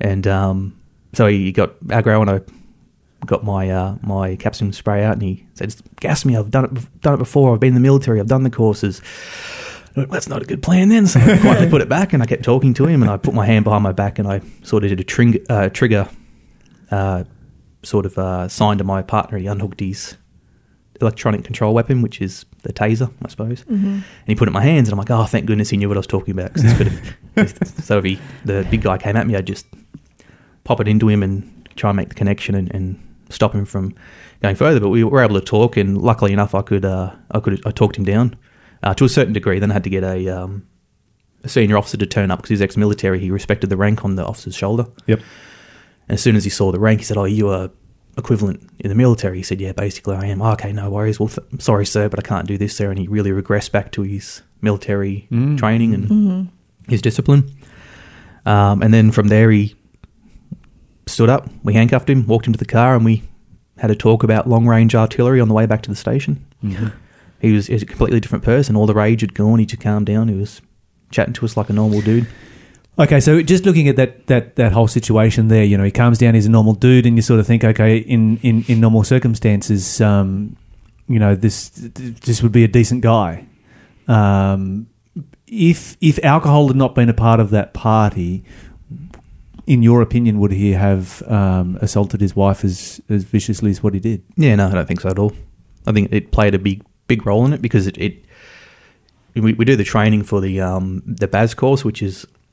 and 0.00 0.26
um, 0.26 0.76
so 1.12 1.26
he 1.26 1.52
got 1.52 1.78
aggro, 1.84 2.20
and 2.20 2.30
I 2.30 2.40
got 3.26 3.44
my 3.44 3.70
uh, 3.70 3.96
my 4.02 4.36
capsicum 4.36 4.72
spray 4.72 5.04
out, 5.04 5.14
and 5.14 5.22
he 5.22 5.46
said, 5.54 5.74
"Gas 6.00 6.24
me! 6.24 6.36
I've 6.36 6.50
done 6.50 6.64
it, 6.66 7.00
done 7.00 7.14
it 7.14 7.18
before. 7.18 7.52
I've 7.54 7.60
been 7.60 7.68
in 7.68 7.74
the 7.74 7.80
military. 7.80 8.20
I've 8.20 8.26
done 8.28 8.42
the 8.42 8.50
courses." 8.50 9.00
Went, 9.96 10.10
That's 10.10 10.28
not 10.28 10.40
a 10.42 10.44
good 10.44 10.62
plan 10.62 10.88
then. 10.88 11.06
So 11.06 11.18
I 11.20 11.38
quietly 11.38 11.68
put 11.74 11.80
it 11.82 11.88
back, 11.88 12.12
and 12.12 12.22
I 12.22 12.26
kept 12.26 12.42
talking 12.44 12.74
to 12.74 12.86
him, 12.86 13.02
and 13.02 13.10
I 13.10 13.16
put 13.16 13.34
my 13.34 13.44
hand 13.46 13.64
behind 13.64 13.82
my 13.82 13.92
back, 13.92 14.18
and 14.18 14.26
I 14.28 14.40
sort 14.62 14.84
of 14.84 14.90
did 14.90 15.00
a 15.00 15.04
tring- 15.04 15.44
uh, 15.48 15.68
trigger, 15.70 16.08
uh, 16.90 17.24
sort 17.82 18.06
of 18.06 18.16
uh, 18.18 18.48
sign 18.48 18.78
to 18.78 18.84
my 18.84 19.02
partner. 19.02 19.36
He 19.38 19.46
unhooked 19.46 19.80
his 19.80 20.16
electronic 21.00 21.44
control 21.44 21.72
weapon, 21.74 22.02
which 22.02 22.20
is 22.20 22.44
the 22.62 22.72
taser, 22.74 23.10
I 23.24 23.28
suppose, 23.28 23.64
and 23.68 24.04
he 24.26 24.34
put 24.34 24.48
it 24.48 24.50
in 24.50 24.52
my 24.52 24.62
hands, 24.62 24.88
and 24.88 24.92
I'm 24.92 24.98
like, 24.98 25.10
"Oh, 25.10 25.24
thank 25.24 25.46
goodness 25.46 25.70
he 25.70 25.76
knew 25.76 25.88
what 25.88 25.96
I 25.96 26.00
was 26.00 26.06
talking 26.06 26.32
about." 26.32 26.52
'cause 26.54 26.62
this 26.62 26.76
could 26.76 26.86
have, 27.36 27.84
so 27.84 27.98
if 27.98 28.04
he, 28.04 28.18
the 28.44 28.66
big 28.70 28.82
guy 28.82 28.96
came 28.98 29.16
at 29.16 29.26
me, 29.26 29.34
I'd 29.34 29.46
just 29.46 29.66
pop 30.64 30.78
it 30.80 30.86
into 30.88 31.08
him 31.08 31.22
and 31.22 31.50
try 31.74 31.90
and 31.90 31.96
make 31.96 32.10
the 32.10 32.14
connection 32.14 32.54
and, 32.54 32.70
and 32.74 33.00
stop 33.30 33.54
him 33.54 33.64
from 33.64 33.94
going 34.42 34.56
further. 34.56 34.80
But 34.80 34.88
we 34.90 35.02
were 35.04 35.22
able 35.22 35.38
to 35.40 35.44
talk, 35.44 35.76
and 35.76 35.96
luckily 35.98 36.32
enough, 36.32 36.54
I 36.54 36.62
could 36.62 36.84
uh, 36.84 37.14
I 37.30 37.40
could 37.40 37.60
I 37.66 37.70
talked 37.70 37.96
him 37.96 38.04
down 38.04 38.36
uh, 38.82 38.94
to 38.94 39.04
a 39.04 39.08
certain 39.08 39.32
degree. 39.32 39.58
Then 39.58 39.70
I 39.70 39.74
had 39.74 39.84
to 39.84 39.90
get 39.90 40.04
a, 40.04 40.28
um, 40.28 40.66
a 41.44 41.48
senior 41.48 41.76
officer 41.78 41.96
to 41.96 42.06
turn 42.06 42.30
up 42.30 42.38
because 42.40 42.50
he's 42.50 42.62
ex-military. 42.62 43.18
He 43.18 43.30
respected 43.30 43.70
the 43.70 43.76
rank 43.76 44.04
on 44.04 44.16
the 44.16 44.24
officer's 44.26 44.54
shoulder. 44.56 44.86
Yep. 45.06 45.18
And 46.08 46.14
as 46.14 46.22
soon 46.22 46.36
as 46.36 46.44
he 46.44 46.50
saw 46.50 46.72
the 46.72 46.80
rank, 46.80 47.00
he 47.00 47.04
said, 47.04 47.16
"Oh, 47.16 47.24
you 47.24 47.48
are 47.48 47.70
equivalent 48.18 48.68
in 48.80 48.88
the 48.88 48.94
military." 48.94 49.36
He 49.38 49.42
said, 49.42 49.60
"Yeah, 49.60 49.72
basically 49.72 50.16
I 50.16 50.26
am." 50.26 50.42
"Oh, 50.42 50.52
okay, 50.52 50.72
no 50.72 50.90
worries. 50.90 51.20
Well, 51.20 51.28
th- 51.28 51.60
sorry, 51.62 51.86
sir, 51.86 52.08
but 52.08 52.18
I 52.18 52.22
can't 52.22 52.46
do 52.48 52.58
this, 52.58 52.74
sir. 52.76 52.90
And 52.90 52.98
he 52.98 53.06
really 53.08 53.30
regressed 53.30 53.70
back 53.72 53.92
to 53.92 54.02
his 54.02 54.42
military 54.62 55.26
Mm. 55.32 55.56
training 55.56 55.94
and 55.94 56.48
his 56.88 57.00
discipline. 57.00 57.50
Um, 58.46 58.82
and 58.82 58.92
then 58.92 59.10
from 59.12 59.28
there, 59.28 59.50
he 59.50 59.74
stood 61.10 61.28
up. 61.28 61.48
We 61.62 61.74
handcuffed 61.74 62.08
him, 62.08 62.26
walked 62.26 62.46
into 62.46 62.58
the 62.58 62.64
car, 62.64 62.94
and 62.94 63.04
we 63.04 63.22
had 63.78 63.90
a 63.90 63.94
talk 63.94 64.22
about 64.22 64.48
long 64.48 64.66
range 64.66 64.94
artillery 64.94 65.40
on 65.40 65.48
the 65.48 65.54
way 65.54 65.66
back 65.66 65.82
to 65.82 65.90
the 65.90 65.96
station. 65.96 66.44
Mhm. 66.64 66.92
He 67.40 67.52
was, 67.52 67.66
he 67.68 67.72
was 67.74 67.82
a 67.82 67.86
completely 67.86 68.20
different 68.20 68.44
person. 68.44 68.76
All 68.76 68.86
the 68.86 68.94
rage 68.94 69.22
had 69.22 69.34
gone. 69.34 69.58
He 69.58 69.66
just 69.66 69.82
calmed 69.82 70.06
down. 70.06 70.28
He 70.28 70.34
was 70.34 70.60
chatting 71.10 71.32
to 71.34 71.44
us 71.44 71.56
like 71.56 71.70
a 71.70 71.72
normal 71.72 72.02
dude. 72.02 72.26
Okay, 72.98 73.18
so 73.20 73.40
just 73.40 73.64
looking 73.64 73.88
at 73.88 73.96
that, 73.96 74.26
that, 74.26 74.56
that 74.56 74.72
whole 74.72 74.86
situation 74.88 75.48
there, 75.48 75.64
you 75.64 75.78
know, 75.78 75.84
he 75.84 75.90
calms 75.90 76.18
down, 76.18 76.34
he's 76.34 76.44
a 76.44 76.50
normal 76.50 76.74
dude, 76.74 77.06
and 77.06 77.16
you 77.16 77.22
sort 77.22 77.40
of 77.40 77.46
think, 77.46 77.64
okay, 77.64 77.96
in, 77.96 78.36
in, 78.42 78.62
in 78.68 78.78
normal 78.80 79.04
circumstances, 79.04 80.02
um, 80.02 80.54
you 81.08 81.18
know, 81.18 81.34
this 81.34 81.70
this 81.70 82.42
would 82.42 82.52
be 82.52 82.62
a 82.62 82.68
decent 82.68 83.00
guy. 83.00 83.46
Um, 84.06 84.86
if 85.46 85.96
if 86.00 86.22
alcohol 86.24 86.68
had 86.68 86.76
not 86.76 86.94
been 86.94 87.08
a 87.08 87.14
part 87.14 87.40
of 87.40 87.50
that 87.50 87.74
party, 87.74 88.44
in 89.70 89.84
your 89.84 90.02
opinion, 90.02 90.40
would 90.40 90.50
he 90.50 90.72
have 90.72 91.22
um, 91.30 91.78
assaulted 91.80 92.20
his 92.20 92.34
wife 92.34 92.64
as, 92.64 93.00
as 93.08 93.22
viciously 93.22 93.70
as 93.70 93.80
what 93.80 93.94
he 93.94 94.00
did? 94.00 94.20
Yeah, 94.36 94.56
no, 94.56 94.66
I 94.66 94.72
don't 94.72 94.88
think 94.88 95.00
so 95.00 95.10
at 95.10 95.18
all. 95.18 95.32
I 95.86 95.92
think 95.92 96.12
it 96.12 96.32
played 96.32 96.56
a 96.56 96.58
big 96.58 96.82
big 97.06 97.24
role 97.24 97.46
in 97.46 97.52
it 97.52 97.62
because 97.62 97.86
it, 97.86 97.96
it 97.96 98.24
we, 99.34 99.54
we 99.54 99.64
do 99.64 99.76
the 99.76 99.84
training 99.84 100.24
for 100.24 100.40
the 100.40 100.60
um, 100.60 101.04
the 101.06 101.28
BAS 101.28 101.54
course, 101.54 101.84
which 101.84 102.02
is 102.02 102.26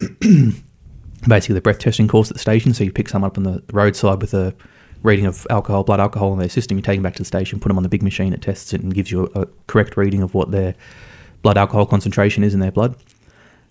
basically 1.27 1.55
the 1.55 1.61
breath 1.61 1.79
testing 1.79 2.07
course 2.07 2.29
at 2.29 2.35
the 2.35 2.39
station. 2.39 2.71
So 2.75 2.83
you 2.83 2.91
pick 2.91 3.09
someone 3.09 3.31
up 3.31 3.37
on 3.37 3.45
the 3.45 3.63
roadside 3.73 4.21
with 4.21 4.35
a 4.35 4.53
reading 5.01 5.25
of 5.25 5.47
alcohol, 5.49 5.83
blood 5.83 5.99
alcohol 5.99 6.33
in 6.33 6.39
their 6.39 6.49
system. 6.49 6.77
You 6.77 6.83
take 6.83 6.97
them 6.97 7.03
back 7.03 7.15
to 7.15 7.23
the 7.23 7.25
station, 7.25 7.59
put 7.59 7.69
them 7.69 7.77
on 7.77 7.83
the 7.83 7.89
big 7.89 8.03
machine, 8.03 8.31
it 8.31 8.43
tests 8.43 8.73
it 8.73 8.81
and 8.81 8.93
gives 8.93 9.09
you 9.09 9.31
a, 9.33 9.41
a 9.41 9.47
correct 9.65 9.97
reading 9.97 10.21
of 10.21 10.35
what 10.35 10.51
their 10.51 10.75
blood 11.41 11.57
alcohol 11.57 11.87
concentration 11.87 12.43
is 12.43 12.53
in 12.53 12.59
their 12.59 12.71
blood. 12.71 12.95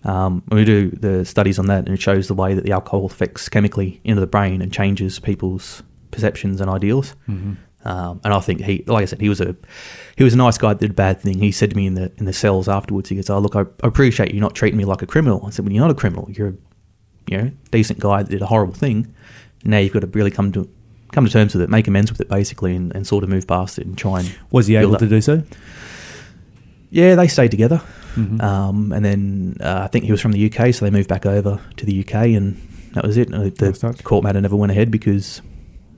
Um, 0.07 0.41
we 0.49 0.63
do 0.63 0.89
the 0.89 1.25
studies 1.25 1.59
on 1.59 1.67
that, 1.67 1.79
and 1.79 1.89
it 1.89 2.01
shows 2.01 2.27
the 2.27 2.33
way 2.33 2.53
that 2.53 2.63
the 2.63 2.71
alcohol 2.71 3.05
affects 3.05 3.49
chemically 3.49 3.99
into 4.03 4.21
the 4.21 4.27
brain 4.27 4.61
and 4.61 4.71
changes 4.71 5.19
people's 5.19 5.83
perceptions 6.11 6.61
and 6.61 6.69
ideals. 6.69 7.13
Um, 7.85 8.19
and 8.23 8.33
I 8.33 8.39
think 8.39 8.61
he, 8.61 8.83
like 8.87 9.03
I 9.03 9.05
said, 9.05 9.21
he 9.21 9.29
was 9.29 9.39
a 9.39 9.55
he 10.15 10.23
was 10.23 10.33
a 10.33 10.37
nice 10.37 10.57
guy 10.57 10.69
that 10.69 10.79
did 10.79 10.91
a 10.91 10.93
bad 10.93 11.19
thing. 11.21 11.39
He 11.39 11.51
said 11.51 11.69
to 11.69 11.75
me 11.75 11.85
in 11.85 11.93
the 11.93 12.11
in 12.17 12.25
the 12.25 12.33
cells 12.33 12.67
afterwards, 12.67 13.09
he 13.09 13.15
goes, 13.15 13.29
"Oh 13.29 13.39
look, 13.39 13.55
I, 13.55 13.65
appreciate 13.83 14.33
you 14.33 14.39
not 14.39 14.55
treating 14.55 14.77
me 14.77 14.85
like 14.85 15.01
a 15.01 15.07
criminal." 15.07 15.45
I 15.45 15.51
said, 15.51 15.65
"Well, 15.65 15.73
you're 15.73 15.81
not 15.83 15.91
a 15.91 15.95
criminal. 15.95 16.29
You're 16.31 16.49
a 16.49 16.53
you 17.29 17.37
know 17.37 17.51
decent 17.71 17.99
guy 17.99 18.23
that 18.23 18.29
did 18.29 18.41
a 18.41 18.47
horrible 18.47 18.73
thing. 18.73 19.13
Now 19.63 19.77
you've 19.77 19.93
got 19.93 20.01
to 20.01 20.07
really 20.07 20.31
come 20.31 20.51
to 20.53 20.69
come 21.11 21.25
to 21.25 21.31
terms 21.31 21.53
with 21.53 21.63
it, 21.63 21.69
make 21.69 21.87
amends 21.87 22.11
with 22.11 22.19
it, 22.19 22.27
basically, 22.27 22.75
and, 22.75 22.93
and 22.95 23.07
sort 23.07 23.23
of 23.23 23.29
move 23.29 23.47
past 23.47 23.79
it 23.79 23.85
and 23.85 23.97
try 23.97 24.19
and 24.19 24.35
Was 24.51 24.67
he 24.67 24.75
able 24.75 24.97
to 24.97 25.07
do 25.07 25.21
so? 25.21 25.43
Yeah, 26.89 27.15
they 27.15 27.27
stayed 27.27 27.51
together, 27.51 27.81
Mhm. 28.17 28.41
um, 28.41 28.91
and 28.91 29.05
then 29.05 29.57
uh, 29.61 29.81
I 29.83 29.87
think 29.87 30.05
he 30.05 30.11
was 30.11 30.21
from 30.21 30.31
the 30.31 30.45
UK, 30.51 30.73
so 30.73 30.83
they 30.85 30.91
moved 30.91 31.07
back 31.09 31.25
over 31.25 31.59
to 31.77 31.85
the 31.85 31.99
UK, 31.99 32.35
and 32.35 32.57
that 32.93 33.05
was 33.05 33.15
it. 33.17 33.33
Uh, 33.33 33.49
The 33.55 33.71
touch. 33.73 34.03
court 34.03 34.23
matter 34.23 34.41
never 34.41 34.55
went 34.55 34.71
ahead 34.71 34.89
because 34.91 35.41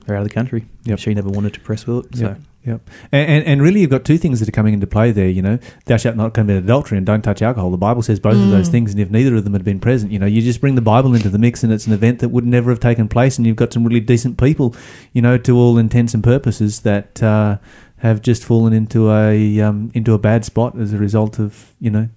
they're 0.06 0.16
out 0.16 0.22
of 0.22 0.28
the 0.28 0.34
country. 0.34 0.66
Yep. 0.84 0.98
She 0.98 1.14
never 1.14 1.28
wanted 1.30 1.54
to 1.54 1.60
press 1.60 1.86
with 1.86 2.06
it. 2.06 2.16
So. 2.18 2.24
Yep. 2.26 2.40
Yep. 2.66 2.90
And, 3.10 3.30
and, 3.30 3.44
and 3.46 3.62
really, 3.62 3.80
you've 3.80 3.88
got 3.88 4.04
two 4.04 4.18
things 4.18 4.38
that 4.40 4.46
are 4.48 4.52
coming 4.52 4.74
into 4.74 4.86
play 4.86 5.12
there. 5.12 5.28
You 5.30 5.40
know, 5.40 5.58
thou 5.86 5.96
shalt 5.96 6.16
not 6.16 6.34
commit 6.34 6.62
adultery 6.62 6.98
and 6.98 7.06
don't 7.06 7.22
touch 7.22 7.40
alcohol. 7.40 7.70
The 7.70 7.78
Bible 7.78 8.02
says 8.02 8.20
both 8.20 8.34
of 8.34 8.50
those 8.50 8.68
Mm. 8.68 8.72
things, 8.72 8.90
and 8.92 9.00
if 9.00 9.10
neither 9.10 9.34
of 9.34 9.44
them 9.44 9.54
had 9.54 9.64
been 9.64 9.80
present, 9.80 10.12
you 10.12 10.18
know, 10.18 10.26
you 10.26 10.42
just 10.42 10.60
bring 10.60 10.74
the 10.74 10.82
Bible 10.82 11.14
into 11.14 11.30
the 11.30 11.38
mix, 11.38 11.64
and 11.64 11.72
it's 11.72 11.86
an 11.86 11.94
event 11.94 12.18
that 12.18 12.28
would 12.28 12.44
never 12.44 12.68
have 12.70 12.78
taken 12.80 13.08
place. 13.08 13.38
And 13.38 13.46
you've 13.46 13.56
got 13.56 13.72
some 13.72 13.82
really 13.84 14.00
decent 14.00 14.36
people, 14.36 14.74
you 15.14 15.22
know, 15.22 15.38
to 15.38 15.56
all 15.56 15.78
intents 15.78 16.12
and 16.12 16.22
purposes, 16.22 16.80
that 16.80 17.22
uh, 17.22 17.56
have 18.00 18.20
just 18.22 18.44
fallen 18.44 18.72
into 18.72 19.10
a 19.10 19.60
um, 19.60 19.90
into 19.94 20.12
a 20.14 20.18
bad 20.18 20.44
spot 20.44 20.78
as 20.78 20.92
a 20.92 20.98
result 20.98 21.38
of 21.38 21.72
you 21.80 21.90
know 21.90 22.08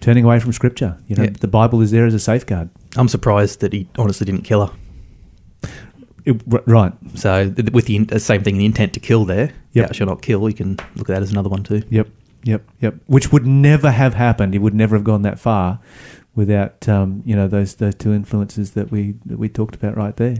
turning 0.00 0.24
away 0.24 0.38
from 0.40 0.52
Scripture. 0.52 0.98
You 1.08 1.16
know, 1.16 1.24
Yeah. 1.24 1.30
the 1.40 1.48
Bible 1.48 1.80
is 1.80 1.90
there 1.90 2.06
as 2.06 2.14
a 2.14 2.18
safeguard. 2.18 2.68
I'm 2.96 3.08
surprised 3.08 3.60
that 3.60 3.72
he 3.72 3.88
honestly 3.98 4.24
didn't 4.24 4.42
kill 4.42 4.66
her. 4.66 4.72
It- 6.24 6.42
right. 6.66 6.92
So 7.14 7.54
with 7.72 7.86
the 7.86 7.96
in- 7.96 8.18
same 8.18 8.42
thing, 8.42 8.58
the 8.58 8.64
intent 8.66 8.92
to 8.94 9.00
kill 9.00 9.24
there, 9.24 9.50
Yep. 9.72 9.86
thou 9.88 9.92
shall 9.92 10.06
not 10.08 10.22
kill. 10.22 10.48
You 10.48 10.54
can 10.54 10.70
look 10.96 11.08
at 11.08 11.14
that 11.14 11.22
as 11.22 11.30
another 11.30 11.48
one 11.48 11.62
too. 11.62 11.82
Yep, 11.88 12.08
yep, 12.42 12.62
yep. 12.80 12.96
Which 13.06 13.30
would 13.32 13.46
never 13.46 13.90
have 13.92 14.14
happened. 14.14 14.52
He 14.52 14.58
would 14.58 14.74
never 14.74 14.96
have 14.96 15.04
gone 15.04 15.22
that 15.22 15.38
far 15.38 15.78
without 16.36 16.88
um, 16.88 17.22
you 17.24 17.34
know 17.34 17.48
those 17.48 17.74
those 17.76 17.94
two 17.94 18.12
influences 18.12 18.72
that 18.72 18.92
we 18.92 19.14
that 19.24 19.38
we 19.38 19.48
talked 19.48 19.74
about 19.74 19.96
right 19.96 20.16
there. 20.16 20.36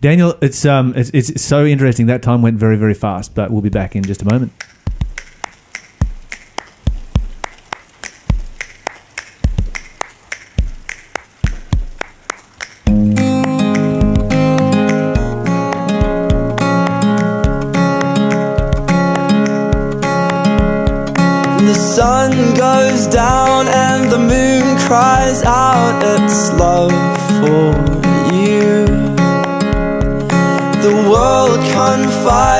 Daniel, 0.00 0.38
it's 0.40 0.64
um 0.64 0.94
it's, 0.96 1.10
it's 1.10 1.42
so 1.42 1.66
interesting. 1.66 2.06
That 2.06 2.22
time 2.22 2.40
went 2.40 2.56
very 2.56 2.76
very 2.76 2.94
fast, 2.94 3.34
but 3.34 3.50
we'll 3.50 3.60
be 3.60 3.68
back 3.68 3.94
in 3.94 4.04
just 4.04 4.22
a 4.22 4.24
moment. 4.24 4.52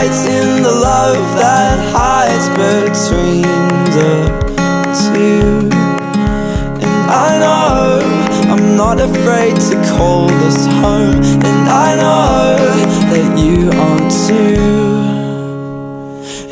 In 0.00 0.62
the 0.62 0.70
love 0.70 1.36
that 1.36 1.76
hides 1.92 2.48
between 2.50 3.42
the 3.96 4.14
two. 4.94 5.68
And 6.84 7.10
I 7.10 7.38
know 7.42 7.98
I'm 8.52 8.76
not 8.76 9.00
afraid 9.00 9.56
to 9.56 9.74
call 9.96 10.28
this 10.28 10.66
home. 10.66 11.18
And 11.48 11.68
I 11.68 11.96
know 11.96 12.56
that 13.10 13.38
you 13.42 13.70
aren't 13.72 14.12
too. 14.26 14.78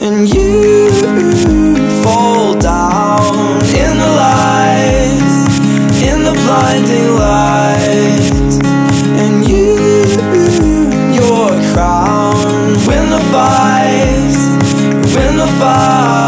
And 0.05 0.29
you 0.35 0.91
fall 2.03 2.59
down 2.59 3.63
in 3.63 3.93
the 4.05 4.13
light, 4.25 5.23
in 6.03 6.25
the 6.25 6.33
blinding 6.33 7.15
light. 7.15 7.66
Win 15.59 16.26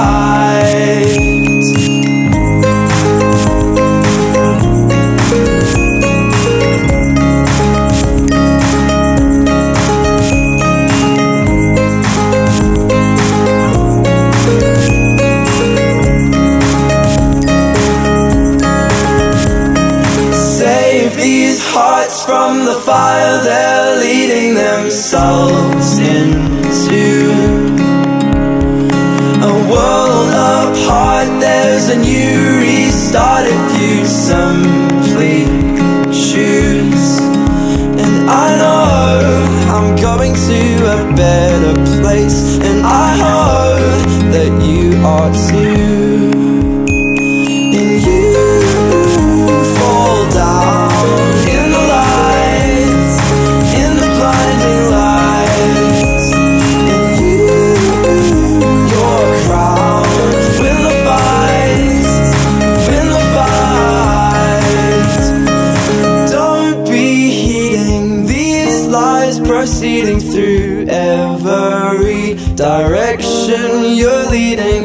and 42.30 42.84
I 42.84 43.16
hope 43.16 44.32
that 44.32 44.52
you 44.62 45.02
are 45.04 45.32
too. 45.32 45.67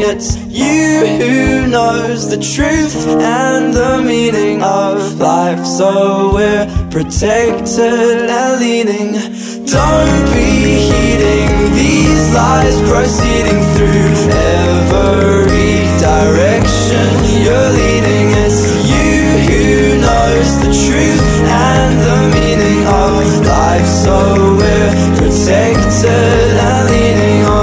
It's 0.01 0.37
you 0.47 1.05
who 1.19 1.67
knows 1.67 2.29
the 2.29 2.37
truth 2.37 3.05
and 3.07 3.73
the 3.73 4.01
meaning 4.01 4.61
of 4.63 5.19
life. 5.19 5.65
So 5.65 6.33
we're 6.33 6.65
protected 6.89 8.29
and 8.29 8.59
leading. 8.59 9.13
Don't 9.65 10.25
be 10.33 10.49
heeding 10.89 11.51
these 11.73 12.33
lies 12.33 12.77
proceeding 12.89 13.61
through 13.75 14.13
every 14.33 15.73
direction 15.99 17.07
you're 17.43 17.71
leading. 17.81 18.27
It's 18.45 18.61
you 18.93 19.13
who 19.47 20.01
knows 20.01 20.49
the 20.65 20.71
truth 20.85 21.27
and 21.45 21.93
the 22.07 22.19
meaning 22.35 22.81
of 22.87 23.45
life. 23.45 23.87
So 24.03 24.15
we're 24.59 24.91
protected 25.17 26.57
and 26.67 26.89
leaning 26.89 27.45
on 27.45 27.62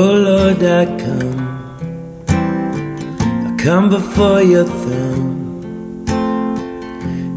Oh 0.00 0.14
Lord, 0.30 0.62
I 0.62 0.84
come. 1.02 1.40
I 3.48 3.50
come 3.58 3.90
before 3.90 4.40
your 4.40 4.64
throne. 4.64 6.04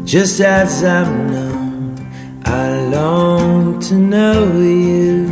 Just 0.04 0.40
as 0.40 0.84
I'm 0.84 1.12
known, 1.32 1.96
I 2.44 2.82
long 2.96 3.80
to 3.80 3.94
know 3.94 4.60
you 4.60 5.26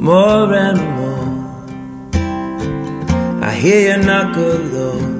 more 0.00 0.52
and 0.52 0.80
more. 0.98 1.36
I 3.48 3.54
hear 3.54 3.80
your 3.90 4.02
knock, 4.04 4.36
oh 4.36 4.58
Lord. 4.78 5.14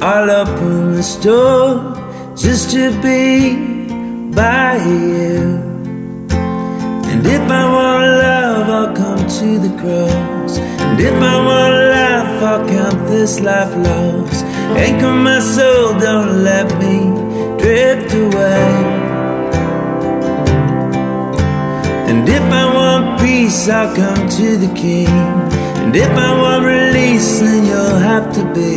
I'll 0.00 0.30
open 0.42 0.92
the 0.92 1.02
door 1.20 1.96
just 2.36 2.70
to 2.74 2.92
be 3.02 3.56
by 4.32 4.76
you. 4.86 5.59
Cross. 9.80 10.58
And 10.58 11.00
if 11.00 11.14
I 11.14 11.36
want 11.48 11.74
life, 11.96 12.42
I'll 12.42 12.68
count 12.68 13.08
this 13.08 13.40
life 13.40 13.74
lost. 13.76 14.44
Anchor 14.76 15.12
my 15.12 15.40
soul, 15.40 15.98
don't 15.98 16.44
let 16.44 16.66
me 16.78 16.96
drift 17.58 18.12
away. 18.14 19.00
And 22.10 22.28
if 22.28 22.42
I 22.62 22.64
want 22.74 23.20
peace, 23.20 23.68
I'll 23.68 23.94
come 23.94 24.28
to 24.28 24.56
the 24.56 24.72
King. 24.74 25.08
And 25.82 25.94
if 25.96 26.10
I 26.10 26.30
want 26.40 26.64
release, 26.64 27.40
then 27.40 27.66
you'll 27.66 28.02
have 28.10 28.32
to 28.34 28.44
be 28.54 28.76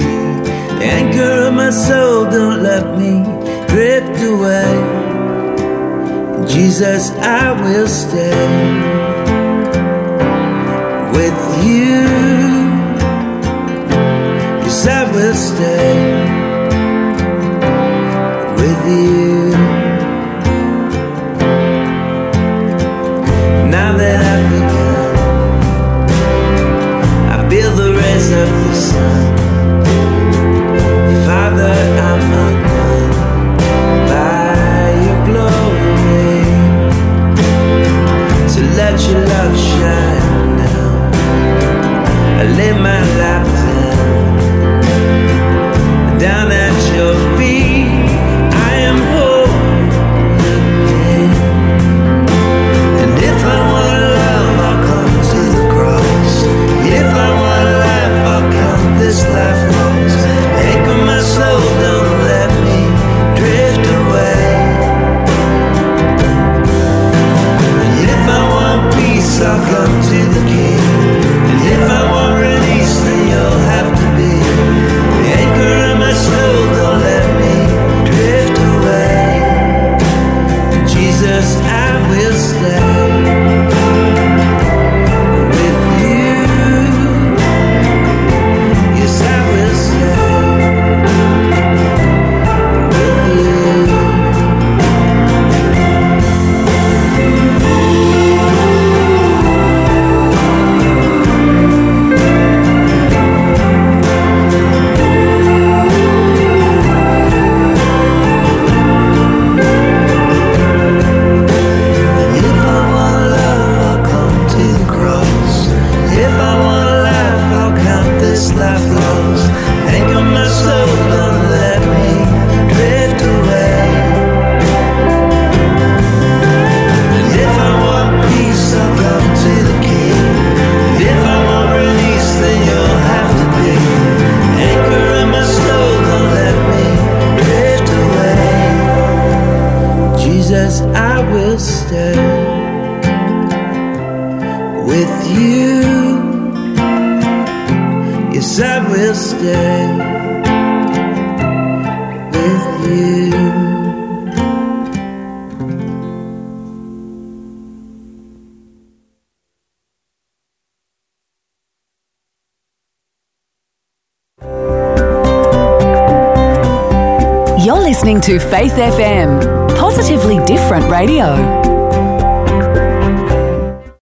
the 0.80 0.86
anchor 0.99 1.47
of 1.47 1.54
my 1.54 1.70
soul. 1.70 2.26
Don't 2.30 2.64
let 2.64 2.86
me 2.97 3.14
drift 3.68 4.18
away. 4.32 4.74
Jesus, 6.47 7.10
I 7.12 7.51
will 7.64 7.88
stay 7.88 9.03
with 11.16 11.39
you. 11.66 12.01
Yes, 14.66 14.88
I 14.88 15.03
will 15.14 15.36
stay 15.49 15.93
with 18.59 18.82
you. 18.88 19.51
Now 23.76 23.91
that 24.01 24.20
I've 24.32 24.47
begun, 24.55 25.14
I 27.36 27.38
feel 27.49 27.72
the 27.82 27.89
rays 27.99 28.28
of 28.43 28.49
the 28.64 28.74
sun. 28.88 29.24
Father, 31.28 31.76
I'm 32.09 32.24
undone 32.45 33.11
by 34.11 34.86
your 35.05 35.20
glory. 35.30 36.38
So 38.53 38.59
let 38.80 38.95
your 39.07 39.22
love 39.34 39.55
shine. 39.57 40.12
I 42.41 42.43
lay 42.57 42.73
my 42.73 43.01
life 43.21 43.47
down, 46.19 46.49
down 46.49 46.62